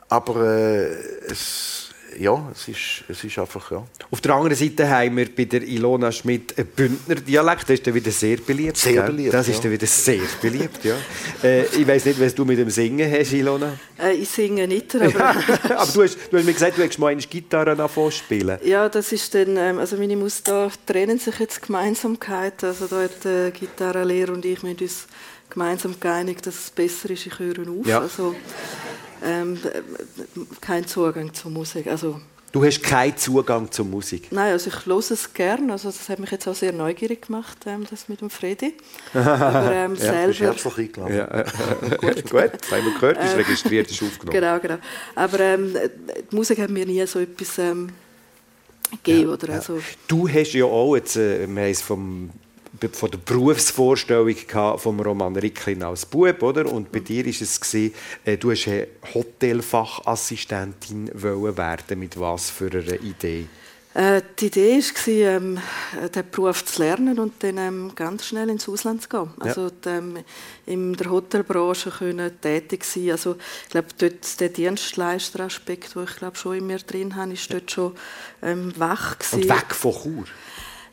Aber 0.09 0.35
äh, 0.43 0.93
es 1.27 1.88
ja, 2.17 2.49
es 2.51 2.67
ist, 2.67 3.03
es 3.07 3.23
ist 3.23 3.37
einfach, 3.37 3.71
ja. 3.71 3.85
Auf 4.11 4.21
der 4.21 4.33
anderen 4.33 4.55
Seite 4.55 4.89
haben 4.89 5.17
wir 5.17 5.33
bei 5.35 5.45
der 5.45 5.61
Ilona 5.61 6.11
Schmidt 6.11 6.57
einen 6.57 6.67
Bündner 6.67 7.15
Dialekt. 7.15 7.63
Das 7.63 7.71
ist 7.71 7.87
dann 7.87 7.93
wieder 7.93 8.11
sehr 8.11 8.37
beliebt. 8.37 8.77
Sehr 8.77 9.03
beliebt, 9.03 9.33
Das 9.33 9.47
ist 9.47 9.57
ja. 9.57 9.63
dann 9.63 9.71
wieder 9.71 9.87
sehr 9.87 10.21
beliebt, 10.41 10.83
ja. 10.83 10.95
äh, 11.43 11.65
ich 11.65 11.87
weiß 11.87 12.05
nicht, 12.05 12.19
was 12.19 12.33
du 12.33 12.45
mit 12.45 12.57
dem 12.57 12.69
Singen 12.69 13.11
hast, 13.11 13.33
Ilona. 13.33 13.77
Äh, 14.01 14.13
ich 14.13 14.29
singe 14.29 14.67
nicht, 14.67 14.95
aber... 15.01 15.25
aber 15.25 15.91
du 15.91 16.03
hast, 16.03 16.17
du 16.31 16.37
hast 16.37 16.45
mir 16.45 16.53
gesagt, 16.53 16.77
du 16.77 16.83
hast 16.83 16.97
mal 16.97 17.07
eine 17.07 17.21
Gitarre 17.21 18.11
spielen. 18.11 18.57
Ja, 18.63 18.89
das 18.89 19.11
ist 19.11 19.35
dann, 19.35 19.57
ähm, 19.57 19.77
also 19.79 19.97
meine 19.97 20.15
Muss 20.15 20.43
da 20.43 20.69
trennen 20.85 21.19
sich 21.19 21.39
jetzt 21.39 21.61
Gemeinsamkeiten. 21.61 22.69
Also 22.69 22.87
da 22.87 23.03
hat 23.03 23.23
der 23.23 23.51
Gitarrenlehrer 23.51 24.33
und 24.33 24.45
ich 24.45 24.63
mit 24.63 24.81
uns 24.81 25.07
gemeinsam 25.49 25.99
geeinigt, 25.99 26.45
dass 26.45 26.55
es 26.55 26.69
besser 26.69 27.09
ist, 27.09 27.25
ich 27.25 27.39
höre 27.39 27.69
auf. 27.69 27.85
Ja. 27.85 28.01
Also, 28.01 28.35
ähm, 29.23 29.59
kein 30.61 30.85
Zugang 30.87 31.33
zur 31.33 31.51
Musik. 31.51 31.87
Also, 31.87 32.19
du 32.51 32.63
hast 32.63 32.81
keinen 32.81 33.17
Zugang 33.17 33.71
zur 33.71 33.85
Musik? 33.85 34.31
Nein, 34.31 34.51
also 34.51 34.69
ich 34.69 34.85
höre 34.85 34.99
es 34.99 35.33
gerne. 35.33 35.71
Also 35.71 35.89
das 35.89 36.09
hat 36.09 36.19
mich 36.19 36.31
jetzt 36.31 36.47
auch 36.47 36.55
sehr 36.55 36.73
neugierig 36.73 37.27
gemacht, 37.27 37.57
ähm, 37.65 37.85
das 37.89 38.09
mit 38.09 38.21
dem 38.21 38.29
Freddy. 38.29 38.75
Aber 39.13 39.71
ähm, 39.73 39.95
ja, 39.95 40.01
selber... 40.01 40.27
Bist 40.27 40.39
herzlich 40.39 40.77
eingeladen. 40.77 41.15
Ja. 41.15 41.43
Gut, 41.97 42.29
Gut 42.29 42.51
das 42.61 42.71
haben 42.71 42.85
wir 42.85 42.93
gehört, 42.93 43.23
ist 43.23 43.35
registriert, 43.35 43.91
ist 43.91 44.03
aufgenommen. 44.03 44.31
Genau, 44.39 44.59
genau. 44.59 44.77
Aber 45.15 45.39
ähm, 45.39 45.75
die 46.31 46.35
Musik 46.35 46.59
hat 46.59 46.69
mir 46.69 46.85
nie 46.85 47.05
so 47.05 47.19
etwas 47.19 47.57
ähm, 47.57 47.89
gegeben. 49.03 49.27
Ja, 49.27 49.33
oder? 49.33 49.53
Also, 49.53 49.79
Du 50.07 50.27
hast 50.27 50.53
ja 50.53 50.65
auch, 50.65 50.95
jetzt, 50.95 51.15
äh, 51.15 51.47
wir 51.47 51.61
haben 51.63 51.71
es 51.71 51.81
vom 51.81 52.29
von 52.91 53.11
der 53.11 53.19
Berufsvorstellung 53.19 54.35
von 54.77 54.99
Roman 54.99 55.35
Ricklin 55.35 55.83
als 55.83 56.05
Bub, 56.05 56.41
oder? 56.43 56.71
Und 56.71 56.91
bei 56.91 56.99
dir 56.99 57.25
war 57.25 57.31
es 57.31 57.59
gewesen, 57.59 57.93
äh, 58.25 58.37
du 58.37 58.51
hast 58.51 58.67
eine 58.67 58.87
Hotelfachassistentin 59.13 61.11
werden. 61.13 61.99
Mit 61.99 62.19
was 62.19 62.49
für 62.49 62.71
einer 62.71 63.01
Idee? 63.01 63.47
Äh, 63.95 64.21
die 64.39 64.45
Idee 64.45 64.79
war, 64.79 65.07
ähm, 65.07 65.59
den 66.13 66.29
Beruf 66.29 66.63
zu 66.63 66.83
lernen 66.83 67.17
und 67.17 67.41
dann 67.43 67.57
ähm, 67.57 67.91
ganz 67.95 68.27
schnell 68.27 68.49
ins 68.49 68.69
Ausland 68.69 69.01
zu 69.01 69.09
gehen. 69.09 69.31
Also 69.39 69.71
ja. 69.83 69.97
ähm, 69.97 70.19
in 70.67 70.93
der 70.93 71.09
Hotelbranche 71.09 71.89
können 71.89 72.39
tätig 72.39 72.83
sein. 72.83 73.11
Also 73.11 73.35
ich 73.63 73.69
glaube, 73.69 73.87
dort 73.97 74.39
der 74.39 74.49
Dienstleisteraspekt, 74.49 75.95
den 75.95 76.03
ich 76.03 76.15
glaube 76.17 76.37
schon 76.37 76.57
in 76.57 76.67
mir 76.67 76.77
drin 76.77 77.15
habe, 77.15 77.33
ist 77.33 77.51
dort 77.51 77.71
schon 77.71 77.95
ähm, 78.43 78.71
wach 78.77 79.17
gewesen. 79.17 79.41
Und 79.41 79.49
weg 79.49 79.73
von 79.73 79.93
Chur? 79.93 80.25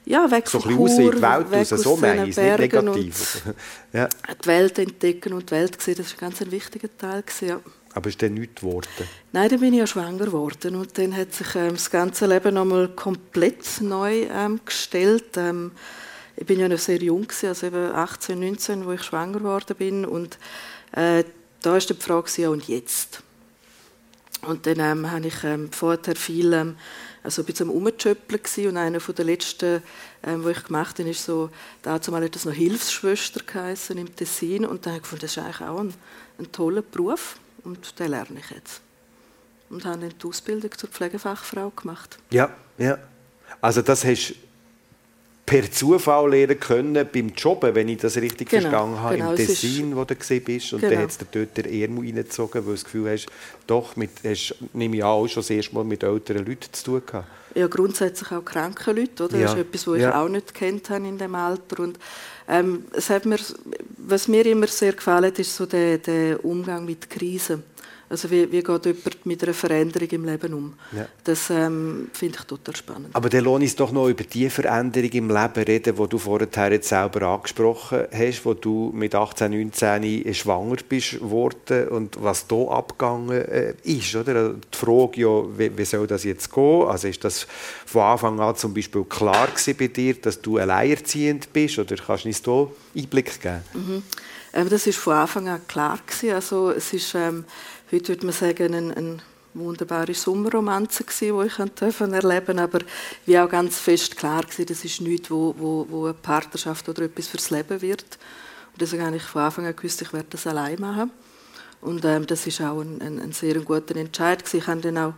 Ja, 0.07 0.31
weg 0.31 0.49
so 0.49 0.61
von 0.61 0.73
Chur, 0.73 0.88
raus 0.88 0.99
in 0.99 1.11
die 1.11 1.23
Welt 1.23 1.53
raus, 1.53 1.69
so 1.69 1.97
meine 1.97 2.29
ich, 2.29 2.37
nicht 2.37 2.59
negativ. 2.59 3.42
ja. 3.92 4.09
Die 4.42 4.47
Welt 4.47 4.79
entdecken 4.79 5.33
und 5.33 5.51
die 5.51 5.55
Welt 5.55 5.83
sehen, 5.83 5.97
das 5.99 6.12
war 6.12 6.29
ein 6.29 6.35
ganz 6.35 6.51
wichtiger 6.51 6.88
Teil. 6.97 7.25
Ja. 7.40 7.61
Aber 7.92 8.09
ist 8.09 8.23
dann 8.23 8.35
nichts 8.35 8.61
geworden? 8.61 8.87
Nein, 9.33 9.49
dann 9.49 9.61
bin 9.61 9.73
ich 9.73 9.81
ja 9.81 9.87
schwanger 9.87 10.27
geworden 10.27 10.77
und 10.77 10.97
dann 10.97 11.16
hat 11.16 11.33
sich 11.33 11.55
ähm, 11.57 11.73
das 11.73 11.90
ganze 11.90 12.27
Leben 12.27 12.55
nochmal 12.55 12.88
komplett 12.88 13.81
neu 13.81 14.27
ähm, 14.31 14.61
gestellt. 14.64 15.37
Ähm, 15.37 15.73
ich 16.37 16.47
bin 16.47 16.61
ja 16.61 16.69
noch 16.69 16.79
sehr 16.79 16.99
jung, 16.99 17.23
gewesen, 17.23 17.49
also 17.49 17.66
eben 17.66 17.92
18, 17.92 18.38
19, 18.38 18.87
wo 18.87 18.92
ich 18.92 19.03
schwanger 19.03 19.38
geworden 19.38 19.75
bin 19.77 20.05
und 20.05 20.38
äh, 20.92 21.25
da 21.62 21.77
ist 21.77 21.90
die 21.90 21.95
Frage, 21.95 22.31
ja 22.37 22.51
und 22.51 22.69
jetzt? 22.69 23.23
Und 24.42 24.66
dann 24.66 24.79
ähm, 24.79 25.11
habe 25.11 25.27
ich 25.27 25.42
ähm, 25.42 25.73
vorher 25.73 26.14
viel 26.14 26.53
ähm, 26.53 26.76
also 27.27 27.43
ein 27.43 27.45
bisschen 27.45 27.68
am 27.68 27.74
Umschöppeln 27.74 28.68
und 28.68 28.77
einer 28.77 29.01
der 29.01 29.24
letzten, 29.24 29.83
ähm, 30.22 30.45
wo 30.45 30.49
ich 30.49 30.62
gemacht 30.62 31.01
habe, 31.01 31.11
ist 31.11 31.24
so, 31.24 31.51
dazu 31.83 32.12
mal 32.12 32.22
hat 32.22 32.37
das 32.37 32.45
noch 32.45 32.53
Hilfsschwester 32.53 33.41
geheißen 33.45 33.99
im 33.99 34.14
Tessin 34.14 34.64
und 34.64 34.87
dann 34.87 34.93
habe 34.93 34.99
ich 34.99 35.03
gefunden, 35.03 35.22
das 35.22 35.33
ist 35.33 35.39
eigentlich 35.43 35.61
auch 35.61 35.81
ein, 35.81 35.93
ein 36.39 36.53
toller 36.53 36.83
Beruf 36.83 37.37
und 37.64 37.99
den 37.99 38.12
lerne 38.12 38.39
ich 38.39 38.51
jetzt. 38.51 38.81
Und 39.70 39.85
habe 39.85 39.99
dann 39.99 40.14
die 40.16 40.27
Ausbildung 40.27 40.70
zur 40.79 40.89
Pflegefachfrau 40.89 41.70
gemacht. 41.70 42.16
Ja, 42.31 42.55
ja. 42.79 42.97
Also 43.61 43.83
das 43.83 44.05
hast 44.05 44.37
per 45.47 45.70
Zufall 45.70 46.28
lernen 46.30 46.59
können 46.59 47.09
beim 47.11 47.28
Jobben, 47.28 47.72
wenn 47.76 47.88
ich 47.88 47.99
das 47.99 48.16
richtig 48.16 48.49
genau, 48.49 48.62
verstanden 48.62 49.01
habe, 49.01 49.16
genau, 49.16 49.30
im 49.30 49.36
Tessin, 49.36 49.97
wo 49.97 50.05
du 50.05 50.16
gesehen 50.16 50.42
bist. 50.42 50.72
Und 50.72 50.80
genau. 50.80 50.92
dann 50.92 51.03
hat 51.05 51.11
es 51.11 51.18
dort 51.18 51.57
der 51.57 51.72
Ermu 51.72 52.01
reingezogen, 52.01 52.62
weil 52.62 52.64
du 52.64 52.72
das 52.72 52.84
Gefühl 52.84 53.11
hast, 53.11 53.26
doch, 53.68 53.94
mit, 53.94 54.11
hast, 54.24 54.57
nehme 54.72 54.97
ich 54.97 55.05
an, 55.05 55.11
auch 55.11 55.28
schon 55.28 55.42
das 55.42 55.51
erste 55.51 55.74
Mal 55.76 55.84
mit 55.84 56.03
älteren 56.03 56.44
Leuten 56.44 56.72
zu 56.72 56.84
tun 56.84 57.03
gehabt. 57.07 57.28
Ja, 57.55 57.68
grundsätzlich 57.68 58.32
auch 58.32 58.44
kranke 58.44 58.92
Leute, 58.92 59.24
oder? 59.24 59.38
Ja. 59.38 59.44
Das 59.44 59.55
ist 59.55 59.61
etwas, 59.61 59.86
was 59.86 59.97
ich 59.97 60.03
ja. 60.03 60.20
auch 60.20 60.28
nicht 60.28 60.53
kennt 60.53 60.90
habe 60.90 61.07
in 61.07 61.16
dem 61.16 61.34
Alter. 61.36 61.82
Und, 61.82 61.99
ähm, 62.49 62.84
es 62.92 63.09
hat 63.09 63.24
mir, 63.24 63.38
was 63.99 64.28
mir 64.28 64.44
immer 64.47 64.66
sehr 64.66 64.92
gefallen 64.92 65.26
hat, 65.26 65.38
ist 65.38 65.55
so 65.55 65.64
der, 65.64 65.99
der 65.99 66.44
Umgang 66.44 66.84
mit 66.84 67.09
Krisen. 67.09 67.62
Also 68.09 68.31
wie, 68.31 68.51
wie 68.53 68.63
geht 68.63 68.87
jemand 68.87 69.27
mit 69.27 69.43
einer 69.43 69.53
Veränderung 69.53 70.09
im 70.09 70.25
Leben 70.25 70.55
um? 70.55 70.75
Ja. 70.93 71.09
Das 71.25 71.51
ähm, 71.51 72.09
finde 72.13 72.39
ich 72.39 72.45
total 72.45 72.77
spannend. 72.77 73.09
Aber 73.13 73.29
dann 73.29 73.43
lohnt 73.43 73.65
es 73.65 73.75
doch 73.75 73.91
noch 73.91 74.09
über 74.09 74.23
die 74.23 74.49
Veränderung 74.49 75.11
im 75.11 75.29
Leben 75.29 75.65
reden, 75.65 75.97
die 75.97 76.09
du 76.09 76.19
vorher 76.19 76.71
jetzt 76.71 76.89
selber 76.89 77.23
angesprochen 77.23 78.07
hast, 78.13 78.45
wo 78.45 78.55
du 78.55 78.93
mit 78.95 79.15
18, 79.15 79.51
19 79.51 80.35
schwanger 80.35 80.77
bist 80.89 81.21
worden 81.21 81.89
und 81.89 82.23
was 82.23 82.47
da 82.47 82.63
abgegangen 82.69 83.43
äh, 83.43 83.75
ist. 83.83 84.15
Oder? 84.15 84.51
Die 84.53 84.79
Frage, 84.79 85.21
ja, 85.23 85.59
wie, 85.59 85.77
wie, 85.77 85.85
soll 85.85 86.07
das 86.07 86.23
jetzt 86.23 86.53
gehen? 86.53 86.87
Also 86.87 87.09
ist 87.09 87.25
das 87.25 87.49
von 87.87 88.03
Anfang 88.03 88.39
an 88.39 88.55
zum 88.55 88.73
Beispiel 88.73 89.03
klar 89.05 89.49
bei 89.79 89.89
dir, 89.89 90.15
dass 90.15 90.41
du 90.41 90.59
alleinerziehend 90.59 91.53
bist? 91.53 91.81
Oder 91.81 91.97
kannst 91.97 92.25
du 92.25 92.29
uns 92.29 92.43
da 92.43 92.69
Einblick 92.97 93.41
geben? 93.41 93.63
Mhm. 93.75 94.03
Ähm, 94.53 94.69
das 94.69 94.87
war 94.87 94.93
von 94.93 95.13
Anfang 95.15 95.49
an 95.49 95.61
klar. 95.67 95.99
Gewesen. 96.07 96.35
Also 96.35 96.71
es 96.71 96.93
ist... 96.93 97.17
Ähm, 97.17 97.45
heute 97.93 98.09
würde 98.09 98.26
man 98.26 98.34
sagen, 98.34 98.74
eine, 98.74 98.97
eine 98.97 99.18
wunderbare 99.55 100.14
Sommerromanze 100.14 101.05
die 101.20 101.26
ich 101.26 102.01
erleben 102.01 102.59
aber 102.59 102.80
wie 103.24 103.39
auch 103.39 103.49
ganz 103.49 103.78
fest 103.78 104.16
klar 104.16 104.45
war, 104.45 104.64
das 104.64 104.84
ist 104.84 105.01
nichts, 105.01 105.30
wo, 105.30 105.55
wo, 105.57 105.87
wo 105.89 106.05
eine 106.05 106.14
Partnerschaft 106.14 106.89
oder 106.89 107.03
etwas 107.03 107.28
fürs 107.28 107.51
Leben 107.51 107.80
wird. 107.80 108.18
Und 108.72 108.80
deswegen 108.80 109.07
habe 109.07 109.16
ich 109.16 109.22
von 109.22 109.43
Anfang 109.43 109.66
an 109.66 109.74
gewusst, 109.74 110.03
ich 110.03 110.12
werde 110.12 110.28
das 110.30 110.47
allein 110.47 110.78
machen. 110.80 111.11
Und 111.80 112.05
ähm, 112.05 112.26
das 112.26 112.47
ist 112.47 112.61
auch 112.61 112.80
ein, 112.80 113.01
ein, 113.01 113.20
ein 113.20 113.32
sehr 113.32 113.55
guter 113.61 113.97
Entscheid. 113.97 114.43
Ich 114.53 114.64
konnte 114.64 114.93
dann 114.93 114.99
auch 114.99 115.14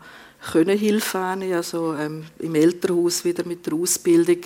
können 0.52 0.78
Hilfe 0.78 1.18
annehmen, 1.18 1.54
also 1.54 1.94
ähm, 1.94 2.24
im 2.38 2.54
Elternhaus 2.54 3.24
wieder 3.24 3.44
mit 3.44 3.66
der 3.66 3.74
Ausbildung. 3.74 4.38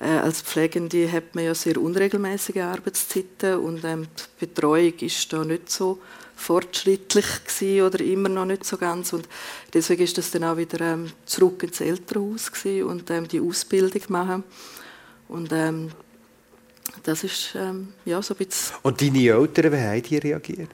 Äh, 0.00 0.06
als 0.06 0.40
Pflegende 0.40 1.10
hat 1.10 1.34
man 1.34 1.44
ja 1.44 1.54
sehr 1.54 1.76
unregelmäßige 1.76 2.62
Arbeitszeiten 2.62 3.58
und 3.58 3.84
ähm, 3.84 4.06
die 4.40 4.46
Betreuung 4.46 4.94
ist 5.00 5.32
da 5.32 5.44
nicht 5.44 5.70
so 5.70 6.00
fortschrittlich 6.36 7.26
gewesen 7.44 7.86
oder 7.86 8.00
immer 8.00 8.28
noch 8.28 8.44
nicht 8.44 8.64
so 8.64 8.76
ganz 8.76 9.12
und 9.12 9.28
deswegen 9.72 10.02
ist 10.02 10.18
das 10.18 10.30
dann 10.30 10.44
auch 10.44 10.56
wieder 10.56 10.80
ähm, 10.80 11.12
zurück 11.26 11.62
ins 11.62 11.80
Elternhaus 11.80 12.50
und 12.64 13.10
ähm, 13.10 13.28
die 13.28 13.40
Ausbildung 13.40 14.02
machen 14.08 14.44
und 15.28 15.52
ähm, 15.52 15.90
das 17.02 17.24
ist 17.24 17.54
ähm, 17.54 17.92
ja 18.04 18.22
so 18.22 18.34
ein 18.34 18.38
bisschen... 18.38 18.76
Und 18.82 19.00
deine 19.00 19.18
Eltern, 19.18 19.72
wie 19.72 19.76
haben 19.76 20.02
die 20.02 20.18
reagiert? 20.18 20.70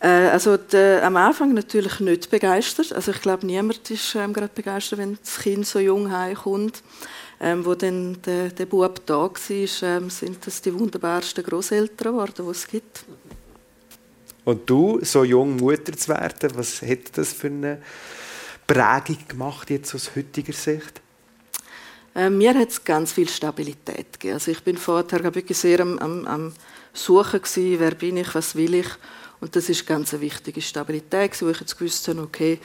Äh, 0.00 0.08
also 0.08 0.56
die, 0.56 1.00
am 1.02 1.16
Anfang 1.16 1.54
natürlich 1.54 2.00
nicht 2.00 2.30
begeistert. 2.30 2.92
Also 2.92 3.12
ich 3.12 3.20
glaube, 3.20 3.46
niemand 3.46 3.88
ist 3.90 4.14
ähm, 4.14 4.32
gerade 4.32 4.50
begeistert, 4.54 4.98
wenn 4.98 5.18
das 5.22 5.38
Kind 5.38 5.66
so 5.66 5.78
jung 5.78 6.10
heimkommt. 6.10 6.82
Ähm, 7.44 7.64
wo 7.64 7.74
dann 7.74 8.22
der, 8.22 8.50
der 8.50 8.66
Bub 8.66 9.04
da 9.04 9.14
war, 9.14 9.30
ähm, 9.82 10.10
sind 10.10 10.46
das 10.46 10.62
die 10.62 10.72
wunderbarsten 10.72 11.42
Großeltern 11.42 12.12
geworden, 12.12 12.34
die 12.38 12.50
es 12.50 12.68
gibt. 12.68 13.04
Und 14.44 14.68
du, 14.68 14.98
so 15.02 15.24
jung 15.24 15.56
Mutter 15.56 15.96
zu 15.96 16.08
werden, 16.08 16.50
was 16.54 16.82
hat 16.82 17.16
das 17.16 17.32
für 17.32 17.46
eine 17.46 17.80
Prägung 18.66 19.18
gemacht 19.28 19.70
jetzt 19.70 19.94
aus 19.94 20.16
heutiger 20.16 20.52
Sicht? 20.52 21.00
Äh, 22.14 22.28
mir 22.28 22.54
hat 22.54 22.68
es 22.68 22.84
ganz 22.84 23.12
viel 23.12 23.28
Stabilität 23.28 24.12
gegeben. 24.14 24.34
Also 24.34 24.50
ich 24.50 24.62
bin 24.62 24.76
vorher 24.76 25.22
wirklich 25.34 25.56
sehr 25.56 25.80
am, 25.80 25.98
am, 25.98 26.26
am 26.26 26.52
Suchen 26.92 27.40
gewesen, 27.40 27.80
wer 27.80 27.94
bin 27.94 28.18
ich, 28.18 28.34
was 28.34 28.54
will 28.54 28.74
ich. 28.74 28.88
Und 29.40 29.56
das 29.56 29.68
ist 29.68 29.86
ganz 29.86 30.12
eine 30.12 30.22
wichtige 30.22 30.60
Stabilität, 30.60 31.40
wo 31.40 31.48
ich 31.48 31.60
jetzt 31.60 31.78
gewusst 31.78 32.06
habe, 32.08 32.20
okay, 32.20 32.58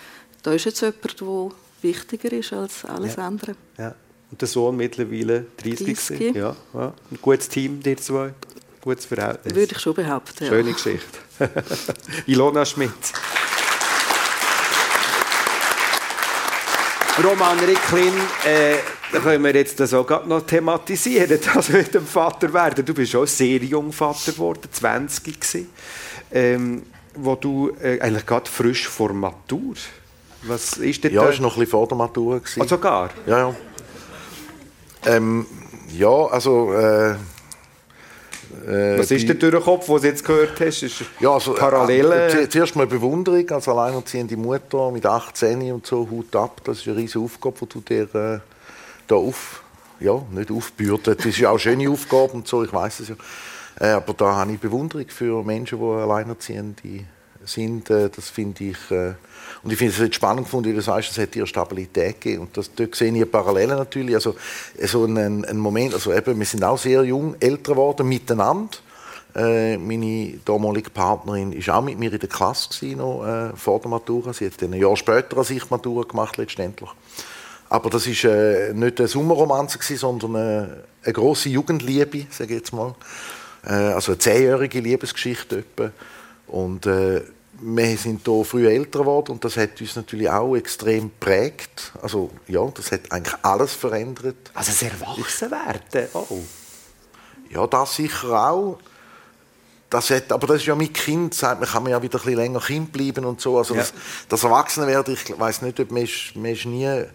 da 0.43 0.51
ist 0.53 0.65
jetzt 0.65 0.81
jemand, 0.81 1.21
der 1.21 1.51
wichtiger 1.81 2.31
ist 2.33 2.53
als 2.53 2.85
alles 2.85 3.15
ja. 3.15 3.27
andere. 3.27 3.55
Ja. 3.77 3.95
Und 4.29 4.41
der 4.41 4.47
Sohn 4.47 4.75
mittlerweile 4.75 5.45
30. 5.57 5.95
30. 5.95 6.35
Ja, 6.35 6.55
ja. 6.73 6.93
Ein 7.11 7.19
gutes 7.21 7.47
Team, 7.47 7.81
dir 7.81 7.97
zwei 7.97 8.33
gutes 8.81 9.05
Verhältnis. 9.05 9.55
Würde 9.55 9.73
ich 9.73 9.79
schon 9.79 9.93
behaupten. 9.93 10.43
Ja. 10.43 10.49
Schöne 10.49 10.73
Geschichte. 10.73 11.19
Ilona 12.25 12.65
Schmidt. 12.65 12.91
Roman 17.23 17.57
Ricklin, 17.59 18.13
äh, 18.45 18.75
können 19.19 19.43
wir 19.43 19.55
jetzt 19.55 19.79
das 19.79 19.93
auch 19.93 20.25
noch 20.25 20.41
thematisieren, 20.41 21.39
also 21.55 21.73
mit 21.73 21.93
dem 21.93 22.05
Vater 22.05 22.53
werden. 22.53 22.85
Du 22.85 22.93
bist 22.93 23.15
auch 23.15 23.25
sehr 23.25 23.57
jung 23.63 23.91
Vater 23.91 24.31
geworden, 24.31 24.69
20 24.71 25.39
gewesen, 25.39 25.69
ähm, 26.31 26.83
wo 27.15 27.35
du 27.35 27.71
äh, 27.81 27.99
eigentlich 27.99 28.25
gerade 28.25 28.49
frisch 28.49 28.87
vor 28.87 29.13
Matur. 29.13 29.73
Was 30.43 30.73
ist 30.73 31.03
denn 31.03 31.13
Ja, 31.13 31.27
es 31.27 31.37
war 31.37 31.43
noch 31.43 31.55
ein 31.55 31.59
bisschen 31.61 31.71
vor 31.71 31.87
der 31.87 31.97
Matur. 31.97 32.39
Gewesen. 32.39 32.61
Oh, 32.61 32.67
sogar? 32.67 33.09
Ja, 33.25 33.39
ja. 33.39 33.55
Ähm, 35.05 35.47
ja, 35.89 36.07
also... 36.07 36.73
Äh 36.73 37.15
äh, 38.67 38.99
Was 38.99 39.11
ist 39.11 39.27
denn 39.27 39.39
durch 39.39 39.53
den 39.53 39.63
Kopf, 39.63 39.89
was 39.89 40.01
du 40.01 40.07
jetzt 40.07 40.25
gehört 40.25 40.59
hast? 40.59 40.83
Ist 40.83 41.03
ja, 41.19 41.31
also, 41.31 41.53
Parallele? 41.53 42.43
Äh, 42.43 42.49
zuerst 42.49 42.75
mal 42.75 42.87
Bewunderung 42.87 43.49
als 43.49 43.67
alleinerziehende 43.67 44.37
Mutter 44.37 44.91
mit 44.91 45.05
18 45.05 45.71
und 45.71 45.85
so, 45.85 46.07
Hut 46.09 46.35
ab. 46.35 46.61
Das 46.63 46.79
ist 46.79 46.87
eine 46.87 46.97
riesige 46.97 47.19
Aufgabe, 47.19 47.55
die 47.61 47.67
du 47.67 47.81
dir 47.81 48.15
äh, 48.15 48.39
da 49.07 49.15
auf, 49.15 49.63
ja, 49.99 50.21
nicht 50.31 50.51
aufbürdet. 50.51 51.19
Das 51.19 51.25
ist 51.25 51.37
ja 51.39 51.49
auch 51.49 51.53
eine 51.53 51.59
schöne 51.59 51.89
Aufgabe 51.89 52.33
und 52.33 52.47
so, 52.47 52.63
ich 52.63 52.73
weiß 52.73 52.99
es 53.01 53.09
ja. 53.09 53.15
Äh, 53.79 53.91
aber 53.91 54.13
da 54.13 54.35
habe 54.35 54.53
ich 54.53 54.59
Bewunderung 54.59 55.07
für 55.09 55.43
Menschen, 55.43 55.79
die 55.79 55.85
alleinerziehende 55.85 57.05
sind. 57.45 57.89
Äh, 57.89 58.09
das 58.09 58.29
finde 58.29 58.63
ich 58.63 58.91
äh, 58.91 59.13
und 59.67 59.73
ich 59.73 59.79
finde 59.79 60.05
es 60.05 60.15
spannend 60.15 60.45
gefunden, 60.45 60.69
wie 60.69 60.75
du 60.75 60.81
sagst, 60.81 61.11
es 61.11 61.17
hat 61.17 61.35
dir 61.35 61.45
Stabilität 61.45 62.21
gegeben. 62.21 62.43
Und 62.43 62.55
das, 62.55 62.73
dort 62.73 62.95
sehe 62.95 63.13
ich 63.13 63.29
Parallelen 63.29 63.75
natürlich. 63.75 64.15
Also, 64.15 64.33
so 64.81 65.03
ein, 65.03 65.43
ein 65.43 65.57
Moment, 65.57 65.93
also 65.93 66.13
eben, 66.13 66.39
wir 66.39 66.45
sind 66.45 66.63
auch 66.63 66.77
sehr 66.77 67.03
jung 67.03 67.35
älter 67.41 67.73
geworden 67.73 68.07
miteinander. 68.07 68.77
Äh, 69.35 69.75
meine 69.75 70.39
damalige 70.45 70.89
Partnerin 70.89 71.53
war 71.67 71.79
auch 71.79 71.83
mit 71.83 71.99
mir 71.99 72.13
in 72.13 72.17
der 72.17 72.29
Klasse 72.29 72.69
gewesen, 72.69 72.99
noch, 72.99 73.25
äh, 73.25 73.49
vor 73.57 73.81
der 73.81 73.89
Matura. 73.89 74.31
Sie 74.31 74.45
hat 74.45 74.53
ein 74.63 74.71
Jahr 74.71 74.95
später 74.95 75.37
als 75.37 75.49
ich 75.49 75.69
Matura 75.69 76.03
gemacht 76.03 76.37
letztendlich. 76.37 76.89
Aber 77.67 77.89
das 77.89 78.07
war 78.07 78.31
äh, 78.31 78.71
nicht 78.71 79.01
eine 79.01 79.09
Sommerromanze, 79.09 79.79
sondern 79.97 80.33
eine, 80.37 80.83
äh, 81.03 81.07
eine 81.07 81.13
grosse 81.13 81.49
Jugendliebe, 81.49 82.25
sage 82.29 82.53
ich 82.53 82.59
jetzt 82.61 82.71
mal. 82.71 82.95
Äh, 83.65 83.73
also 83.73 84.13
eine 84.13 84.19
zehnjährige 84.19 84.79
Liebesgeschichte. 84.79 85.57
Etwa. 85.57 85.91
Und 86.47 86.87
wir 87.59 87.97
sind 87.97 88.21
hier 88.25 88.45
früh 88.45 88.67
älter 88.67 88.99
geworden 88.99 89.33
und 89.33 89.43
das 89.43 89.57
hat 89.57 89.79
uns 89.81 89.95
natürlich 89.95 90.29
auch 90.29 90.55
extrem 90.55 91.03
geprägt. 91.03 91.91
Also 92.01 92.31
ja, 92.47 92.65
das 92.73 92.91
hat 92.91 93.11
eigentlich 93.11 93.35
alles 93.41 93.73
verändert. 93.73 94.51
Also 94.53 94.71
das 94.71 94.81
Erwachsenwerden, 94.81 96.07
oh. 96.13 96.39
Ja, 97.49 97.65
das 97.67 97.95
sicher 97.95 98.49
auch. 98.49 98.77
Das 99.89 100.09
hat, 100.09 100.31
aber 100.33 100.47
das 100.47 100.57
ist 100.57 100.65
ja 100.65 100.75
mit 100.75 100.93
Kind, 100.93 101.33
sagt 101.33 101.61
man, 101.61 101.69
kann 101.69 101.83
man 101.83 101.93
ja 101.93 102.01
wieder 102.01 102.19
ein 102.19 102.23
bisschen 102.23 102.37
länger 102.37 102.59
Kind 102.59 102.91
bleiben 102.91 103.23
und 103.23 103.39
so. 103.39 103.57
Also 103.57 103.73
ja. 103.73 103.81
das, 103.81 103.93
das 104.27 104.43
Erwachsenwerden, 104.43 105.13
ich 105.13 105.39
weiß 105.39 105.61
nicht, 105.61 105.79
ob 105.79 105.91
man 105.91 106.03
ist, 106.03 106.35
man 106.35 106.51
ist 106.51 106.65
nie 106.65 107.05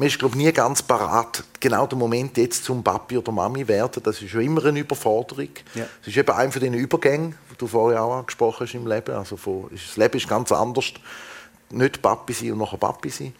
man 0.00 0.06
ist 0.06 0.18
glaube 0.18 0.38
nie 0.38 0.50
ganz 0.50 0.82
parat. 0.82 1.44
Genau 1.60 1.86
der 1.86 1.98
Moment 1.98 2.34
jetzt 2.38 2.64
zum 2.64 2.82
Papi 2.82 3.18
oder 3.18 3.32
Mami 3.32 3.68
werden, 3.68 4.02
das 4.02 4.22
ist 4.22 4.30
schon 4.30 4.40
immer 4.40 4.64
eine 4.64 4.80
Überforderung. 4.80 5.50
Ja. 5.74 5.86
Das 5.98 6.08
ist 6.08 6.16
eben 6.16 6.30
einer 6.30 6.50
von 6.50 6.62
den 6.62 6.72
Übergängen, 6.72 7.34
die 7.52 7.58
du 7.58 7.66
vorher 7.66 8.02
auch 8.02 8.20
angesprochen 8.20 8.66
hast 8.66 8.74
im 8.74 8.86
Leben. 8.86 9.14
Also 9.14 9.36
von, 9.36 9.68
das 9.70 9.98
Leben 9.98 10.16
ist 10.16 10.26
ganz 10.26 10.52
anders. 10.52 10.86
Nicht 11.68 12.00
Papi 12.00 12.32
sein 12.32 12.52
und 12.52 12.60
nachher 12.60 12.78
Papi 12.78 13.10
sein. 13.10 13.34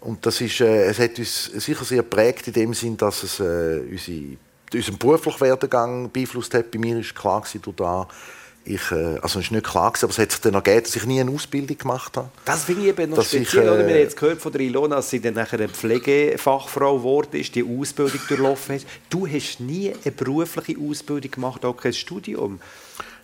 Und 0.00 0.26
das 0.26 0.40
ist, 0.40 0.60
äh, 0.60 0.86
es 0.86 0.98
hat 0.98 1.20
uns 1.20 1.44
sicher 1.44 1.84
sehr 1.84 2.02
geprägt 2.02 2.48
in 2.48 2.52
dem 2.54 2.74
Sinn, 2.74 2.96
dass 2.96 3.22
es 3.22 3.38
äh, 3.38 3.82
unsere, 3.88 4.38
unseren 4.74 4.98
beruflichen 4.98 5.40
Werdegang 5.40 6.10
beeinflusst 6.10 6.52
hat. 6.54 6.72
Bei 6.72 6.80
mir 6.80 6.98
ist 6.98 7.14
klar 7.14 7.42
gewesen, 7.42 7.62
durch 7.62 7.76
da 7.76 8.08
ich, 8.64 8.90
äh, 8.92 9.18
also 9.20 9.38
es 9.38 9.46
ist 9.46 9.50
nicht 9.50 9.64
klar 9.64 9.90
gewesen, 9.90 10.04
aber 10.04 10.12
es 10.12 10.18
hat 10.18 10.30
sich 10.32 10.40
dann 10.40 10.54
ergeben, 10.54 10.82
dass 10.82 10.96
ich 10.96 11.04
nie 11.04 11.20
eine 11.20 11.30
Ausbildung 11.30 11.76
gemacht 11.76 12.16
habe. 12.16 12.30
Das 12.44 12.64
finde 12.64 12.82
ich 12.82 12.88
eben 12.88 13.10
noch 13.10 13.18
Dass 13.18 13.28
speziell. 13.28 13.64
ich, 13.64 13.68
äh, 13.68 13.72
oder? 13.72 13.86
Wir 13.86 13.94
haben 13.94 14.00
jetzt 14.00 14.16
gehört 14.16 14.40
von 14.40 14.52
der 14.52 14.60
Ilona, 14.60 14.96
dass 14.96 15.10
sie 15.10 15.20
dann 15.20 15.34
nachher 15.34 15.58
eine 15.58 15.68
Pflegefachfrau 15.68 16.98
geworden 16.98 17.36
ist, 17.40 17.54
die 17.54 17.64
Ausbildung 17.64 18.20
durchlaufen 18.28 18.76
hat. 18.76 18.86
Du 19.10 19.26
hast 19.26 19.60
nie 19.60 19.92
eine 19.92 20.12
berufliche 20.12 20.80
Ausbildung 20.80 21.30
gemacht, 21.30 21.64
auch 21.64 21.76
kein 21.76 21.92
Studium. 21.92 22.60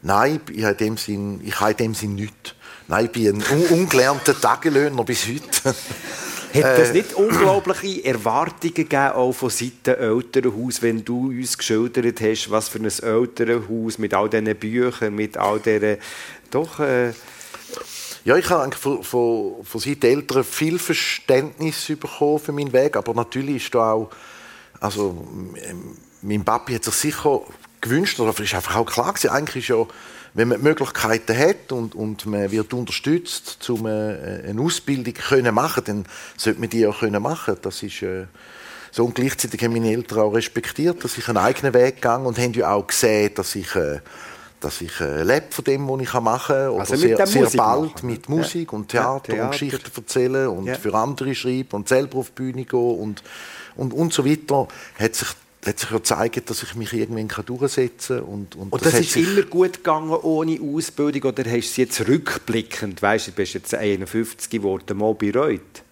Nein, 0.03 0.41
ich 0.53 0.65
habe 0.65 0.73
in 0.73 0.79
dem 0.79 0.97
Sinn, 0.97 1.41
ich 1.45 1.59
habe 1.61 1.73
in 1.73 1.77
dem 1.77 1.95
Sinn 1.95 2.15
nichts. 2.15 2.55
Nein, 2.87 3.07
ich 3.07 3.13
bin 3.13 3.29
ein 3.29 3.45
un 3.51 3.67
ungelernter 3.81 4.41
Tagelöhner 4.41 5.05
bis 5.05 5.27
heute. 5.27 5.75
Hat 6.55 6.65
Äh. 6.65 6.79
das 6.79 6.93
nicht 6.93 7.15
unglaubliche 7.15 8.05
Erwartungen 8.05 8.75
gegeben, 8.75 9.13
auch 9.13 9.33
von 9.33 9.51
Seiten 9.51 9.95
Elternhaus, 9.95 10.83
wenn 10.83 11.05
du 11.05 11.29
uns 11.29 11.57
geschildert 11.59 12.21
hast, 12.21 12.51
was 12.51 12.69
für 12.69 12.79
ein 12.79 12.85
Elternhaus 12.85 13.99
mit 13.99 14.15
all 14.15 14.29
diesen 14.29 14.55
Büchern, 14.57 15.15
mit 15.15 15.37
all 15.37 15.61
dieser... 15.61 15.99
Doch, 16.51 16.81
äh, 16.81 17.13
Ja, 18.25 18.37
ich 18.37 18.51
habe 18.51 18.75
von, 18.77 19.03
von, 19.03 19.65
von 19.65 19.81
Seiten 19.81 20.07
Eltern 20.07 20.45
viel 20.45 20.79
Verständnis 20.79 21.87
bekommen 21.87 22.39
für 22.39 22.53
meinen 22.53 22.73
Weg, 22.73 22.97
aber 22.97 23.15
natürlich 23.15 23.65
ist 23.65 23.75
da 23.75 23.93
auch, 23.93 24.11
also 24.81 25.27
mein 26.21 26.45
Papi 26.45 26.75
hat 26.75 26.85
sich 26.85 26.95
sicher 26.95 27.41
gewünscht, 27.81 28.21
oder 28.21 28.39
ist 28.39 28.55
einfach 28.55 28.77
auch 28.77 28.85
klar 28.85 29.15
gewesen, 29.15 29.31
eigentlich 29.31 29.65
ist 29.65 29.69
ja, 29.69 29.87
wenn 30.39 30.49
man 30.49 30.59
die 30.59 30.65
Möglichkeiten 30.65 31.37
hat 31.37 31.73
und, 31.73 31.95
und 31.95 32.25
man 32.27 32.51
wird 32.51 32.73
unterstützt, 32.73 33.69
um 33.71 33.87
äh, 33.87 34.45
eine 34.49 34.61
Ausbildung 34.61 35.13
können 35.15 35.55
machen, 35.55 35.83
dann 35.85 36.05
sollte 36.37 36.61
man 36.61 36.71
die 36.71 36.87
auch 36.87 37.01
können 37.01 37.23
machen. 37.23 37.57
Das 37.63 37.83
ist 37.83 38.03
äh, 38.03 38.27
so 38.93 39.05
und 39.05 39.15
gleichzeitig 39.15 39.63
haben 39.63 39.73
meine 39.75 39.91
Eltern 39.93 40.21
auch 40.21 40.31
respektiert, 40.35 41.05
dass 41.05 41.19
ich 41.19 41.29
einen 41.29 41.39
eigenen 41.39 41.75
Weg 41.75 41.97
gegangen 41.97 42.25
und 42.27 42.39
haben 42.39 42.53
ja 42.55 42.73
auch 42.73 42.87
gesehen, 42.87 43.33
dass 43.35 43.55
ich 43.55 43.75
äh, 43.77 44.01
dass 44.61 44.81
ich 44.81 45.01
äh, 45.01 45.23
lebe 45.23 45.47
von 45.51 45.65
dem, 45.65 45.89
was 45.89 46.01
ich 46.01 46.13
machen 46.15 46.55
kann. 46.57 46.69
Oder 46.71 46.81
Also 46.81 46.95
mit 46.95 47.17
sehr, 47.17 47.27
sehr 47.29 47.43
Musik 47.43 47.59
bald 47.59 47.95
machen. 47.95 48.07
mit 48.07 48.29
Musik 48.29 48.73
und 48.73 48.93
Ja, 48.93 49.03
Theater, 49.03 49.23
Theater. 49.25 49.43
und 49.45 49.51
Geschichten 49.53 49.91
erzählen 49.97 50.49
und 50.49 50.67
Ja. 50.67 50.75
für 50.75 50.95
andere 50.95 51.35
schreiben 51.35 51.69
und 51.73 51.89
selber 51.89 52.19
auf 52.19 52.31
die 52.31 52.43
Bühne 52.43 52.65
gehen 52.65 52.99
und, 52.99 53.23
und, 53.77 53.93
und 53.93 54.13
so 54.13 54.25
weiter, 54.27 54.67
hat 54.99 55.15
sich, 55.15 55.29
hat 55.67 55.79
sich 55.79 55.91
ja 55.91 55.97
gezeigt, 55.97 56.51
dass 56.51 56.63
ich 56.63 56.75
mich 56.75 56.93
irgendwann 56.93 57.29
kann 57.29 57.45
durchsetzen 57.45 58.19
kann. 58.19 58.27
Und, 58.27 58.57
und, 58.57 58.73
Und 58.73 58.85
das, 58.85 58.95
hat 58.95 59.01
ist 59.01 59.17
immer 59.17 59.43
gut 59.43 59.75
gegangen 59.75 60.11
ohne 60.11 60.59
Ausbildung 60.61 61.23
oder 61.23 61.45
hast 61.45 61.53
du 61.53 61.59
es 61.59 61.77
jetzt 61.77 62.09
rückblickend, 62.09 63.03
weißt 63.03 63.27
du, 63.27 63.31
du 63.33 63.37
bist 63.37 63.55
jetzt 63.55 63.75
51 63.75 64.49
geworden, 64.51 64.97
mal 64.97 65.15
bereut? 65.15 65.83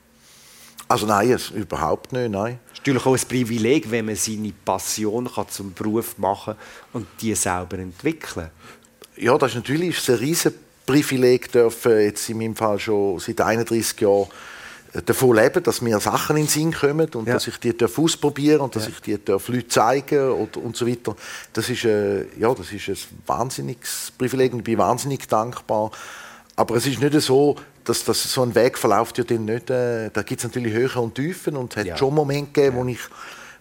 Also 0.89 1.07
nein, 1.07 1.33
es, 1.33 1.51
überhaupt 1.51 2.12
nicht, 2.12 2.31
nein. 2.31 2.61
Es 2.67 2.75
ist 2.75 2.79
natürlich 2.79 3.07
auch 3.07 3.14
ein 3.14 3.29
Privileg, 3.29 3.91
wenn 3.91 4.07
man 4.07 4.14
seine 4.14 4.53
Passion 4.64 5.29
kann 5.33 5.49
zum 5.49 5.75
Beruf 5.75 6.17
machen 6.19 6.55
und 6.93 7.07
die 7.21 7.35
selber 7.35 7.79
entwickeln. 7.79 8.51
Ja, 9.17 9.37
das 9.37 9.51
ist 9.51 9.57
natürlich 9.57 10.09
ein 10.09 10.14
riesen 10.17 10.55
Privileg, 10.85 11.51
dürfen 11.51 12.01
jetzt 12.01 12.29
in 12.29 12.39
meinem 12.39 12.55
Fall 12.55 12.79
schon 12.79 13.19
seit 13.19 13.41
31 13.41 14.01
Jahren 14.01 14.29
davon 15.05 15.36
leben, 15.36 15.62
dass 15.62 15.80
mir 15.82 15.99
Sachen 16.01 16.36
in 16.36 16.44
den 16.44 16.49
Sinn 16.49 16.72
kommen 16.72 17.09
und 17.14 17.26
Ja. 17.26 17.34
dass 17.34 17.47
ich 17.47 17.59
die 17.59 17.76
darf 17.76 17.99
ausprobieren 17.99 18.61
und 18.61 18.74
dass 18.76 18.88
ich 18.88 19.01
die 19.01 19.22
darf 19.22 19.49
Leuten 19.49 19.68
zeigen 19.70 20.30
und, 20.32 20.57
und 20.57 20.76
so 20.76 20.86
weiter. 20.86 21.14
Das 21.53 21.68
ist, 21.68 21.84
äh, 21.84 22.24
ja, 22.38 22.55
das 22.55 22.72
ist 22.72 22.88
ein 22.88 22.97
wahnsinniges 23.26 24.12
Privileg 24.16 24.53
und 24.53 24.61
ich 24.61 24.64
bin 24.64 24.78
wahnsinnig 24.78 25.26
dankbar. 25.28 25.90
Aber 26.57 26.76
es 26.76 26.86
ist 26.86 27.01
nicht 27.01 27.20
so, 27.20 27.57
dass, 27.84 28.03
dass 28.05 28.22
so 28.32 28.42
ein 28.42 28.55
Weg 28.55 28.78
verläuft 28.78 29.18
ja 29.18 29.24
dann 29.24 29.44
nicht. 29.44 29.70
Äh, 29.70 30.11
da 30.12 30.22
gibt 30.22 30.40
es 30.40 30.44
natürlich 30.44 30.72
Höhen 30.72 30.90
und 31.03 31.14
Tiefen 31.14 31.57
und 31.57 31.72
es 31.72 31.76
hat 31.78 31.86
Ja. 31.86 31.97
schon 31.97 32.14
Momente 32.14 32.51
gegeben, 32.53 32.76
wo 32.76 32.84
ich 32.86 33.01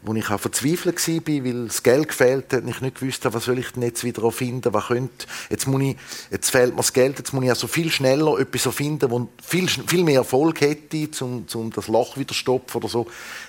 wo 0.05 0.13
ich 0.13 0.29
auch 0.29 0.39
verzweifelt 0.39 1.07
war, 1.07 1.45
weil 1.45 1.65
das 1.67 1.83
Geld 1.83 2.07
gefehlt 2.07 2.53
hat 2.53 2.63
und 2.63 2.69
ich 2.69 2.81
nicht 2.81 2.99
gewusst 2.99 3.25
habe, 3.25 3.35
was 3.35 3.45
soll 3.45 3.59
ich 3.59 3.71
denn 3.71 3.83
jetzt 3.83 4.03
wieder 4.03 4.31
finden, 4.31 4.73
was 4.73 4.87
könnte, 4.87 5.25
jetzt, 5.49 5.67
muss 5.67 5.81
ich, 5.81 5.97
jetzt 6.31 6.49
fehlt 6.49 6.71
mir 6.71 6.77
das 6.77 6.93
Geld, 6.93 7.17
jetzt 7.17 7.33
muss 7.33 7.43
ich 7.43 7.49
also 7.49 7.67
viel 7.67 7.91
schneller 7.91 8.39
etwas 8.39 8.73
finden, 8.73 9.09
das 9.09 9.47
viel, 9.47 9.67
viel 9.67 10.03
mehr 10.03 10.19
Erfolg 10.19 10.61
hätte, 10.61 11.09
um, 11.23 11.45
um 11.53 11.71
das 11.71 11.87
Loch 11.87 12.17
wieder 12.17 12.29
zu 12.29 12.33
stopfen 12.33 12.77
oder 12.77 12.87
so. 12.87 13.07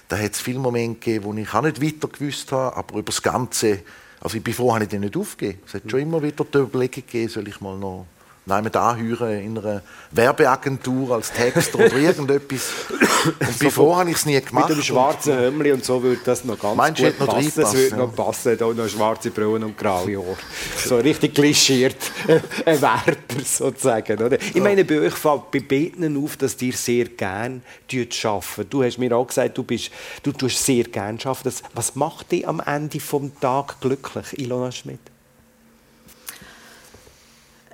Da 0.08 0.16
hat 0.18 0.32
es 0.32 0.40
viele 0.40 0.58
Momente 0.58 1.00
gegeben, 1.00 1.24
wo 1.24 1.34
ich 1.34 1.52
auch 1.52 1.62
nicht 1.62 1.82
weiter 1.82 2.08
gewusst 2.08 2.52
habe, 2.52 2.76
aber 2.76 2.94
über 2.94 3.12
das 3.12 3.22
Ganze, 3.22 3.80
also 4.20 4.36
ich 4.36 4.42
bin 4.42 4.54
froh, 4.54 4.74
habe 4.74 4.84
ich 4.84 4.90
den 4.90 5.02
nicht 5.02 5.16
aufgegeben. 5.16 5.60
Es 5.66 5.74
hat 5.74 5.82
schon 5.90 6.00
immer 6.00 6.22
wieder 6.22 6.44
die 6.44 6.58
Überlegung 6.58 7.04
gegeben, 7.06 7.28
soll 7.28 7.48
ich 7.48 7.60
mal 7.60 7.76
noch 7.76 8.06
jemanden 8.46 8.76
anhören 8.78 9.40
in 9.40 9.58
einer 9.58 9.82
Werbeagentur 10.12 11.16
als 11.16 11.32
Texter 11.32 11.78
oder 11.80 11.96
irgendetwas. 11.96 12.68
Und 13.40 13.58
bevor 13.58 13.98
habe 13.98 14.10
ich 14.10 14.16
es 14.16 14.26
nie 14.26 14.40
gemacht. 14.40 14.68
Mit 14.68 14.78
dem 14.78 14.84
schwarzen 14.84 15.36
Hömmli 15.36 15.72
und 15.72 15.84
so 15.84 16.00
würde 16.00 16.20
das 16.24 16.44
noch 16.44 16.58
ganz 16.60 16.76
Meinst 16.76 17.02
gut 17.02 17.18
noch 17.18 17.26
passen. 17.26 17.40
Reinpassen, 17.40 17.78
würde 17.78 17.90
ja. 17.90 17.96
noch 17.96 18.14
passen, 18.14 18.56
da 18.58 18.66
noch 18.68 18.88
schwarze 18.88 19.30
Brille 19.32 19.66
und 19.66 19.76
graue 19.76 20.16
Haare. 20.16 20.36
So 20.76 20.96
richtig 20.98 21.34
klischiert. 21.34 21.96
Ein 22.64 22.80
Werber 22.80 23.16
sozusagen. 23.44 24.22
Oder? 24.22 24.38
Ich 24.40 24.60
meine, 24.62 24.84
bei 24.84 25.00
euch 25.00 25.14
fällt 25.14 25.50
bei 25.50 25.58
beiden 25.60 26.22
auf, 26.22 26.36
dass 26.36 26.60
ihr 26.62 26.72
sehr 26.74 27.06
gerne 27.06 27.62
arbeiten. 27.92 28.70
Du 28.70 28.84
hast 28.84 28.98
mir 28.98 29.16
auch 29.16 29.26
gesagt, 29.26 29.58
du, 29.58 29.64
bist, 29.64 29.90
du 30.22 30.30
tust 30.30 30.64
sehr 30.64 30.84
gerne 30.84 31.18
arbeiten. 31.24 31.40
Das- 31.44 31.62
Was 31.74 31.96
macht 31.96 32.30
dich 32.30 32.46
am 32.46 32.60
Ende 32.60 32.96
des 32.98 33.10
Tages 33.40 33.76
glücklich, 33.80 34.38
Ilona 34.38 34.70
Schmidt? 34.70 35.00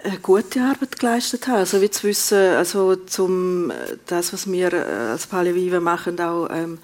Eine 0.05 0.19
gute 0.19 0.61
Arbeit 0.61 0.99
geleistet 0.99 1.47
haben. 1.47 1.59
Also 1.59 1.81
wie 1.81 1.91
zu 1.91 2.07
wissen, 2.07 2.39
also 2.39 2.97
zum 2.97 3.73
das, 4.07 4.33
was 4.33 4.51
wir 4.51 4.73
als 4.73 5.27
Palliative 5.27 5.81
machen, 5.81 6.21
auch 6.21 6.49
ähm, 6.51 6.79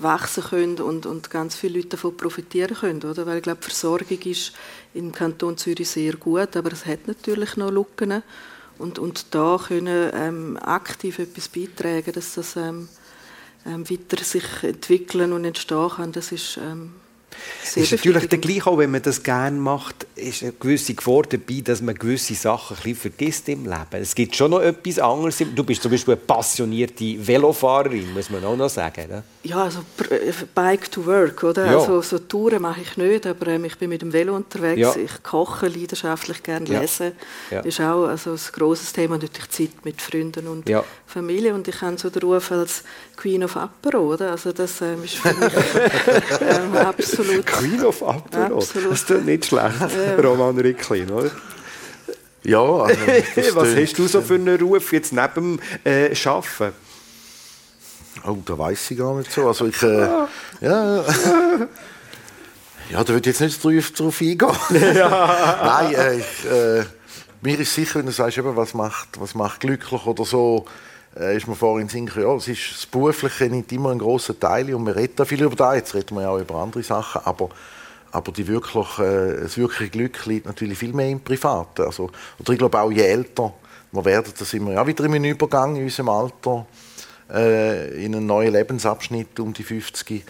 wachsen 0.00 0.44
können 0.44 0.80
und, 0.80 1.06
und 1.06 1.30
ganz 1.30 1.56
viele 1.56 1.78
Leute 1.78 1.90
davon 1.90 2.16
profitieren 2.16 2.76
können. 2.76 3.02
Oder? 3.02 3.26
Weil 3.26 3.38
ich 3.38 3.42
glaube, 3.42 3.62
Versorgung 3.62 4.18
ist 4.24 4.52
im 4.94 5.12
Kanton 5.12 5.56
Zürich 5.56 5.88
sehr 5.88 6.14
gut, 6.14 6.56
aber 6.56 6.72
es 6.72 6.86
hat 6.86 7.06
natürlich 7.06 7.56
noch 7.56 7.70
Lücken. 7.70 8.22
Und, 8.78 8.98
und 8.98 9.26
da 9.30 9.60
können 9.68 10.10
ähm, 10.14 10.58
aktiv 10.60 11.18
etwas 11.18 11.48
beitragen, 11.48 12.12
dass 12.12 12.34
das 12.34 12.56
ähm, 12.56 12.88
ähm, 13.66 13.88
weiter 13.88 14.22
sich 14.22 14.44
entwickeln 14.62 15.32
und 15.32 15.44
entstehen 15.44 15.90
kann, 15.90 16.12
das 16.12 16.32
ist 16.32 16.58
ähm, 16.58 16.92
sehr 17.62 17.82
ist 17.82 17.92
natürlich 17.92 18.28
dann 18.28 18.40
befriedigend. 18.40 18.64
gleich 18.64 18.66
auch, 18.66 18.78
wenn 18.78 18.90
man 18.90 19.02
das 19.02 19.22
gerne 19.22 19.58
macht, 19.58 20.06
ist 20.16 20.42
eine 20.42 20.52
gewisse 20.52 20.94
Gefahr 20.94 21.22
dabei, 21.22 21.60
dass 21.62 21.82
man 21.82 21.94
gewisse 21.94 22.34
Sachen 22.34 22.76
ein 22.76 22.82
bisschen 22.82 22.96
vergisst 23.12 23.48
im 23.48 23.64
Leben. 23.64 24.02
Es 24.02 24.14
gibt 24.14 24.34
schon 24.36 24.50
noch 24.50 24.60
etwas 24.60 24.98
anderes. 24.98 25.38
Du 25.38 25.64
bist 25.64 25.82
zum 25.82 25.90
Beispiel 25.90 26.14
eine 26.14 26.22
passionierte 26.22 27.26
Velofahrerin, 27.26 28.12
muss 28.12 28.30
man 28.30 28.44
auch 28.44 28.56
noch 28.56 28.70
sagen. 28.70 29.08
Ne? 29.08 29.22
Ja, 29.46 29.64
also 29.64 29.80
äh, 30.08 30.32
Bike 30.54 30.90
to 30.90 31.04
Work, 31.04 31.42
oder? 31.44 31.66
Ja. 31.66 31.78
Also 31.78 32.00
so 32.00 32.18
Touren 32.18 32.62
mache 32.62 32.80
ich 32.80 32.96
nicht, 32.96 33.26
aber 33.26 33.48
ähm, 33.48 33.66
ich 33.66 33.76
bin 33.76 33.90
mit 33.90 34.00
dem 34.00 34.10
Velo 34.10 34.34
unterwegs. 34.34 34.80
Ja. 34.80 34.96
Ich 34.96 35.22
koche 35.22 35.68
leidenschaftlich 35.68 36.42
gerne 36.42 36.66
Ja. 36.66 36.80
lesen. 36.80 37.12
Ja. 37.50 37.58
Das 37.58 37.66
ist 37.66 37.80
auch 37.80 38.06
also 38.06 38.30
ein 38.32 38.38
grosses 38.52 38.94
Thema, 38.94 39.18
natürlich 39.18 39.50
Zeit 39.50 39.84
mit 39.84 40.00
Freunden 40.00 40.48
und 40.48 40.66
Ja. 40.66 40.82
Familie. 41.06 41.54
Und 41.54 41.68
ich 41.68 41.78
habe 41.82 41.98
so 41.98 42.08
den 42.08 42.22
Ruf 42.22 42.50
als 42.52 42.84
Queen 43.18 43.44
of 43.44 43.54
Apero, 43.58 44.14
oder? 44.14 44.30
Also 44.30 44.52
das 44.52 44.80
ähm, 44.80 45.04
ist 45.04 45.16
für 45.16 45.34
mich 45.34 45.52
ähm, 46.40 46.76
absolut... 46.78 47.44
Queen 47.46 47.84
of 47.84 48.02
Apero. 48.02 48.56
Absolut. 48.56 48.92
Das 48.92 49.00
ist 49.02 49.10
doch 49.10 49.20
nicht 49.20 49.44
schlecht, 49.44 49.74
Roman 50.24 50.58
Ricklin, 50.58 51.10
oder? 51.10 51.30
Ja, 52.44 52.60
also, 52.62 53.00
Was 53.54 53.74
hast 53.76 53.98
du 53.98 54.06
so 54.06 54.20
für 54.20 54.34
einen 54.34 54.58
Ruf 54.60 54.92
jetzt 54.92 55.12
neben 55.12 55.58
dem 55.58 55.60
äh, 55.84 56.14
Arbeiten? 56.24 56.74
Oh, 58.26 58.36
da 58.44 58.58
weiß 58.58 58.90
ich 58.90 58.98
gar 58.98 59.14
nicht 59.16 59.32
so. 59.32 59.46
Also 59.48 59.66
ich, 59.66 59.82
äh, 59.82 60.06
ja, 60.60 61.04
ja, 62.90 63.04
da 63.04 63.08
würde 63.08 63.30
ich 63.30 63.38
jetzt 63.38 63.40
nicht 63.40 63.62
drauf, 63.62 63.90
drauf 63.90 64.20
eingehen. 64.20 64.48
Nein, 64.70 65.94
äh, 65.94 66.18
ich, 66.18 66.44
äh, 66.50 66.84
mir 67.42 67.58
ist 67.58 67.74
sicher, 67.74 67.98
wenn 67.98 68.06
du 68.06 68.12
sagst, 68.12 68.38
eben, 68.38 68.56
was, 68.56 68.72
macht, 68.74 69.20
was 69.20 69.34
macht 69.34 69.60
glücklich 69.60 70.06
oder 70.06 70.24
so, 70.24 70.64
äh, 71.18 71.36
ist 71.36 71.46
mir 71.46 71.54
vorhin 71.54 71.88
in 71.88 72.06
den 72.06 72.22
ja, 72.22 72.34
es 72.34 72.48
ist, 72.48 72.72
das 72.72 72.86
Berufliche 72.86 73.44
nimmt 73.44 73.70
immer 73.72 73.90
einen 73.90 74.00
grossen 74.00 74.38
Teil 74.40 74.74
und 74.74 74.86
wir 74.86 74.96
reden 74.96 75.14
da 75.16 75.24
viel 75.24 75.42
über 75.42 75.56
das, 75.56 75.76
jetzt 75.76 75.94
reden 75.94 76.16
wir 76.16 76.22
ja 76.22 76.30
auch 76.30 76.38
über 76.38 76.54
andere 76.56 76.82
Sachen, 76.82 77.20
aber, 77.24 77.50
aber 78.12 78.32
die 78.32 78.46
wirklich, 78.48 78.98
äh, 78.98 79.42
das 79.42 79.58
wirkliche 79.58 79.90
Glück 79.90 80.24
liegt 80.26 80.46
natürlich 80.46 80.78
viel 80.78 80.92
mehr 80.92 81.10
im 81.10 81.20
Privaten. 81.20 81.82
Also, 81.82 82.10
oder 82.38 82.52
ich 82.52 82.58
glaube 82.58 82.80
auch, 82.80 82.90
je 82.90 83.02
älter 83.02 83.52
wir 83.92 84.04
werden, 84.04 84.32
da 84.36 84.44
sind 84.44 84.66
wir 84.66 84.72
ja 84.72 84.86
wieder 84.86 85.04
in 85.04 85.14
einem 85.14 85.24
Übergang 85.24 85.76
in 85.76 85.84
unserem 85.84 86.08
Alter, 86.08 86.66
äh, 87.34 88.04
in 88.04 88.14
einen 88.14 88.26
neuen 88.26 88.52
Lebensabschnitt 88.52 89.40
um 89.40 89.52
die 89.52 89.64
50, 89.64 90.24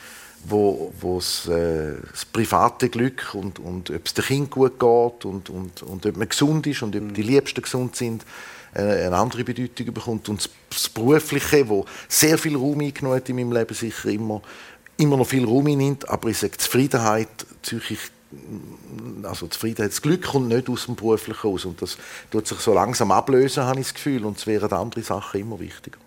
wo, 0.47 0.93
wo 1.01 1.19
es, 1.19 1.47
äh, 1.49 1.95
das 2.11 2.25
private 2.25 2.89
Glück 2.89 3.35
und, 3.35 3.59
und 3.59 3.91
ob 3.91 4.07
es 4.07 4.15
dem 4.15 4.25
Kind 4.25 4.51
gut 4.51 4.79
geht 4.79 5.25
und, 5.25 5.51
und, 5.51 5.83
und 5.83 6.07
ob 6.07 6.17
man 6.17 6.29
gesund 6.29 6.67
ist 6.67 6.83
und 6.83 6.97
ob 6.97 7.15
die 7.15 7.23
Liebsten 7.23 7.63
gesund 7.63 7.97
sind, 7.97 8.25
äh, 8.75 9.07
eine 9.07 9.17
andere 9.17 9.45
Bedeutung 9.45 9.93
bekommt. 9.93 10.29
Und 10.29 10.49
das, 10.71 10.89
Berufliche, 10.89 11.69
wo 11.69 11.85
sehr 12.09 12.39
viel 12.39 12.57
Raum 12.57 12.81
eingenommen 12.81 13.17
hat 13.17 13.29
in 13.29 13.37
meinem 13.37 13.53
Leben, 13.53 13.75
sicher 13.75 14.09
immer, 14.09 14.43
immer 14.97 15.17
noch 15.17 15.27
viel 15.27 15.45
Raum 15.45 15.67
einnimmt, 15.67 16.09
aber 16.09 16.29
ich 16.29 16.39
sage, 16.39 16.57
Zufriedenheit, 16.57 17.29
psychisch 17.63 18.11
also 19.23 19.47
Zufriedenheit, 19.47 19.93
das 19.93 20.03
Glück 20.03 20.23
kommt 20.23 20.49
nicht 20.49 20.69
aus 20.69 20.87
dem 20.87 20.97
Beruflichen 20.97 21.49
aus 21.49 21.65
und 21.65 21.81
das 21.81 21.97
tut 22.33 22.49
sich 22.49 22.59
so 22.59 22.75
langsam 22.75 23.13
ablösen, 23.13 23.63
habe 23.63 23.79
ich 23.79 23.87
das 23.87 23.95
Gefühl, 23.95 24.25
und 24.25 24.39
es 24.39 24.47
wären 24.49 24.73
andere 24.73 25.03
Sachen 25.03 25.41
immer 25.41 25.61
wichtiger. 25.61 25.99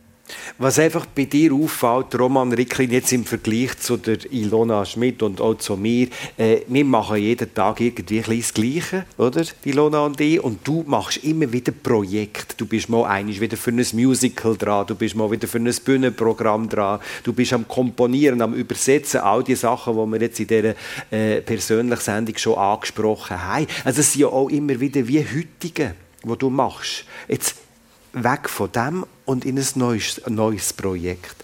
Was 0.57 0.79
einfach 0.79 1.05
bei 1.05 1.25
dir 1.25 1.53
auffällt, 1.53 2.17
Roman 2.19 2.51
Ricklin, 2.51 2.91
jetzt 2.91 3.13
im 3.13 3.25
Vergleich 3.25 3.77
zu 3.79 3.97
der 3.97 4.17
Ilona 4.31 4.83
Schmidt 4.85 5.21
und 5.23 5.39
auch 5.39 5.55
zu 5.55 5.77
mir, 5.77 6.07
äh, 6.37 6.61
wir 6.67 6.85
machen 6.85 7.17
jeden 7.17 7.53
Tag 7.53 7.79
irgendwie 7.79 8.19
ein 8.19 8.37
das 8.39 8.53
Gleiche, 8.53 9.05
oder, 9.17 9.45
Ilona 9.63 10.05
und 10.05 10.19
ich, 10.19 10.43
und 10.43 10.67
du 10.67 10.83
machst 10.87 11.23
immer 11.23 11.51
wieder 11.51 11.71
Projekte. 11.71 12.55
Du 12.57 12.65
bist 12.65 12.89
mal 12.89 13.05
einig 13.05 13.39
wieder 13.39 13.55
für 13.55 13.71
ein 13.71 13.85
Musical 13.93 14.57
dran, 14.57 14.87
du 14.87 14.95
bist 14.95 15.15
mal 15.15 15.29
wieder 15.31 15.47
für 15.47 15.59
ein 15.59 15.71
Bühnenprogramm 15.85 16.67
dran, 16.67 16.99
du 17.23 17.33
bist 17.33 17.53
am 17.53 17.67
Komponieren, 17.67 18.41
am 18.41 18.53
Übersetzen, 18.53 19.21
all 19.21 19.43
die 19.43 19.55
Sachen, 19.55 19.93
die 19.93 20.11
wir 20.11 20.21
jetzt 20.21 20.39
in 20.39 20.47
dieser 20.47 20.75
äh, 21.11 21.41
persönlichen 21.41 22.01
Sendung 22.01 22.37
schon 22.37 22.55
angesprochen 22.55 23.43
haben. 23.43 23.67
Also 23.83 24.01
es 24.01 24.13
sind 24.13 24.21
ja 24.21 24.27
auch 24.27 24.49
immer 24.49 24.79
wieder 24.79 25.07
wie 25.07 25.19
heutige, 25.19 25.93
die 26.23 26.37
du 26.37 26.49
machst. 26.49 27.05
Jetzt 27.27 27.66
weg 28.23 28.49
von 28.49 28.71
dem 28.71 29.05
und 29.25 29.45
in 29.45 29.57
ein 29.57 29.67
neues, 29.75 30.21
neues 30.27 30.73
Projekt? 30.73 31.35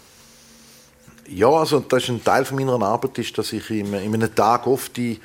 Ja, 1.28 1.48
also 1.48 1.80
das 1.80 2.04
ist 2.04 2.08
ein 2.10 2.24
Teil 2.24 2.44
von 2.44 2.58
meiner 2.58 2.80
Arbeit, 2.84 3.18
ist, 3.18 3.36
dass 3.38 3.52
ich 3.52 3.70
in, 3.70 3.92
in 3.94 4.14
einem 4.14 4.34
Tag 4.34 4.66
oft 4.66 4.96
die 4.96 5.20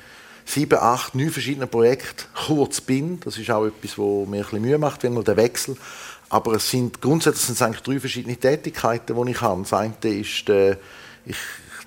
sieben, 0.45 0.79
acht, 0.79 1.13
neun 1.13 1.29
verschiedene 1.29 1.67
Projekte 1.67 2.25
kurz 2.47 2.81
bin. 2.81 3.19
Das 3.19 3.37
ist 3.37 3.51
auch 3.51 3.65
etwas, 3.65 3.97
was 3.97 4.27
mir 4.27 4.37
ein 4.37 4.43
bisschen 4.43 4.61
Mühe 4.61 4.77
macht, 4.77 5.03
wenn 5.03 5.21
der 5.23 5.37
Wechsel. 5.37 5.75
Aber 6.29 6.53
es 6.53 6.69
sind 6.69 7.01
grundsätzlich 7.01 7.45
sind 7.45 7.55
es 7.55 7.61
eigentlich 7.61 7.81
drei 7.81 7.99
verschiedene 7.99 8.37
Tätigkeiten, 8.37 9.15
die 9.25 9.31
ich 9.31 9.41
habe. 9.41 9.61
Das 9.61 9.73
eine 9.73 9.93
ist, 10.01 10.49
äh, 10.49 10.77
ich 11.25 11.37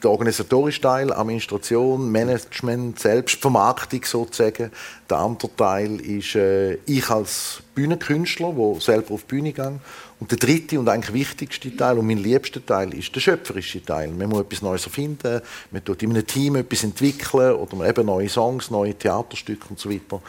der 0.03 0.11
organisatorische 0.11 0.80
Teil, 0.80 1.12
Administration, 1.12 2.11
Management, 2.11 2.98
Selbstvermarktung 2.98 4.05
sozusagen. 4.05 4.70
Der 5.09 5.16
andere 5.16 5.55
Teil 5.57 6.00
ist 6.00 6.34
äh, 6.34 6.74
ich 6.86 7.09
als 7.09 7.62
Bühnenkünstler, 7.74 8.53
der 8.53 8.80
selber 8.80 9.14
auf 9.14 9.22
die 9.22 9.28
Bühne 9.28 9.53
gehe. 9.53 9.78
Und 10.20 10.30
der 10.30 10.38
dritte 10.38 10.78
und 10.78 10.88
eigentlich 10.88 11.14
wichtigste 11.14 11.76
Teil 11.76 11.98
und 11.98 12.07
mein 12.07 12.18
liebster 12.18 12.64
Teil 12.64 12.94
ist 12.94 13.14
der 13.14 13.20
schöpferische 13.20 13.84
Teil. 13.84 14.09
Man 14.09 14.28
muss 14.28 14.42
etwas 14.42 14.62
Neues 14.62 14.84
erfinden, 14.84 15.40
man 15.70 15.84
tut 15.84 16.03
in 16.03 16.11
einem 16.11 16.26
Team 16.26 16.57
etwas 16.57 16.84
entwickeln 16.84 17.55
oder 17.55 17.88
eben 17.88 18.07
neue 18.07 18.28
Songs, 18.28 18.70
neue 18.70 18.94
Theaterstücke 18.94 19.66
und 19.70 19.78
so 19.78 19.90
weiter. 19.90 20.20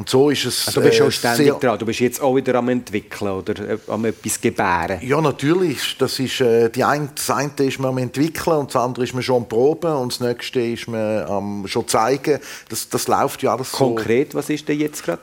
Und 0.00 0.08
so 0.08 0.30
ist 0.30 0.46
es. 0.46 0.66
Also 0.66 0.80
du 0.80 0.86
bist 0.86 0.96
schon 0.96 1.08
äh, 1.08 1.12
ständig 1.12 1.60
dran. 1.60 1.78
Du 1.78 1.84
bist 1.84 2.00
jetzt 2.00 2.22
auch 2.22 2.34
wieder 2.34 2.54
am 2.54 2.70
entwickeln 2.70 3.32
oder 3.32 3.68
äh, 3.68 3.78
am 3.86 4.06
etwas 4.06 4.40
gebären. 4.40 4.98
Ja, 5.02 5.20
natürlich. 5.20 5.98
Das 5.98 6.18
ist 6.18 6.40
äh, 6.40 6.70
die 6.70 6.82
eine, 6.82 7.10
das 7.14 7.28
eine 7.28 7.52
ist 7.58 7.78
man 7.78 7.90
am 7.90 7.98
entwickeln 7.98 8.56
und 8.56 8.74
das 8.74 8.82
andere 8.82 9.04
ist 9.04 9.12
man 9.12 9.22
schon 9.22 9.42
am 9.42 9.48
proben 9.50 9.92
und 9.92 10.12
das 10.12 10.20
nächste 10.20 10.62
ist 10.62 10.88
man 10.88 11.24
am 11.24 11.68
schon 11.68 11.86
zeigen. 11.86 12.40
Das, 12.70 12.88
das 12.88 13.08
läuft 13.08 13.42
ja 13.42 13.52
alles 13.52 13.72
Konkret, 13.72 14.32
so. 14.32 14.38
was 14.38 14.48
ist 14.48 14.66
denn 14.68 14.80
jetzt 14.80 15.04
gerade 15.04 15.20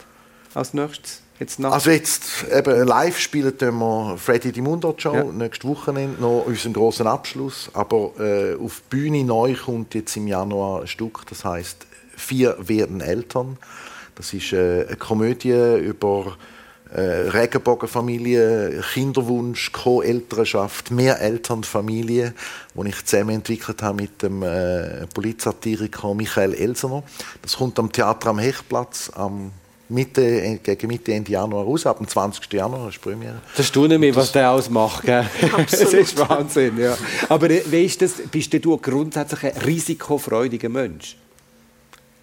als 0.53 0.75
nächstes? 0.75 1.23
Jetzt 1.39 1.59
also 1.65 1.89
jetzt 1.89 2.45
eben 2.55 2.87
live 2.87 3.17
spielen 3.17 3.53
wir 3.59 4.17
Freddy 4.17 4.51
die 4.51 4.61
Mundart 4.61 5.01
Show 5.01 5.15
ja. 5.15 5.23
nächstes 5.23 5.67
Wochenende 5.67 6.21
noch 6.21 6.43
unseren 6.45 6.73
großen 6.73 7.07
Abschluss. 7.07 7.71
Aber 7.73 8.11
äh, 8.19 8.53
auf 8.63 8.83
die 8.91 8.95
Bühne 8.95 9.23
neu 9.23 9.55
kommt 9.55 9.95
jetzt 9.95 10.15
im 10.17 10.27
Januar 10.27 10.81
ein 10.81 10.87
Stück, 10.87 11.25
das 11.27 11.43
heißt 11.43 11.87
Vier 12.15 12.57
werden 12.59 13.01
Eltern. 13.01 13.57
Das 14.17 14.33
ist 14.33 14.51
äh, 14.51 14.85
eine 14.87 14.95
Komödie 14.95 15.77
über 15.77 16.37
äh, 16.91 17.01
Regenbogenfamilie, 17.01 18.81
Kinderwunsch, 18.93 19.71
Co-Elternschaft, 19.71 20.89
Mehrelternfamilie, 20.89 22.33
die 22.73 22.87
ich 22.87 23.05
zusammen 23.05 23.35
entwickelt 23.35 23.83
habe 23.83 24.01
mit 24.01 24.23
dem 24.23 24.41
äh, 24.41 25.05
Polizsatiriker 25.13 26.15
Michael 26.15 26.55
Elsener. 26.55 27.03
Das 27.41 27.57
kommt 27.57 27.77
am 27.77 27.91
Theater 27.91 28.29
am 28.29 28.39
Hechtplatz 28.39 29.11
am 29.13 29.51
Mitte, 29.89 30.59
gegen 30.63 30.87
Mitte, 30.87 31.13
Ende 31.13 31.31
Januar 31.31 31.63
raus, 31.63 31.85
ab 31.85 31.97
dem 31.99 32.07
20. 32.07 32.51
Januar 32.51 32.89
ist 32.89 32.99
Premiere. 32.99 33.41
Das 33.55 33.67
staune 33.67 33.97
mich, 33.97 34.15
was 34.15 34.31
der 34.31 34.51
ausmacht. 34.51 35.07
das 35.71 35.93
ist 35.93 36.17
Wahnsinn, 36.17 36.77
ja. 36.77 36.97
Aber 37.29 37.49
wie 37.49 37.85
ist 37.85 38.01
das, 38.01 38.13
bist 38.31 38.53
du 38.53 38.77
grundsätzlich 38.77 39.43
ein 39.43 39.61
risikofreudiger 39.61 40.69
Mensch? 40.69 41.17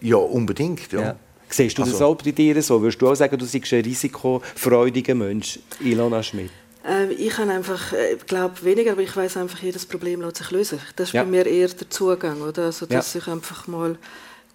Ja, 0.01 0.16
unbedingt, 0.16 0.92
ja. 0.92 1.01
ja. 1.01 1.16
Siehst 1.55 1.78
du 1.78 1.82
also, 1.82 1.92
das 1.92 2.02
auch 2.02 2.16
bei 2.16 2.32
dir 2.32 2.61
so? 2.62 2.82
Würdest 2.82 3.00
du 3.00 3.09
auch 3.09 3.14
sagen, 3.14 3.38
du 3.38 3.46
bist 3.46 3.72
ein 3.72 3.84
risikofreudiger 3.84 5.14
Mensch, 5.14 5.61
Ilona 5.78 6.20
Schmidt? 6.20 6.50
Ähm, 6.84 7.11
ich 7.16 7.38
habe 7.38 7.52
einfach, 7.52 7.92
äh, 7.92 8.16
glaube 8.26 8.62
weniger, 8.62 8.92
aber 8.92 9.02
ich 9.02 9.16
weiß 9.16 9.36
einfach, 9.36 9.62
jedes 9.62 9.86
Problem 9.86 10.20
lässt 10.20 10.38
sich 10.38 10.50
lösen. 10.50 10.80
Das 10.96 11.11
ist 11.11 11.14
ja. 11.14 11.22
bei 11.22 11.30
mir 11.30 11.46
eher 11.46 11.68
der 11.68 11.88
Zugang, 11.88 12.42
oder? 12.42 12.64
Also, 12.64 12.86
dass 12.86 13.14
ja. 13.14 13.20
ich 13.20 13.28
einfach 13.28 13.68
mal 13.68 13.96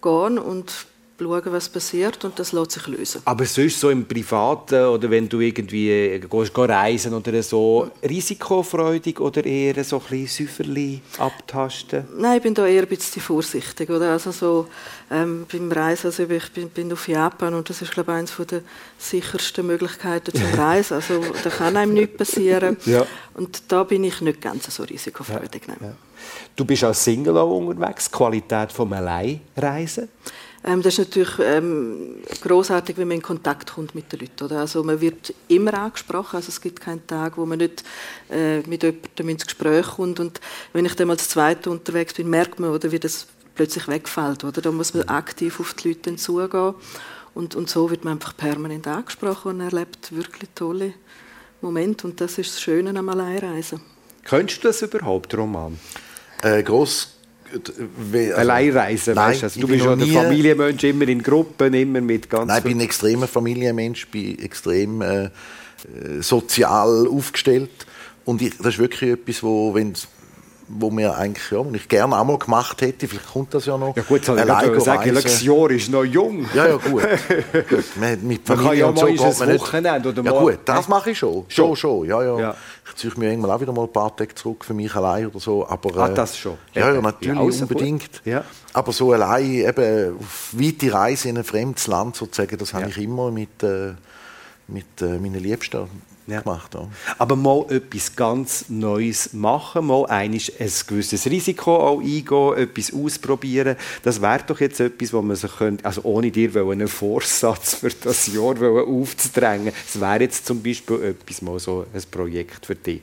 gehen 0.02 0.38
und 0.38 0.72
schauen, 1.20 1.52
was 1.52 1.68
passiert 1.68 2.24
und 2.24 2.38
das 2.38 2.52
lässt 2.52 2.72
sich 2.72 2.86
lösen. 2.86 3.22
Aber 3.24 3.44
sonst 3.44 3.78
so 3.78 3.90
im 3.90 4.04
Privaten 4.04 4.86
oder 4.86 5.10
wenn 5.10 5.28
du 5.28 5.40
irgendwie 5.40 5.90
äh, 5.90 6.18
gehst, 6.18 6.30
gehst 6.54 6.58
reisen 6.58 7.14
oder 7.14 7.42
so, 7.42 7.90
risikofreudig 8.02 9.20
oder 9.20 9.44
eher 9.44 9.84
so 9.84 9.96
ein 9.96 10.02
bisschen 10.08 10.46
Säuferli 10.46 11.00
abtasten? 11.18 12.04
Nein, 12.16 12.38
ich 12.38 12.42
bin 12.42 12.54
da 12.54 12.66
eher 12.66 12.82
ein 12.82 12.88
bisschen 12.88 13.22
vorsichtig. 13.22 13.90
Oder? 13.90 14.12
Also 14.12 14.32
so, 14.32 14.66
ähm, 15.10 15.46
beim 15.50 15.70
Reisen, 15.70 16.06
also 16.06 16.22
ich 16.24 16.52
bin, 16.52 16.68
bin 16.68 16.92
auf 16.92 17.08
Japan 17.08 17.54
und 17.54 17.68
das 17.68 17.82
ist 17.82 17.92
glaube 17.92 18.12
ich 18.12 18.18
eines 18.18 18.36
der 18.36 18.62
sichersten 18.98 19.66
Möglichkeiten 19.66 20.32
zum 20.32 20.54
Reisen. 20.58 20.94
Also 20.94 21.22
da 21.42 21.50
kann 21.50 21.76
einem 21.76 21.94
nichts 21.94 22.16
passieren. 22.16 22.76
Ja. 22.86 23.06
Und 23.34 23.62
da 23.68 23.84
bin 23.84 24.04
ich 24.04 24.20
nicht 24.20 24.40
ganz 24.40 24.74
so 24.74 24.82
risikofreudig. 24.82 25.62
Ja. 25.68 25.74
Ja. 25.80 25.94
Du 26.56 26.64
bist 26.64 26.84
als 26.84 27.02
Single 27.04 27.36
auch 27.38 27.56
unterwegs, 27.56 28.10
Qualität 28.10 28.72
vom 28.72 28.92
Alleinreisen? 28.92 30.08
Ähm, 30.62 30.82
das 30.82 30.98
ist 30.98 31.08
natürlich 31.08 31.38
ähm, 31.40 32.16
großartig, 32.42 32.96
wenn 32.98 33.08
man 33.08 33.16
in 33.16 33.22
Kontakt 33.22 33.72
kommt 33.74 33.94
mit 33.94 34.12
den 34.12 34.20
Leuten. 34.20 34.44
Oder? 34.44 34.60
Also 34.60 34.82
man 34.82 35.00
wird 35.00 35.34
immer 35.48 35.74
angesprochen. 35.74 36.36
Also 36.36 36.48
es 36.48 36.60
gibt 36.60 36.80
keinen 36.80 37.06
Tag, 37.06 37.36
wo 37.36 37.46
man 37.46 37.58
nicht 37.58 37.82
äh, 38.30 38.58
mit 38.60 38.82
jemandem 38.82 39.28
ins 39.30 39.46
Gespräch 39.46 39.86
kommt. 39.86 40.20
Und 40.20 40.40
wenn 40.72 40.84
ich 40.84 40.94
dann 40.94 41.10
als 41.10 41.28
Zweite 41.28 41.70
unterwegs 41.70 42.14
bin, 42.14 42.28
merkt 42.28 42.60
man, 42.60 42.70
oder, 42.70 42.92
wie 42.92 42.98
das 42.98 43.26
plötzlich 43.54 43.88
wegfällt. 43.88 44.44
Oder? 44.44 44.60
Da 44.60 44.70
muss 44.70 44.92
man 44.92 45.08
aktiv 45.08 45.60
auf 45.60 45.74
die 45.74 45.88
Leute 45.88 46.16
zugehen. 46.16 46.74
Und, 47.32 47.54
und 47.54 47.70
so 47.70 47.90
wird 47.90 48.04
man 48.04 48.14
einfach 48.14 48.36
permanent 48.36 48.86
angesprochen 48.86 49.52
und 49.52 49.60
erlebt 49.60 50.14
wirklich 50.14 50.50
tolle 50.54 50.92
Momente. 51.62 52.06
Und 52.06 52.20
das 52.20 52.36
ist 52.36 52.54
das 52.54 52.60
Schöne 52.60 52.98
am 52.98 53.08
Alleinreisen. 53.08 53.80
Könntest 54.24 54.62
du 54.62 54.68
das 54.68 54.82
überhaupt, 54.82 55.34
Roman? 55.34 55.78
Äh, 56.42 56.62
gross 56.62 57.19
also, 57.52 58.36
Alleinreisen, 58.36 59.14
nein, 59.14 59.32
weißt, 59.32 59.44
also, 59.44 59.60
du 59.60 59.68
bist 59.68 59.84
ja 59.84 59.92
ein 59.92 60.00
Familienmensch, 60.00 60.84
immer 60.84 61.08
in 61.08 61.22
Gruppen, 61.22 61.74
immer 61.74 62.00
mit 62.00 62.30
ganz... 62.30 62.48
Nein, 62.48 62.58
ich 62.58 62.64
bin 62.64 62.78
ein 62.78 62.84
extremer 62.84 63.26
Familienmensch, 63.26 64.08
bin 64.08 64.38
extrem 64.38 65.02
äh, 65.02 65.24
äh, 65.24 65.30
sozial 66.20 67.06
aufgestellt. 67.08 67.70
Und 68.24 68.42
ich, 68.42 68.56
das 68.58 68.74
ist 68.74 68.78
wirklich 68.78 69.12
etwas, 69.12 69.42
wo, 69.42 69.74
wenn 69.74 69.94
wo 70.72 70.90
mir 70.90 71.16
eigentlich, 71.16 71.50
ja, 71.50 71.64
ich 71.72 71.88
gerne 71.88 72.16
einmal 72.16 72.38
gemacht 72.38 72.80
hätte, 72.80 73.08
vielleicht 73.08 73.32
kommt 73.32 73.52
das 73.54 73.66
ja 73.66 73.76
noch. 73.76 73.96
Ja 73.96 74.02
gut, 74.02 74.24
soll 74.24 74.38
ich 74.38 74.82
sagen, 74.84 75.14
das 75.14 75.42
Jahr 75.42 75.70
ist 75.70 75.90
noch 75.90 76.04
jung. 76.04 76.46
Ja, 76.54 76.66
ja, 76.68 76.76
gut. 76.76 77.02
gut. 77.68 77.84
Mit 78.22 78.46
Familie 78.46 78.46
Man 78.46 78.64
kann 78.64 78.76
ja 78.76 78.90
mal 78.90 79.16
so 79.32 79.42
ein 79.42 79.58
Wochenende 79.58 80.08
oder 80.08 80.22
mal... 80.22 80.32
Ja 80.34 80.40
gut, 80.40 80.58
das 80.64 80.88
mache 80.88 81.10
ich 81.10 81.18
schon. 81.18 81.44
Schon, 81.48 81.74
schon, 81.76 82.06
ja, 82.06 82.22
ja. 82.22 82.38
ja. 82.38 82.54
Ich 82.88 82.96
ziehe 82.96 83.12
mir 83.16 83.30
irgendwann 83.30 83.50
auch 83.50 83.60
wieder 83.60 83.72
mal 83.72 83.84
ein 83.84 83.92
paar 83.92 84.14
Tage 84.14 84.34
zurück 84.34 84.64
für 84.64 84.74
mich 84.74 84.94
allein 84.94 85.26
oder 85.26 85.40
so. 85.40 85.66
Aber, 85.66 85.96
ah, 85.96 86.08
das 86.08 86.38
schon? 86.38 86.56
Ja, 86.74 86.92
ja 86.92 87.00
natürlich, 87.00 87.56
ja, 87.56 87.62
unbedingt. 87.62 88.22
Ja. 88.24 88.44
Aber 88.72 88.92
so 88.92 89.12
allein 89.12 89.44
eben 89.44 90.18
auf 90.18 90.50
weite 90.52 90.92
Reise 90.92 91.28
in 91.28 91.38
ein 91.38 91.44
fremdes 91.44 91.86
Land 91.86 92.16
sozusagen, 92.16 92.56
das 92.58 92.74
habe 92.74 92.88
ich 92.88 92.98
immer 92.98 93.30
mit, 93.30 93.62
äh, 93.62 93.94
mit 94.72 95.02
äh, 95.02 95.18
meinen 95.18 95.40
Liebsten 95.40 95.88
ja. 96.26 96.40
gemacht. 96.40 96.74
Ja. 96.74 96.88
Aber 97.18 97.36
mal 97.36 97.66
etwas 97.70 98.14
ganz 98.16 98.66
Neues 98.68 99.32
machen, 99.32 99.86
mal 99.86 100.06
ein 100.06 100.32
gewisses 100.32 101.26
Risiko 101.26 101.76
auch 101.76 102.00
eingehen, 102.00 102.56
etwas 102.56 102.92
ausprobieren, 102.92 103.76
das 104.02 104.20
wäre 104.20 104.40
doch 104.46 104.60
jetzt 104.60 104.80
etwas, 104.80 105.12
wo 105.12 105.22
man 105.22 105.36
sich 105.36 105.54
könnte, 105.56 105.84
also 105.84 106.02
ohne 106.04 106.30
dir 106.30 106.54
einen 106.56 106.88
Vorsatz 106.88 107.74
für 107.74 107.90
das 107.90 108.26
Jahr 108.28 108.56
aufzudrängen, 108.62 109.72
es 109.86 110.00
wäre 110.00 110.20
jetzt 110.20 110.46
zum 110.46 110.62
Beispiel 110.62 111.02
etwas, 111.02 111.42
mal 111.42 111.58
so 111.58 111.86
ein 111.92 112.02
Projekt 112.10 112.66
für 112.66 112.74
dich. 112.74 113.02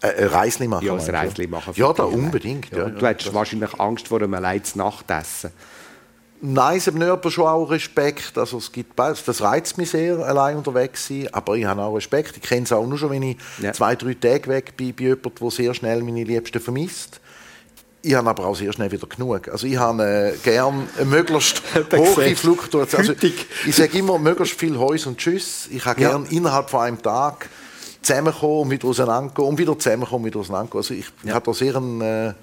Ein 0.00 0.28
Reisli 0.28 0.68
machen? 0.68 0.86
Ja, 0.86 0.94
ein 0.94 1.00
Reisli 1.00 1.48
machen. 1.48 1.72
Ja, 1.74 1.92
da 1.92 2.04
unbedingt. 2.04 2.70
Ja, 2.70 2.78
ja, 2.78 2.88
du 2.88 3.04
hättest 3.04 3.34
wahrscheinlich 3.34 3.80
Angst 3.80 4.06
vor 4.06 4.22
einem 4.22 4.30
Nachtessen. 4.74 5.50
Nein, 6.40 6.78
es 6.78 6.86
hat 6.86 7.00
aber 7.00 7.30
schon 7.30 7.46
auch 7.46 7.70
Respekt. 7.70 8.38
Also 8.38 8.58
es 8.58 8.70
gibt 8.70 8.94
beides. 8.94 9.24
Das 9.24 9.40
reizt 9.40 9.76
mich 9.76 9.90
sehr, 9.90 10.18
allein 10.18 10.56
unterwegs 10.56 11.06
sein. 11.06 11.28
Aber 11.32 11.56
ich 11.56 11.64
habe 11.64 11.82
auch 11.82 11.96
Respekt. 11.96 12.36
Ich 12.36 12.42
kenne 12.42 12.62
es 12.62 12.72
auch 12.72 12.86
nur 12.86 12.98
schon, 12.98 13.10
wenn 13.10 13.22
ich 13.22 13.36
ja. 13.60 13.72
zwei, 13.72 13.96
drei 13.96 14.14
Tage 14.14 14.46
weg 14.48 14.76
bin 14.76 14.94
bei 14.94 15.04
jemandem, 15.04 15.32
der 15.40 15.50
sehr 15.50 15.74
schnell 15.74 16.02
meine 16.02 16.24
Liebsten 16.24 16.60
vermisst. 16.60 17.20
Ich 18.02 18.14
habe 18.14 18.30
aber 18.30 18.46
auch 18.46 18.54
sehr 18.54 18.72
schnell 18.72 18.90
wieder 18.92 19.08
genug. 19.08 19.48
Also 19.48 19.66
ich 19.66 19.76
habe 19.76 20.04
äh, 20.04 20.36
gerne 20.44 20.86
eine 20.96 21.04
möglichst 21.04 21.62
hohe 21.92 22.36
Fluktuation. 22.36 23.00
Also 23.00 23.14
ich 23.66 23.74
sage 23.74 23.98
immer, 23.98 24.18
möglichst 24.18 24.58
viel 24.58 24.78
Heus 24.78 25.06
und 25.06 25.18
Tschüss. 25.18 25.68
Ich 25.72 25.84
habe 25.84 25.98
gerne 25.98 26.24
ja. 26.24 26.36
innerhalb 26.36 26.70
von 26.70 26.80
einem 26.80 27.02
Tag 27.02 27.48
zusammenkommen 28.00 28.62
und 28.62 28.70
wieder 28.70 28.86
auseinandergehen 28.86 29.48
und 29.48 29.58
wieder 29.58 29.76
zusammenkommen 29.76 30.24
und 30.24 30.30
wieder 30.30 30.40
auseinandergehen. 30.40 30.78
Also 30.78 30.94
ich 30.94 31.06
ja. 31.24 31.34
habe 31.34 31.46
da 31.46 31.52
sehr 31.52 31.74
einen... 31.74 32.00
Äh, 32.00 32.34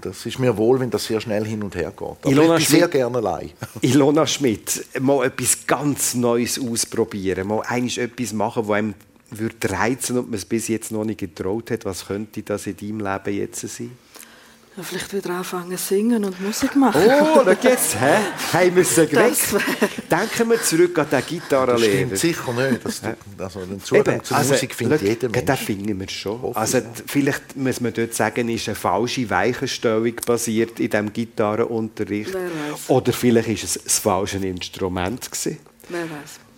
das 0.00 0.26
ist 0.26 0.38
mir 0.38 0.56
wohl, 0.56 0.80
wenn 0.80 0.90
das 0.90 1.04
sehr 1.04 1.20
schnell 1.20 1.44
hin 1.44 1.62
und 1.62 1.74
her 1.74 1.90
geht. 1.90 2.00
Aber 2.00 2.30
Ilona 2.30 2.56
ich 2.56 2.68
bin 2.68 2.78
sehr 2.78 2.88
gerne 2.88 3.18
allein. 3.18 3.50
Ilona 3.82 4.26
Schmidt, 4.26 4.86
mal 5.00 5.26
etwas 5.26 5.66
ganz 5.66 6.14
Neues 6.14 6.58
ausprobieren, 6.58 7.46
mal 7.46 7.62
etwas 7.70 8.32
machen, 8.32 8.66
wo 8.66 8.72
einem 8.72 8.94
würde 9.30 9.70
reizen 9.70 10.18
und 10.18 10.30
man 10.30 10.38
es 10.38 10.44
bis 10.44 10.68
jetzt 10.68 10.90
noch 10.90 11.04
nicht 11.04 11.20
getraut 11.20 11.70
hat? 11.70 11.84
Was 11.84 12.06
könnte 12.06 12.42
das 12.42 12.66
in 12.66 12.76
deinem 12.76 13.00
Leben 13.00 13.36
jetzt 13.36 13.60
sein? 13.60 13.92
Ja, 14.76 14.84
vielleicht 14.84 15.12
wieder 15.12 15.30
anfangen 15.30 15.76
singen 15.76 16.24
und 16.24 16.40
Musik 16.40 16.76
machen. 16.76 17.02
Oh, 17.04 17.42
schau 17.44 17.50
jetzt, 17.68 18.00
hä? 18.00 18.18
Haben 18.52 18.76
wir 18.76 18.82
es 18.82 18.94
geweckt? 18.94 19.56
Denken 20.08 20.50
wir 20.50 20.62
zurück 20.62 20.96
an 20.96 21.10
den 21.10 21.26
Gitarrenlehrer. 21.26 21.92
Stimmt 21.92 22.18
sicher 22.18 22.52
nicht. 22.52 22.84
Das, 22.84 23.02
also 23.36 23.66
den 23.66 23.82
Zugang 23.82 24.14
Eben, 24.14 24.24
zur 24.24 24.36
also, 24.36 24.52
Musik 24.52 24.74
findet 24.76 25.02
jeder 25.02 25.28
Mensch. 25.28 25.44
Den 25.44 25.56
finden 25.56 25.98
wir 25.98 26.08
schon. 26.08 26.40
Hoffe 26.40 26.56
Also, 26.56 26.78
ja. 26.78 26.84
vielleicht 27.04 27.56
muss 27.56 27.80
man 27.80 27.92
dort 27.92 28.14
sagen, 28.14 28.48
ist 28.48 28.68
eine 28.68 28.76
falsche 28.76 29.28
Weichenstellung 29.28 30.14
basiert 30.24 30.78
in 30.78 30.88
diesem 30.88 31.12
Gitarrenunterricht. 31.12 32.32
Wer 32.32 32.44
weiß. 32.44 32.88
Oder 32.90 33.12
vielleicht 33.12 33.48
ist 33.48 33.64
es 33.64 33.82
das 33.82 33.98
falsche 33.98 34.38
Instrument 34.38 35.28
gewesen. 35.32 35.58
Wer 35.88 36.02
weiß. 36.02 36.49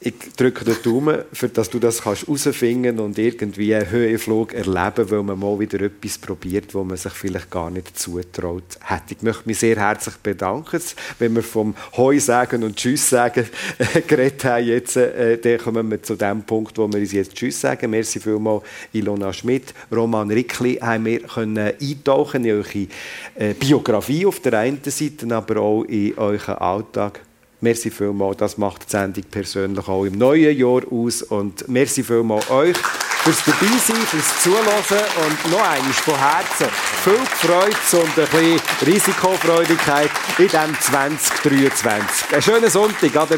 Ich 0.00 0.14
drücke 0.36 0.64
den 0.64 0.76
Daumen, 0.84 1.24
für 1.32 1.48
dass 1.48 1.70
du 1.70 1.80
das 1.80 2.02
kannst 2.02 2.28
herausfinden 2.28 3.00
und 3.00 3.18
irgendwie 3.18 3.74
einen 3.74 3.90
Höhenflug 3.90 4.54
erleben, 4.54 5.10
weil 5.10 5.22
man 5.24 5.40
mal 5.40 5.58
wieder 5.58 5.80
etwas 5.80 6.18
probiert, 6.18 6.72
wo 6.72 6.84
man 6.84 6.96
sich 6.96 7.12
vielleicht 7.12 7.50
gar 7.50 7.68
nicht 7.68 7.98
zutraut 7.98 8.78
hätte. 8.80 9.14
Ich 9.16 9.22
möchte 9.22 9.42
mich 9.46 9.58
sehr 9.58 9.74
herzlich 9.74 10.14
bedanken. 10.18 10.80
Wenn 11.18 11.34
wir 11.34 11.42
vom 11.42 11.74
Hoi 11.96 12.20
sagen 12.20 12.62
und 12.62 12.76
Tschüss 12.76 13.10
sagen 13.10 13.48
äh, 13.78 14.00
geredet 14.02 14.44
haben, 14.44 14.64
jetzt, 14.66 14.96
äh, 14.96 15.36
dann 15.36 15.58
kommen 15.58 15.90
wir 15.90 16.00
zu 16.00 16.14
dem 16.14 16.44
Punkt, 16.44 16.78
wo 16.78 16.86
wir 16.86 17.00
uns 17.00 17.10
jetzt 17.10 17.34
Tschüss 17.34 17.60
sagen. 17.60 17.90
Merci 17.90 18.20
vielmals, 18.20 18.62
Ilona 18.92 19.32
Schmidt, 19.32 19.74
Roman 19.90 20.30
Rickli, 20.30 20.76
haben 20.76 21.06
wir 21.06 21.22
können 21.22 21.72
eintauchen 21.80 22.44
in 22.44 22.52
eure 22.52 22.86
äh, 23.34 23.52
Biografie 23.54 24.26
auf 24.26 24.38
der 24.38 24.60
einen 24.60 24.80
Seite, 24.84 25.34
aber 25.34 25.60
auch 25.60 25.82
in 25.82 26.16
euren 26.16 26.54
Alltag. 26.54 27.22
Merci 27.60 27.90
vielmals, 27.90 28.36
das 28.36 28.56
macht 28.56 28.86
die 28.86 28.90
Sendung 28.92 29.24
persönlich 29.24 29.88
auch 29.88 30.04
im 30.04 30.16
neuen 30.16 30.56
Jahr 30.56 30.82
aus. 30.92 31.22
Und 31.22 31.66
merci 31.68 32.04
vielmals 32.04 32.48
euch 32.50 32.76
fürs 32.76 33.44
Dabeisein, 33.44 33.96
fürs 34.06 34.42
Zuhören 34.42 35.04
und 35.26 35.50
noch 35.50 35.68
einmal 35.68 35.92
von 35.92 36.16
Herzen 36.16 36.68
viel 37.02 37.18
Freude 37.26 38.02
und 38.04 38.18
ein 38.18 38.28
bisschen 38.28 38.60
Risikofreudigkeit 38.86 40.10
in 40.38 40.46
diesem 40.46 40.80
2023. 40.80 42.32
Einen 42.32 42.42
schönen 42.42 42.70
Sonntag, 42.70 43.16
ade 43.16 43.36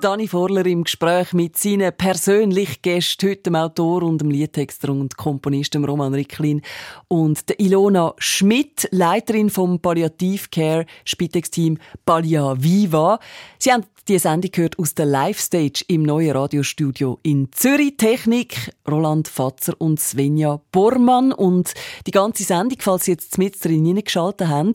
Der 0.00 0.12
Dani 0.12 0.28
Vorler 0.28 0.64
im 0.64 0.84
Gespräch 0.84 1.34
mit 1.34 1.58
seinen 1.58 1.92
persönlichen 1.92 2.80
Gästen, 2.80 3.28
heute 3.28 3.42
dem 3.42 3.54
Autor 3.54 4.02
und 4.02 4.22
dem 4.22 4.30
Liedtexter 4.30 4.88
und 4.88 5.18
Komponist 5.18 5.74
dem 5.74 5.84
Roman 5.84 6.14
Ricklin 6.14 6.62
und 7.08 7.46
der 7.50 7.60
Ilona 7.60 8.14
Schmidt, 8.16 8.88
Leiterin 8.92 9.50
vom 9.50 9.78
Palliativ-Care 9.78 10.86
Spitex-Team 11.04 11.76
Pallia 12.06 12.54
Viva. 12.62 13.18
Sie 13.58 13.72
haben 13.72 13.84
die 14.08 14.18
Sendung 14.18 14.50
gehört 14.50 14.78
aus 14.78 14.94
der 14.94 15.04
Live-Stage 15.04 15.84
im 15.88 16.04
neuen 16.04 16.34
Radiostudio 16.34 17.18
in 17.22 17.52
Zürich. 17.52 17.98
Technik 17.98 18.72
Roland 18.90 19.28
Fatzer 19.28 19.74
und 19.78 20.00
Svenja 20.00 20.62
Bormann. 20.72 21.32
Und 21.32 21.74
die 22.06 22.10
ganze 22.10 22.44
Sendung, 22.44 22.78
falls 22.80 23.04
Sie 23.04 23.10
jetzt 23.10 23.36
mit 23.36 23.62
drin 23.62 23.84
hineingeschaltet 23.84 24.48
haben, 24.48 24.72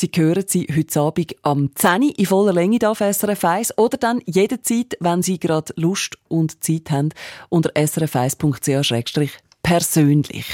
Sie 0.00 0.10
hören 0.14 0.44
sie 0.46 0.66
heute 0.74 0.98
Abend 1.00 1.36
am 1.42 1.74
10 1.74 2.02
Uhr 2.02 2.18
in 2.18 2.24
voller 2.24 2.54
Länge 2.54 2.78
auf 2.88 3.00
SRF 3.00 3.44
1 3.44 3.76
oder 3.78 3.98
dann 3.98 4.22
jederzeit, 4.50 4.96
wenn 5.00 5.22
Sie 5.22 5.38
gerade 5.38 5.72
Lust 5.76 6.18
und 6.28 6.62
Zeit 6.62 6.90
haben, 6.90 7.10
unter 7.48 7.70
srf1.ch 7.70 9.30
persönlich. 9.62 10.46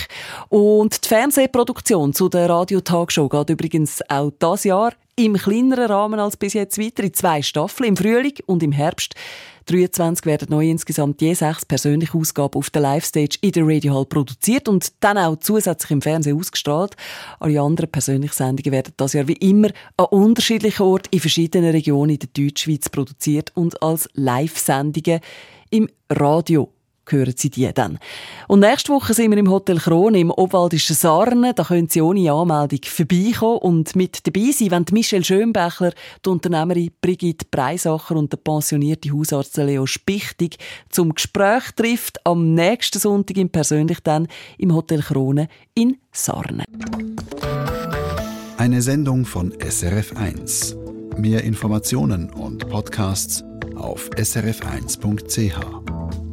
Und 0.49 1.05
die 1.05 1.09
Fernsehproduktion 1.09 2.12
zu 2.12 2.28
der 2.28 2.51
Radio-Talkshow 2.51 3.28
geht 3.28 3.51
übrigens 3.51 4.03
auch 4.09 4.32
das 4.38 4.64
Jahr 4.64 4.92
im 5.17 5.35
kleineren 5.35 5.87
Rahmen 5.87 6.21
als 6.21 6.37
bis 6.37 6.53
jetzt 6.53 6.79
weiter 6.79 7.03
in 7.03 7.14
zwei 7.14 7.41
Staffeln, 7.41 7.89
im 7.89 7.97
Frühling 7.97 8.35
und 8.45 8.62
im 8.62 8.73
Herbst. 8.73 9.14
23 9.64 10.27
werden 10.27 10.49
neu 10.51 10.69
insgesamt 10.71 11.21
je 11.21 11.35
sechs 11.35 11.64
persönliche 11.64 12.17
Ausgaben 12.17 12.57
auf 12.57 12.71
der 12.71 12.83
Live-Stage 12.83 13.39
in 13.41 13.51
der 13.51 13.67
Radio 13.67 13.95
Hall 13.95 14.05
produziert 14.05 14.69
und 14.69 14.93
dann 15.01 15.19
auch 15.19 15.37
zusätzlich 15.37 15.91
im 15.91 16.03
Fernsehen 16.03 16.39
ausgestrahlt. 16.39 16.95
Alle 17.41 17.61
anderen 17.61 17.91
persönlichen 17.91 18.35
Sendungen 18.35 18.73
werden 18.73 18.93
das 18.97 19.14
Jahr 19.14 19.27
wie 19.27 19.33
immer 19.33 19.71
an 19.97 20.07
unterschiedlichen 20.07 20.83
Orten 20.83 21.09
in 21.11 21.21
verschiedenen 21.21 21.71
Regionen 21.71 22.11
in 22.11 22.19
der 22.21 22.29
Deutschschweiz 22.33 22.89
produziert 22.89 23.51
und 23.55 23.83
als 23.83 24.09
Live-Sendungen 24.14 25.21
im 25.71 25.89
Radio 26.11 26.71
hören 27.11 27.35
Sie 27.37 27.51
die 27.51 27.73
dann. 27.73 27.99
Und 28.49 28.61
nächste 28.61 28.93
Woche 28.93 29.15
sind 29.15 29.31
wir 29.31 29.39
im 29.39 29.51
Hotel 29.51 29.79
Krone 29.79 30.19
im 30.19 30.31
Obwaldischen 30.31 30.97
Sarnen. 30.97 31.55
Da 31.55 31.65
können 31.65 31.89
Sie 31.89 32.01
ohne 32.01 32.33
Anmeldung 32.33 32.81
vorbeikommen 32.85 33.59
und 33.59 33.97
mit 33.97 34.27
dabei 34.27 34.51
sein, 34.53 34.71
wenn 34.71 34.85
Michelle 34.93 35.25
Schönbächler, 35.25 35.93
die 36.25 36.29
Unternehmerin 36.29 36.91
Brigitte 37.01 37.47
Breisacher 37.51 38.17
und 38.17 38.33
der 38.33 38.39
pensionierte 38.39 39.13
Hausarzt 39.13 39.57
Leo 39.57 39.87
Spichtig 39.87 40.59
zum 40.91 41.15
Gespräch 41.15 41.73
trifft 41.75 42.25
am 42.25 42.55
nächsten 42.55 42.99
Sonntag 42.99 43.37
im 43.37 43.51
persönlich 43.51 44.01
dann 44.01 44.29
im 44.59 44.75
Hotel 44.75 45.03
Krone 45.03 45.49
in 45.75 45.99
Sarnen. 46.13 46.65
Eine 48.59 48.83
Sendung 48.83 49.25
von 49.25 49.53
SRF1. 49.53 50.77
Mehr 51.19 51.45
Informationen 51.45 52.31
und 52.31 52.69
Podcasts 52.69 53.45
auf 53.77 54.11
srf1.ch. 54.11 56.26